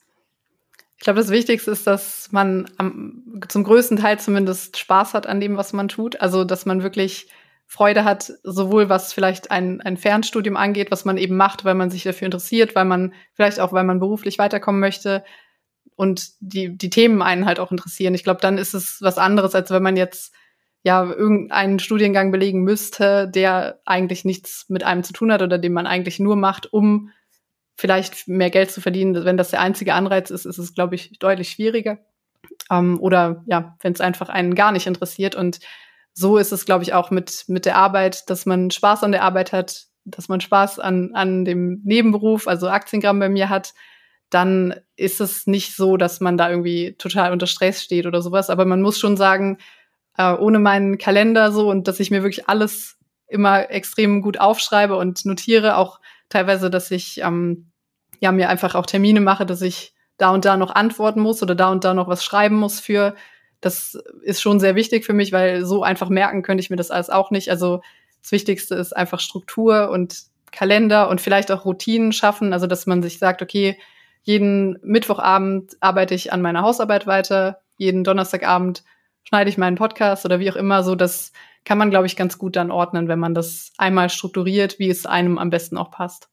Ich 0.96 1.04
glaube, 1.04 1.18
das 1.18 1.30
Wichtigste 1.30 1.70
ist, 1.70 1.86
dass 1.86 2.30
man 2.32 2.70
am, 2.78 3.40
zum 3.48 3.64
größten 3.64 3.98
Teil 3.98 4.18
zumindest 4.18 4.78
Spaß 4.78 5.14
hat 5.14 5.26
an 5.26 5.40
dem, 5.40 5.56
was 5.56 5.72
man 5.72 5.88
tut. 5.88 6.20
Also, 6.20 6.44
dass 6.44 6.66
man 6.66 6.82
wirklich 6.82 7.28
Freude 7.66 8.04
hat, 8.04 8.32
sowohl 8.42 8.88
was 8.88 9.12
vielleicht 9.12 9.50
ein, 9.50 9.80
ein 9.80 9.96
Fernstudium 9.96 10.56
angeht, 10.56 10.90
was 10.90 11.04
man 11.04 11.16
eben 11.16 11.36
macht, 11.36 11.64
weil 11.64 11.74
man 11.74 11.90
sich 11.90 12.02
dafür 12.02 12.26
interessiert, 12.26 12.74
weil 12.74 12.84
man 12.84 13.14
vielleicht 13.34 13.60
auch, 13.60 13.72
weil 13.72 13.84
man 13.84 14.00
beruflich 14.00 14.38
weiterkommen 14.38 14.80
möchte 14.80 15.24
und 15.94 16.32
die, 16.40 16.76
die 16.76 16.90
Themen 16.90 17.22
einen 17.22 17.46
halt 17.46 17.60
auch 17.60 17.70
interessieren. 17.70 18.14
Ich 18.14 18.24
glaube, 18.24 18.40
dann 18.40 18.58
ist 18.58 18.74
es 18.74 19.00
was 19.02 19.18
anderes, 19.18 19.54
als 19.54 19.70
wenn 19.70 19.82
man 19.82 19.96
jetzt 19.96 20.34
ja 20.82 21.04
irgendeinen 21.04 21.78
Studiengang 21.78 22.30
belegen 22.30 22.62
müsste, 22.62 23.28
der 23.28 23.80
eigentlich 23.84 24.24
nichts 24.24 24.66
mit 24.68 24.82
einem 24.82 25.02
zu 25.02 25.12
tun 25.12 25.32
hat 25.32 25.42
oder 25.42 25.58
den 25.58 25.72
man 25.72 25.86
eigentlich 25.86 26.18
nur 26.18 26.36
macht, 26.36 26.72
um 26.72 27.10
vielleicht 27.76 28.28
mehr 28.28 28.50
Geld 28.50 28.70
zu 28.70 28.80
verdienen. 28.80 29.24
Wenn 29.24 29.36
das 29.36 29.50
der 29.50 29.60
einzige 29.60 29.94
Anreiz 29.94 30.30
ist, 30.30 30.44
ist 30.44 30.58
es, 30.58 30.74
glaube 30.74 30.94
ich, 30.94 31.18
deutlich 31.18 31.50
schwieriger. 31.50 31.98
Ähm, 32.70 32.98
oder 33.00 33.42
ja, 33.46 33.76
wenn 33.80 33.92
es 33.92 34.00
einfach 34.00 34.28
einen 34.28 34.54
gar 34.54 34.72
nicht 34.72 34.86
interessiert. 34.86 35.34
Und 35.34 35.60
so 36.12 36.38
ist 36.38 36.52
es, 36.52 36.66
glaube 36.66 36.84
ich, 36.84 36.94
auch 36.94 37.10
mit, 37.10 37.44
mit 37.48 37.66
der 37.66 37.76
Arbeit, 37.76 38.28
dass 38.30 38.46
man 38.46 38.70
Spaß 38.70 39.02
an 39.02 39.12
der 39.12 39.22
Arbeit 39.22 39.52
hat, 39.52 39.86
dass 40.04 40.28
man 40.28 40.40
Spaß 40.40 40.78
an, 40.78 41.10
an 41.14 41.44
dem 41.44 41.80
Nebenberuf, 41.84 42.48
also 42.48 42.68
Aktiengramm 42.68 43.18
bei 43.18 43.28
mir 43.28 43.48
hat, 43.48 43.74
dann 44.30 44.74
ist 44.96 45.20
es 45.20 45.46
nicht 45.46 45.74
so, 45.74 45.96
dass 45.96 46.20
man 46.20 46.36
da 46.36 46.48
irgendwie 46.48 46.94
total 46.98 47.32
unter 47.32 47.46
Stress 47.46 47.82
steht 47.82 48.06
oder 48.06 48.22
sowas. 48.22 48.48
Aber 48.48 48.64
man 48.64 48.80
muss 48.80 48.98
schon 48.98 49.16
sagen, 49.16 49.58
äh, 50.20 50.34
ohne 50.34 50.58
meinen 50.58 50.98
Kalender 50.98 51.50
so 51.50 51.70
und 51.70 51.88
dass 51.88 51.98
ich 51.98 52.10
mir 52.10 52.22
wirklich 52.22 52.48
alles 52.48 52.98
immer 53.26 53.70
extrem 53.70 54.20
gut 54.20 54.38
aufschreibe 54.38 54.96
und 54.96 55.24
notiere, 55.24 55.76
auch 55.76 56.00
teilweise, 56.28 56.68
dass 56.68 56.90
ich 56.90 57.20
ähm, 57.22 57.70
ja 58.18 58.30
mir 58.32 58.50
einfach 58.50 58.74
auch 58.74 58.86
Termine 58.86 59.20
mache, 59.20 59.46
dass 59.46 59.62
ich 59.62 59.94
da 60.18 60.30
und 60.30 60.44
da 60.44 60.56
noch 60.58 60.74
antworten 60.74 61.20
muss 61.20 61.42
oder 61.42 61.54
da 61.54 61.70
und 61.70 61.84
da 61.84 61.94
noch 61.94 62.08
was 62.08 62.22
schreiben 62.22 62.56
muss 62.56 62.80
für. 62.80 63.14
Das 63.62 63.98
ist 64.22 64.42
schon 64.42 64.60
sehr 64.60 64.74
wichtig 64.74 65.06
für 65.06 65.14
mich, 65.14 65.32
weil 65.32 65.64
so 65.64 65.82
einfach 65.82 66.10
merken 66.10 66.42
könnte 66.42 66.60
ich 66.60 66.70
mir 66.70 66.76
das 66.76 66.90
alles 66.90 67.08
auch 67.08 67.30
nicht. 67.30 67.50
Also 67.50 67.80
das 68.20 68.32
Wichtigste 68.32 68.74
ist 68.74 68.94
einfach 68.94 69.20
Struktur 69.20 69.90
und 69.90 70.24
Kalender 70.52 71.08
und 71.08 71.20
vielleicht 71.20 71.50
auch 71.50 71.64
Routinen 71.64 72.12
schaffen. 72.12 72.52
Also 72.52 72.66
dass 72.66 72.86
man 72.86 73.02
sich 73.02 73.18
sagt, 73.18 73.40
okay, 73.40 73.78
jeden 74.22 74.78
Mittwochabend 74.82 75.76
arbeite 75.80 76.14
ich 76.14 76.32
an 76.32 76.42
meiner 76.42 76.62
Hausarbeit 76.62 77.06
weiter, 77.06 77.60
jeden 77.78 78.04
Donnerstagabend 78.04 78.82
schneide 79.24 79.50
ich 79.50 79.58
meinen 79.58 79.76
Podcast 79.76 80.24
oder 80.24 80.40
wie 80.40 80.50
auch 80.50 80.56
immer. 80.56 80.82
So, 80.82 80.94
das 80.94 81.32
kann 81.64 81.78
man, 81.78 81.90
glaube 81.90 82.06
ich, 82.06 82.16
ganz 82.16 82.38
gut 82.38 82.56
dann 82.56 82.70
ordnen, 82.70 83.08
wenn 83.08 83.18
man 83.18 83.34
das 83.34 83.72
einmal 83.78 84.10
strukturiert, 84.10 84.78
wie 84.78 84.88
es 84.88 85.06
einem 85.06 85.38
am 85.38 85.50
besten 85.50 85.76
auch 85.76 85.90
passt 85.90 86.30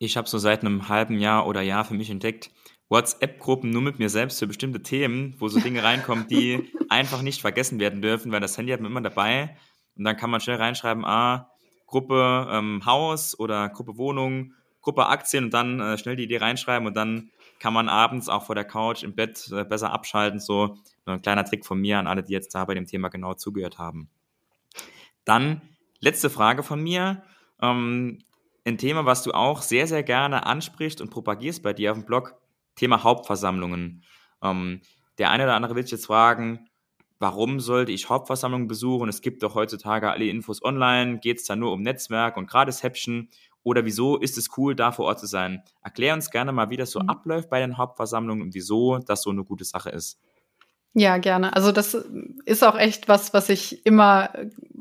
ich 0.00 0.16
habe 0.16 0.28
so 0.28 0.38
seit 0.38 0.62
einem 0.62 0.88
halben 0.88 1.18
Jahr 1.18 1.46
oder 1.46 1.60
Jahr 1.60 1.84
für 1.84 1.94
mich 1.94 2.10
entdeckt, 2.10 2.50
WhatsApp-Gruppen 2.88 3.70
nur 3.70 3.82
mit 3.82 3.98
mir 4.00 4.08
selbst 4.08 4.40
für 4.40 4.46
bestimmte 4.46 4.82
Themen, 4.82 5.36
wo 5.38 5.46
so 5.48 5.60
Dinge 5.60 5.84
reinkommen, 5.84 6.26
die 6.26 6.72
einfach 6.88 7.22
nicht 7.22 7.42
vergessen 7.42 7.78
werden 7.78 8.02
dürfen, 8.02 8.32
weil 8.32 8.40
das 8.40 8.58
Handy 8.58 8.72
hat 8.72 8.80
man 8.80 8.90
immer 8.90 9.02
dabei 9.02 9.56
und 9.96 10.04
dann 10.04 10.16
kann 10.16 10.30
man 10.30 10.40
schnell 10.40 10.56
reinschreiben, 10.56 11.04
ah, 11.04 11.50
Gruppe 11.86 12.48
ähm, 12.50 12.82
Haus 12.86 13.38
oder 13.38 13.68
Gruppe 13.68 13.98
Wohnung, 13.98 14.54
Gruppe 14.80 15.06
Aktien 15.06 15.44
und 15.44 15.54
dann 15.54 15.80
äh, 15.80 15.98
schnell 15.98 16.16
die 16.16 16.24
Idee 16.24 16.38
reinschreiben 16.38 16.88
und 16.88 16.96
dann 16.96 17.30
kann 17.60 17.74
man 17.74 17.88
abends 17.88 18.28
auch 18.28 18.42
vor 18.44 18.56
der 18.56 18.64
Couch 18.64 19.04
im 19.04 19.14
Bett 19.14 19.48
äh, 19.52 19.64
besser 19.64 19.92
abschalten. 19.92 20.40
So 20.40 20.78
ein 21.04 21.22
kleiner 21.22 21.44
Trick 21.44 21.64
von 21.64 21.80
mir 21.80 21.98
an 21.98 22.08
alle, 22.08 22.24
die 22.24 22.32
jetzt 22.32 22.54
da 22.54 22.64
bei 22.64 22.74
dem 22.74 22.86
Thema 22.86 23.08
genau 23.08 23.34
zugehört 23.34 23.78
haben. 23.78 24.08
Dann 25.24 25.60
letzte 26.00 26.30
Frage 26.30 26.62
von 26.62 26.82
mir. 26.82 27.22
Ähm, 27.60 28.18
ein 28.64 28.78
Thema, 28.78 29.04
was 29.04 29.22
du 29.22 29.32
auch 29.32 29.62
sehr, 29.62 29.86
sehr 29.86 30.02
gerne 30.02 30.46
ansprichst 30.46 31.00
und 31.00 31.10
propagierst 31.10 31.62
bei 31.62 31.72
dir 31.72 31.92
auf 31.92 31.98
dem 31.98 32.06
Blog, 32.06 32.34
Thema 32.76 33.04
Hauptversammlungen. 33.04 34.02
Ähm, 34.42 34.80
der 35.18 35.30
eine 35.30 35.44
oder 35.44 35.54
andere 35.54 35.76
wird 35.76 35.86
sich 35.86 35.98
jetzt 35.98 36.06
fragen, 36.06 36.68
warum 37.18 37.60
sollte 37.60 37.92
ich 37.92 38.08
Hauptversammlungen 38.08 38.68
besuchen? 38.68 39.08
Es 39.08 39.20
gibt 39.20 39.42
doch 39.42 39.54
heutzutage 39.54 40.10
alle 40.10 40.26
Infos 40.26 40.64
online. 40.64 41.18
Geht 41.18 41.38
es 41.38 41.44
da 41.44 41.56
nur 41.56 41.72
um 41.72 41.82
Netzwerk 41.82 42.38
und 42.38 42.48
Gratis-Häppchen? 42.48 43.28
Oder 43.62 43.84
wieso 43.84 44.16
ist 44.16 44.38
es 44.38 44.48
cool, 44.56 44.74
da 44.74 44.92
vor 44.92 45.06
Ort 45.06 45.20
zu 45.20 45.26
sein? 45.26 45.62
Erklär 45.82 46.14
uns 46.14 46.30
gerne 46.30 46.52
mal, 46.52 46.70
wie 46.70 46.76
das 46.76 46.90
so 46.90 47.00
mhm. 47.00 47.08
abläuft 47.08 47.50
bei 47.50 47.60
den 47.60 47.76
Hauptversammlungen 47.76 48.42
und 48.42 48.54
wieso 48.54 48.98
das 48.98 49.22
so 49.22 49.30
eine 49.30 49.44
gute 49.44 49.64
Sache 49.64 49.90
ist. 49.90 50.18
Ja, 50.92 51.18
gerne. 51.18 51.54
Also 51.54 51.70
das 51.70 51.94
ist 52.46 52.64
auch 52.64 52.76
echt 52.76 53.06
was, 53.06 53.32
was 53.32 53.48
ich 53.48 53.86
immer 53.86 54.30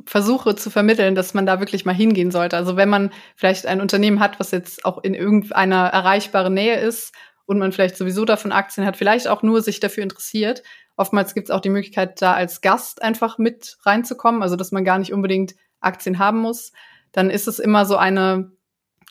versuche 0.05 0.55
zu 0.55 0.71
vermitteln, 0.71 1.13
dass 1.13 1.36
man 1.36 1.45
da 1.45 1.59
wirklich 1.59 1.86
mal 1.86 1.93
hingehen 1.93 2.32
sollte. 2.32 2.57
Also 2.57 2.75
wenn 2.75 2.89
man 2.89 3.11
vielleicht 3.36 3.67
ein 3.67 3.80
Unternehmen 3.80 4.19
hat, 4.19 4.39
was 4.39 4.49
jetzt 4.51 4.86
auch 4.86 5.03
in 5.03 5.13
irgendeiner 5.13 5.88
erreichbaren 5.88 6.53
Nähe 6.53 6.80
ist 6.80 7.13
und 7.45 7.59
man 7.59 7.71
vielleicht 7.71 7.95
sowieso 7.95 8.25
davon 8.25 8.51
Aktien 8.51 8.88
hat, 8.88 8.97
vielleicht 8.97 9.27
auch 9.27 9.43
nur 9.43 9.61
sich 9.61 9.80
dafür 9.80 10.01
interessiert 10.01 10.63
Oftmals 10.99 11.34
gibt 11.34 11.47
es 11.47 11.55
auch 11.55 11.61
die 11.61 11.69
Möglichkeit, 11.69 12.21
da 12.21 12.34
als 12.34 12.59
Gast 12.59 13.01
einfach 13.01 13.38
mit 13.38 13.77
reinzukommen, 13.84 14.43
also 14.43 14.57
dass 14.57 14.73
man 14.73 14.84
gar 14.84 14.99
nicht 14.99 15.13
unbedingt 15.13 15.55
Aktien 15.80 16.19
haben 16.19 16.39
muss. 16.39 16.73
Dann 17.13 17.30
ist 17.30 17.47
es 17.47 17.57
immer 17.57 17.86
so 17.86 17.95
eine, 17.95 18.51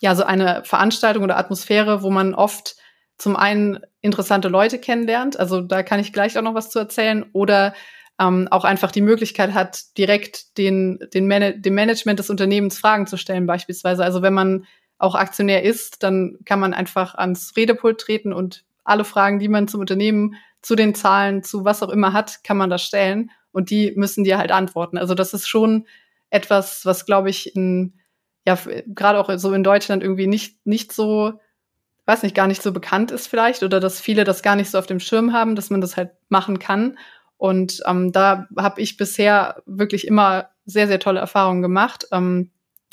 ja, 0.00 0.14
so 0.14 0.24
eine 0.24 0.64
Veranstaltung 0.64 1.24
oder 1.24 1.38
Atmosphäre, 1.38 2.02
wo 2.02 2.10
man 2.10 2.34
oft 2.34 2.76
zum 3.16 3.36
einen 3.36 3.80
interessante 4.00 4.48
Leute 4.48 4.78
kennenlernt, 4.78 5.38
also 5.38 5.60
da 5.60 5.82
kann 5.82 5.98
ich 5.98 6.12
gleich 6.12 6.38
auch 6.38 6.42
noch 6.42 6.54
was 6.54 6.70
zu 6.70 6.78
erzählen, 6.78 7.26
oder 7.32 7.74
ähm, 8.20 8.48
auch 8.50 8.64
einfach 8.64 8.90
die 8.90 9.00
Möglichkeit 9.00 9.54
hat, 9.54 9.96
direkt 9.96 10.56
den, 10.58 10.98
den 11.14 11.26
Man 11.26 11.62
dem 11.62 11.74
Management 11.74 12.18
des 12.18 12.30
Unternehmens 12.30 12.78
Fragen 12.78 13.06
zu 13.06 13.16
stellen, 13.16 13.46
beispielsweise. 13.46 14.04
Also 14.04 14.22
wenn 14.22 14.34
man 14.34 14.66
auch 14.98 15.14
Aktionär 15.14 15.62
ist, 15.62 16.02
dann 16.02 16.38
kann 16.44 16.58
man 16.58 16.74
einfach 16.74 17.14
ans 17.14 17.54
Redepult 17.56 18.00
treten 18.00 18.32
und 18.32 18.64
alle 18.84 19.04
Fragen, 19.04 19.38
die 19.38 19.48
man 19.48 19.68
zum 19.68 19.80
Unternehmen, 19.80 20.34
zu 20.60 20.74
den 20.74 20.94
Zahlen, 20.94 21.44
zu 21.44 21.64
was 21.64 21.82
auch 21.82 21.90
immer 21.90 22.12
hat, 22.12 22.42
kann 22.42 22.56
man 22.56 22.70
da 22.70 22.78
stellen 22.78 23.30
und 23.52 23.70
die 23.70 23.92
müssen 23.94 24.24
dir 24.24 24.38
halt 24.38 24.50
antworten. 24.50 24.98
Also 24.98 25.14
das 25.14 25.34
ist 25.34 25.46
schon 25.46 25.86
etwas, 26.30 26.84
was 26.84 27.06
glaube 27.06 27.30
ich 27.30 27.54
in 27.54 27.94
ja 28.48 28.58
gerade 28.86 29.18
auch 29.18 29.30
so 29.38 29.52
in 29.52 29.62
Deutschland 29.62 30.02
irgendwie 30.02 30.26
nicht 30.26 30.66
nicht 30.66 30.92
so 30.92 31.40
weiß 32.06 32.22
nicht 32.22 32.34
gar 32.34 32.46
nicht 32.46 32.62
so 32.62 32.72
bekannt 32.72 33.10
ist 33.10 33.26
vielleicht 33.26 33.62
oder 33.62 33.80
dass 33.80 34.00
viele 34.00 34.24
das 34.24 34.42
gar 34.42 34.56
nicht 34.56 34.70
so 34.70 34.78
auf 34.78 34.86
dem 34.86 35.00
Schirm 35.00 35.32
haben, 35.32 35.54
dass 35.54 35.70
man 35.70 35.82
das 35.82 35.96
halt 35.96 36.12
machen 36.30 36.58
kann. 36.58 36.98
Und 37.36 37.82
ähm, 37.86 38.12
da 38.12 38.48
habe 38.56 38.80
ich 38.80 38.96
bisher 38.96 39.62
wirklich 39.66 40.06
immer 40.06 40.48
sehr 40.64 40.88
sehr 40.88 40.98
tolle 40.98 41.20
Erfahrungen 41.20 41.62
gemacht. 41.62 42.06
Ähm, 42.10 42.50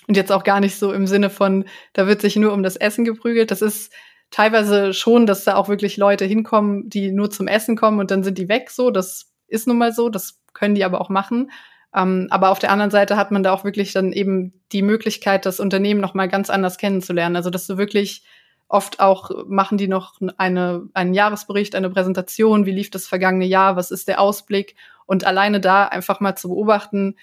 und 0.08 0.18
jetzt 0.18 0.32
auch 0.32 0.43
gar 0.43 0.60
nicht 0.60 0.78
so 0.78 0.91
im 0.91 1.08
Sinne 1.08 1.30
von, 1.30 1.66
da 1.93 2.06
wird 2.06 2.22
sich 2.22 2.36
nur 2.36 2.53
um 2.53 2.62
das 2.62 2.76
Essen 2.76 3.06
geprügelt. 3.06 3.49
Das 3.49 3.62
ist 3.62 3.91
teilweise 4.30 4.93
schon, 4.93 5.26
dass 5.26 5.45
da 5.45 5.56
auch 5.56 5.70
wirklich 5.70 5.97
Leute 5.97 6.26
hinkommen, 6.26 6.89
die 6.89 7.12
nur 7.12 7.32
zum 7.32 7.47
Essen 7.47 7.76
kommen 7.76 7.99
und 7.99 8.12
dann 8.12 8.24
sind 8.24 8.38
die 8.38 8.49
weg. 8.49 8.70
So, 8.70 8.91
das 8.91 9.32
ist 9.47 9.66
nun 9.66 9.78
mal 9.78 9.93
so. 9.93 10.10
Das 10.10 10.41
können 10.53 10.76
die 10.76 10.84
aber 10.84 11.01
auch 11.01 11.10
machen. 11.10 11.49
Ähm, 11.96 12.28
aber 12.30 12.50
auf 12.50 12.60
der 12.60 12.72
anderen 12.72 12.91
Seite 12.91 13.16
hat 13.16 13.32
man 13.32 13.43
da 13.43 13.54
auch 13.54 13.64
wirklich 13.64 13.93
dann 13.93 14.12
eben 14.12 14.54
die 14.72 14.82
Möglichkeit, 14.82 15.46
das 15.46 15.60
Unternehmen 15.60 16.02
noch 16.02 16.14
mal 16.14 16.28
ganz 16.28 16.50
anders 16.50 16.78
kennenzulernen. 16.78 17.36
Also 17.36 17.50
dass 17.50 17.68
du 17.68 17.78
wirklich 17.78 18.24
oft 18.68 19.00
auch 19.00 19.32
machen 19.48 19.78
die 19.78 19.88
noch 19.88 20.20
eine, 20.38 20.89
einen 20.93 21.14
Jahresbericht, 21.14 21.76
eine 21.76 21.89
Präsentation, 21.89 22.66
wie 22.66 22.72
lief 22.72 22.89
das 22.89 23.08
vergangene 23.08 23.46
Jahr, 23.46 23.76
was 23.76 23.91
ist 23.91 24.08
der 24.08 24.20
Ausblick 24.20 24.76
und 25.06 25.24
alleine 25.24 25.62
da 25.62 25.86
einfach 25.86 26.20
mal 26.20 26.36
zu 26.36 26.50
beobachten, 26.50 27.16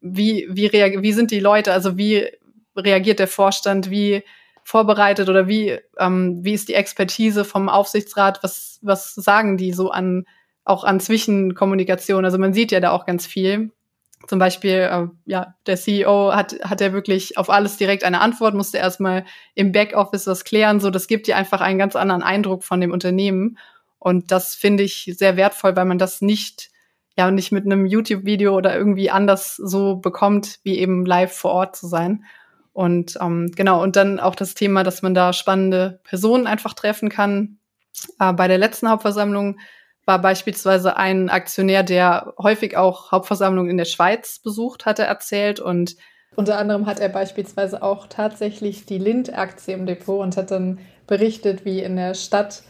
wie, 0.00 0.46
wie, 0.50 0.72
wie 0.72 1.12
sind 1.12 1.30
die 1.30 1.40
Leute, 1.40 1.72
also 1.72 1.96
wie 1.96 2.28
reagiert 2.76 3.18
der 3.18 3.28
Vorstand, 3.28 3.90
wie 3.90 4.22
vorbereitet 4.62 5.28
oder 5.28 5.48
wie, 5.48 5.78
ähm, 5.98 6.38
wie 6.42 6.52
ist 6.52 6.68
die 6.68 6.74
Expertise 6.74 7.44
vom 7.44 7.68
Aufsichtsrat, 7.68 8.42
was, 8.42 8.78
was 8.82 9.14
sagen 9.14 9.56
die 9.56 9.72
so 9.72 9.90
an, 9.90 10.26
auch 10.64 10.84
an 10.84 11.00
Zwischenkommunikation? 11.00 12.24
Also 12.24 12.38
man 12.38 12.52
sieht 12.52 12.70
ja 12.70 12.80
da 12.80 12.90
auch 12.90 13.06
ganz 13.06 13.26
viel. 13.26 13.72
Zum 14.28 14.38
Beispiel, 14.38 14.88
äh, 14.90 15.06
ja, 15.24 15.54
der 15.66 15.76
CEO 15.76 16.32
hat, 16.34 16.54
hat 16.62 16.80
er 16.80 16.92
wirklich 16.92 17.38
auf 17.38 17.48
alles 17.48 17.78
direkt 17.78 18.04
eine 18.04 18.20
Antwort, 18.20 18.54
musste 18.54 18.78
erstmal 18.78 19.24
im 19.54 19.72
Backoffice 19.72 20.26
was 20.26 20.44
klären. 20.44 20.80
So, 20.80 20.90
das 20.90 21.08
gibt 21.08 21.26
dir 21.26 21.36
einfach 21.36 21.60
einen 21.60 21.78
ganz 21.78 21.96
anderen 21.96 22.22
Eindruck 22.22 22.62
von 22.62 22.80
dem 22.80 22.92
Unternehmen. 22.92 23.58
Und 23.98 24.30
das 24.30 24.54
finde 24.54 24.82
ich 24.82 25.12
sehr 25.16 25.36
wertvoll, 25.36 25.74
weil 25.76 25.86
man 25.86 25.98
das 25.98 26.20
nicht 26.20 26.70
ja 27.18 27.30
nicht 27.32 27.50
mit 27.50 27.66
einem 27.66 27.84
YouTube-Video 27.84 28.54
oder 28.54 28.76
irgendwie 28.76 29.10
anders 29.10 29.56
so 29.56 29.96
bekommt, 29.96 30.60
wie 30.62 30.78
eben 30.78 31.04
live 31.04 31.32
vor 31.32 31.50
Ort 31.50 31.74
zu 31.74 31.88
sein. 31.88 32.24
Und 32.72 33.18
ähm, 33.20 33.50
genau, 33.56 33.82
und 33.82 33.96
dann 33.96 34.20
auch 34.20 34.36
das 34.36 34.54
Thema, 34.54 34.84
dass 34.84 35.02
man 35.02 35.14
da 35.14 35.32
spannende 35.32 36.00
Personen 36.04 36.46
einfach 36.46 36.74
treffen 36.74 37.08
kann. 37.08 37.58
Äh, 38.20 38.32
bei 38.34 38.46
der 38.46 38.58
letzten 38.58 38.88
Hauptversammlung 38.88 39.58
war 40.08 40.20
beispielsweise 40.22 40.96
ein 40.96 41.28
Aktionär, 41.28 41.82
der 41.82 42.32
häufig 42.38 42.78
auch 42.78 43.12
Hauptversammlungen 43.12 43.70
in 43.70 43.76
der 43.76 43.84
Schweiz 43.84 44.38
besucht 44.38 44.86
hatte, 44.86 45.02
erzählt. 45.02 45.60
Und 45.60 45.96
unter 46.34 46.56
anderem 46.56 46.86
hat 46.86 46.98
er 46.98 47.10
beispielsweise 47.10 47.82
auch 47.82 48.06
tatsächlich 48.06 48.86
die 48.86 48.96
Lind-Aktie 48.96 49.74
im 49.74 49.84
Depot 49.84 50.22
und 50.22 50.38
hat 50.38 50.50
dann 50.50 50.78
berichtet, 51.06 51.66
wie 51.66 51.80
in 51.80 51.96
der 51.96 52.14
Stadt 52.14 52.62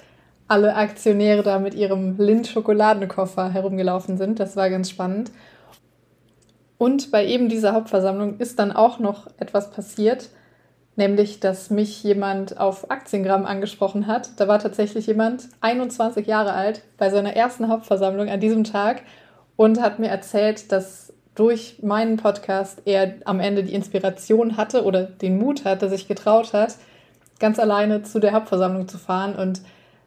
alle 0.48 0.74
Aktionäre 0.74 1.44
da 1.44 1.60
mit 1.60 1.74
ihrem 1.74 2.18
Lind-Schokoladenkoffer 2.18 3.50
herumgelaufen 3.52 4.18
sind. 4.18 4.40
Das 4.40 4.56
war 4.56 4.68
ganz 4.68 4.90
spannend. 4.90 5.30
Und 6.76 7.12
bei 7.12 7.24
eben 7.24 7.48
dieser 7.48 7.72
Hauptversammlung 7.72 8.38
ist 8.38 8.58
dann 8.58 8.72
auch 8.72 8.98
noch 8.98 9.28
etwas 9.38 9.70
passiert, 9.70 10.28
nämlich 10.98 11.40
dass 11.40 11.70
mich 11.70 12.02
jemand 12.02 12.60
auf 12.60 12.90
Aktiengramm 12.90 13.46
angesprochen 13.46 14.06
hat. 14.06 14.30
Da 14.36 14.48
war 14.48 14.58
tatsächlich 14.58 15.06
jemand 15.06 15.48
21 15.60 16.26
Jahre 16.26 16.52
alt 16.52 16.82
bei 16.98 17.08
seiner 17.08 17.34
ersten 17.34 17.68
Hauptversammlung 17.68 18.28
an 18.28 18.40
diesem 18.40 18.64
Tag 18.64 19.02
und 19.56 19.80
hat 19.80 19.98
mir 19.98 20.08
erzählt, 20.08 20.70
dass 20.72 21.14
durch 21.34 21.78
meinen 21.82 22.16
Podcast 22.16 22.82
er 22.84 23.14
am 23.24 23.38
Ende 23.38 23.62
die 23.62 23.72
Inspiration 23.72 24.56
hatte 24.56 24.84
oder 24.84 25.04
den 25.04 25.38
Mut 25.38 25.64
hatte, 25.64 25.88
sich 25.88 26.08
getraut 26.08 26.52
hat, 26.52 26.74
ganz 27.38 27.60
alleine 27.60 28.02
zu 28.02 28.18
der 28.18 28.32
Hauptversammlung 28.32 28.88
zu 28.88 28.98
fahren 28.98 29.36
und 29.36 29.62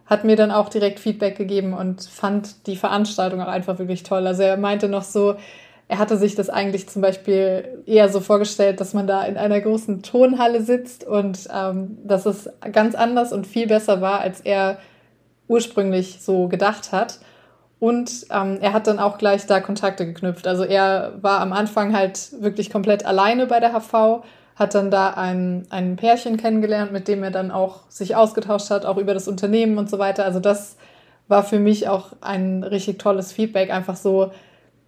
hat 0.06 0.26
mir 0.26 0.36
dann 0.36 0.52
auch 0.52 0.68
direkt 0.68 1.00
Feedback 1.00 1.38
gegeben 1.38 1.74
und 1.74 2.02
fand 2.02 2.68
die 2.68 2.76
Veranstaltung 2.76 3.42
auch 3.42 3.48
einfach 3.48 3.80
wirklich 3.80 4.04
toll. 4.04 4.28
Also 4.28 4.44
er 4.44 4.58
meinte 4.58 4.90
noch 4.90 5.04
so, 5.04 5.36
er 5.92 6.00
hatte 6.00 6.16
sich 6.16 6.36
das 6.36 6.50
eigentlich 6.50 6.88
zum 6.88 7.02
Beispiel 7.02 7.84
eher 7.86 8.08
so 8.08 8.22
vorgestellt, 8.22 8.80
dass 8.80 8.94
man 8.94 9.08
da 9.08 9.24
in 9.24 9.36
einer 9.36 9.60
großen 9.60 10.02
Tonhalle 10.02 10.62
sitzt 10.62 11.04
und 11.04 11.50
ähm, 11.54 11.98
dass 12.06 12.26
es 12.26 12.50
ganz 12.72 12.96
anders 12.96 13.34
und 13.34 13.46
viel 13.46 13.68
besser 13.68 14.00
war, 14.00 14.22
als 14.22 14.40
er 14.40 14.78
ursprünglich 15.50 16.20
so 16.22 16.48
gedacht 16.48 16.94
hat. 16.94 17.20
Und 17.78 18.26
ähm, 18.32 18.60
er 18.62 18.72
hat 18.72 18.88
dann 18.88 19.00
auch 19.00 19.18
gleich 19.18 19.48
da 19.48 19.60
Kontakte 19.60 20.06
geknüpft. 20.06 20.48
Also 20.48 20.64
er 20.64 21.12
war 21.22 21.42
am 21.42 21.52
Anfang 21.52 21.94
halt 21.94 22.42
wirklich 22.42 22.70
komplett 22.70 23.06
alleine 23.06 23.46
bei 23.46 23.60
der 23.60 23.74
HV 23.74 24.24
hat 24.56 24.76
dann 24.76 24.92
da 24.92 25.10
ein, 25.10 25.66
ein 25.72 25.98
Pärchen 25.98 26.38
kennengelernt, 26.38 26.94
mit 26.94 27.10
dem 27.10 27.22
er 27.22 27.32
dann 27.32 27.52
auch 27.52 27.82
sich 27.90 28.16
ausgetauscht 28.16 28.70
hat, 28.70 28.86
auch 28.86 28.98
über 28.98 29.14
das 29.14 29.28
Unternehmen 29.28 29.78
und 29.78 29.90
so 29.90 30.00
weiter. 30.00 30.24
Also 30.24 30.40
das 30.40 30.78
war 31.28 31.44
für 31.44 31.60
mich 31.60 31.90
auch 31.90 32.14
ein 32.22 32.64
richtig 32.64 32.98
tolles 32.98 33.34
Feedback, 33.34 33.72
einfach 33.72 33.98
so, 33.98 34.32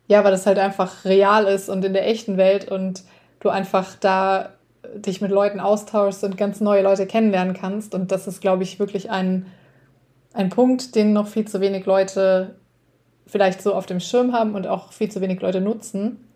ja, 0.08 0.24
weil 0.24 0.32
das 0.32 0.46
halt 0.46 0.60
einfach 0.60 1.06
real 1.06 1.46
ist 1.46 1.70
und 1.70 1.84
in 1.86 1.94
der 1.94 2.08
echten 2.08 2.38
Welt 2.38 2.70
und 2.70 3.04
du 3.40 3.50
einfach 3.50 3.96
da 4.00 4.50
dich 4.96 5.22
mit 5.22 5.32
Leuten 5.32 5.60
austauschst 5.60 6.24
und 6.24 6.38
ganz 6.38 6.60
neue 6.60 6.84
Leute 6.84 7.06
kennenlernen 7.06 7.54
kannst. 7.54 7.96
Und 7.96 8.12
das 8.12 8.28
ist, 8.28 8.42
glaube 8.42 8.64
ich, 8.64 8.80
wirklich 8.80 9.10
ein, 9.10 9.46
ein 10.34 10.50
Punkt, 10.50 10.96
den 10.96 11.14
noch 11.14 11.28
viel 11.28 11.48
zu 11.48 11.62
wenig 11.62 11.86
Leute 11.86 12.56
vielleicht 13.26 13.62
so 13.62 13.74
auf 13.74 13.86
dem 13.86 14.00
Schirm 14.00 14.34
haben 14.34 14.56
und 14.56 14.68
auch 14.68 14.92
viel 14.92 15.10
zu 15.10 15.22
wenig 15.22 15.42
Leute 15.42 15.62
nutzen. 15.62 16.28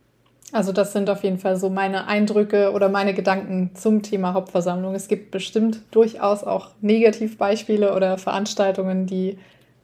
Also 0.53 0.71
das 0.71 0.93
sind 0.93 1.09
auf 1.09 1.23
jeden 1.23 1.39
Fall 1.39 1.57
so 1.57 1.69
meine 1.69 2.07
Eindrücke 2.07 2.71
oder 2.71 2.87
meine 2.87 3.13
Gedanken 3.13 3.71
zum 3.75 4.01
Thema 4.01 4.33
Hauptversammlung. 4.33 4.95
Es 4.95 5.09
gibt 5.09 5.29
bestimmt 5.31 5.81
durchaus 5.91 6.45
auch 6.45 6.69
Negativbeispiele 6.79 7.93
oder 7.93 8.17
Veranstaltungen, 8.17 9.05
die 9.05 9.37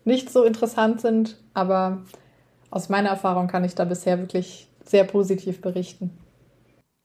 nicht 0.06 0.32
so 0.32 0.44
interessant 0.44 1.02
sind, 1.02 1.38
aber 1.54 2.04
aus 2.74 2.90
meiner 2.90 3.10
Erfahrung 3.10 3.48
kann 3.48 3.64
ich 3.64 3.76
da 3.76 3.86
bisher 3.86 4.18
wirklich 4.18 4.68
sehr 4.84 5.04
positiv 5.04 5.62
berichten. 5.62 6.10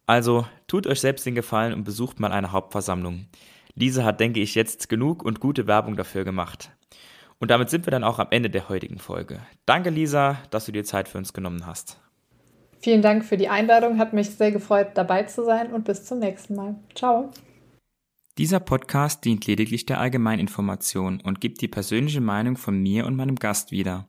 Also 0.06 0.46
tut 0.66 0.86
euch 0.86 1.00
selbst 1.00 1.26
den 1.26 1.34
Gefallen 1.34 1.74
und 1.74 1.84
besucht 1.84 2.18
mal 2.20 2.32
eine 2.32 2.52
Hauptversammlung. 2.52 3.26
Lisa 3.74 4.02
hat, 4.02 4.18
denke 4.18 4.40
ich, 4.40 4.54
jetzt 4.54 4.88
genug 4.88 5.22
und 5.22 5.40
gute 5.40 5.66
Werbung 5.66 5.96
dafür 5.96 6.24
gemacht. 6.24 6.70
Und 7.38 7.50
damit 7.50 7.68
sind 7.68 7.86
wir 7.86 7.90
dann 7.90 8.02
auch 8.02 8.18
am 8.18 8.28
Ende 8.30 8.48
der 8.48 8.70
heutigen 8.70 8.98
Folge. 8.98 9.40
Danke, 9.66 9.90
Lisa, 9.90 10.38
dass 10.50 10.64
du 10.64 10.72
dir 10.72 10.84
Zeit 10.84 11.06
für 11.06 11.18
uns 11.18 11.34
genommen 11.34 11.66
hast. 11.66 12.00
Vielen 12.80 13.02
Dank 13.02 13.24
für 13.24 13.36
die 13.36 13.50
Einladung, 13.50 13.98
hat 13.98 14.14
mich 14.14 14.30
sehr 14.30 14.50
gefreut, 14.50 14.92
dabei 14.94 15.24
zu 15.24 15.44
sein 15.44 15.72
und 15.74 15.84
bis 15.84 16.04
zum 16.04 16.18
nächsten 16.18 16.54
Mal. 16.54 16.76
Ciao. 16.94 17.30
Dieser 18.38 18.60
Podcast 18.60 19.24
dient 19.26 19.46
lediglich 19.46 19.84
der 19.84 20.00
Allgemeininformation 20.00 21.20
und 21.20 21.42
gibt 21.42 21.60
die 21.60 21.68
persönliche 21.68 22.22
Meinung 22.22 22.56
von 22.56 22.80
mir 22.80 23.04
und 23.04 23.16
meinem 23.16 23.36
Gast 23.36 23.70
wieder. 23.70 24.08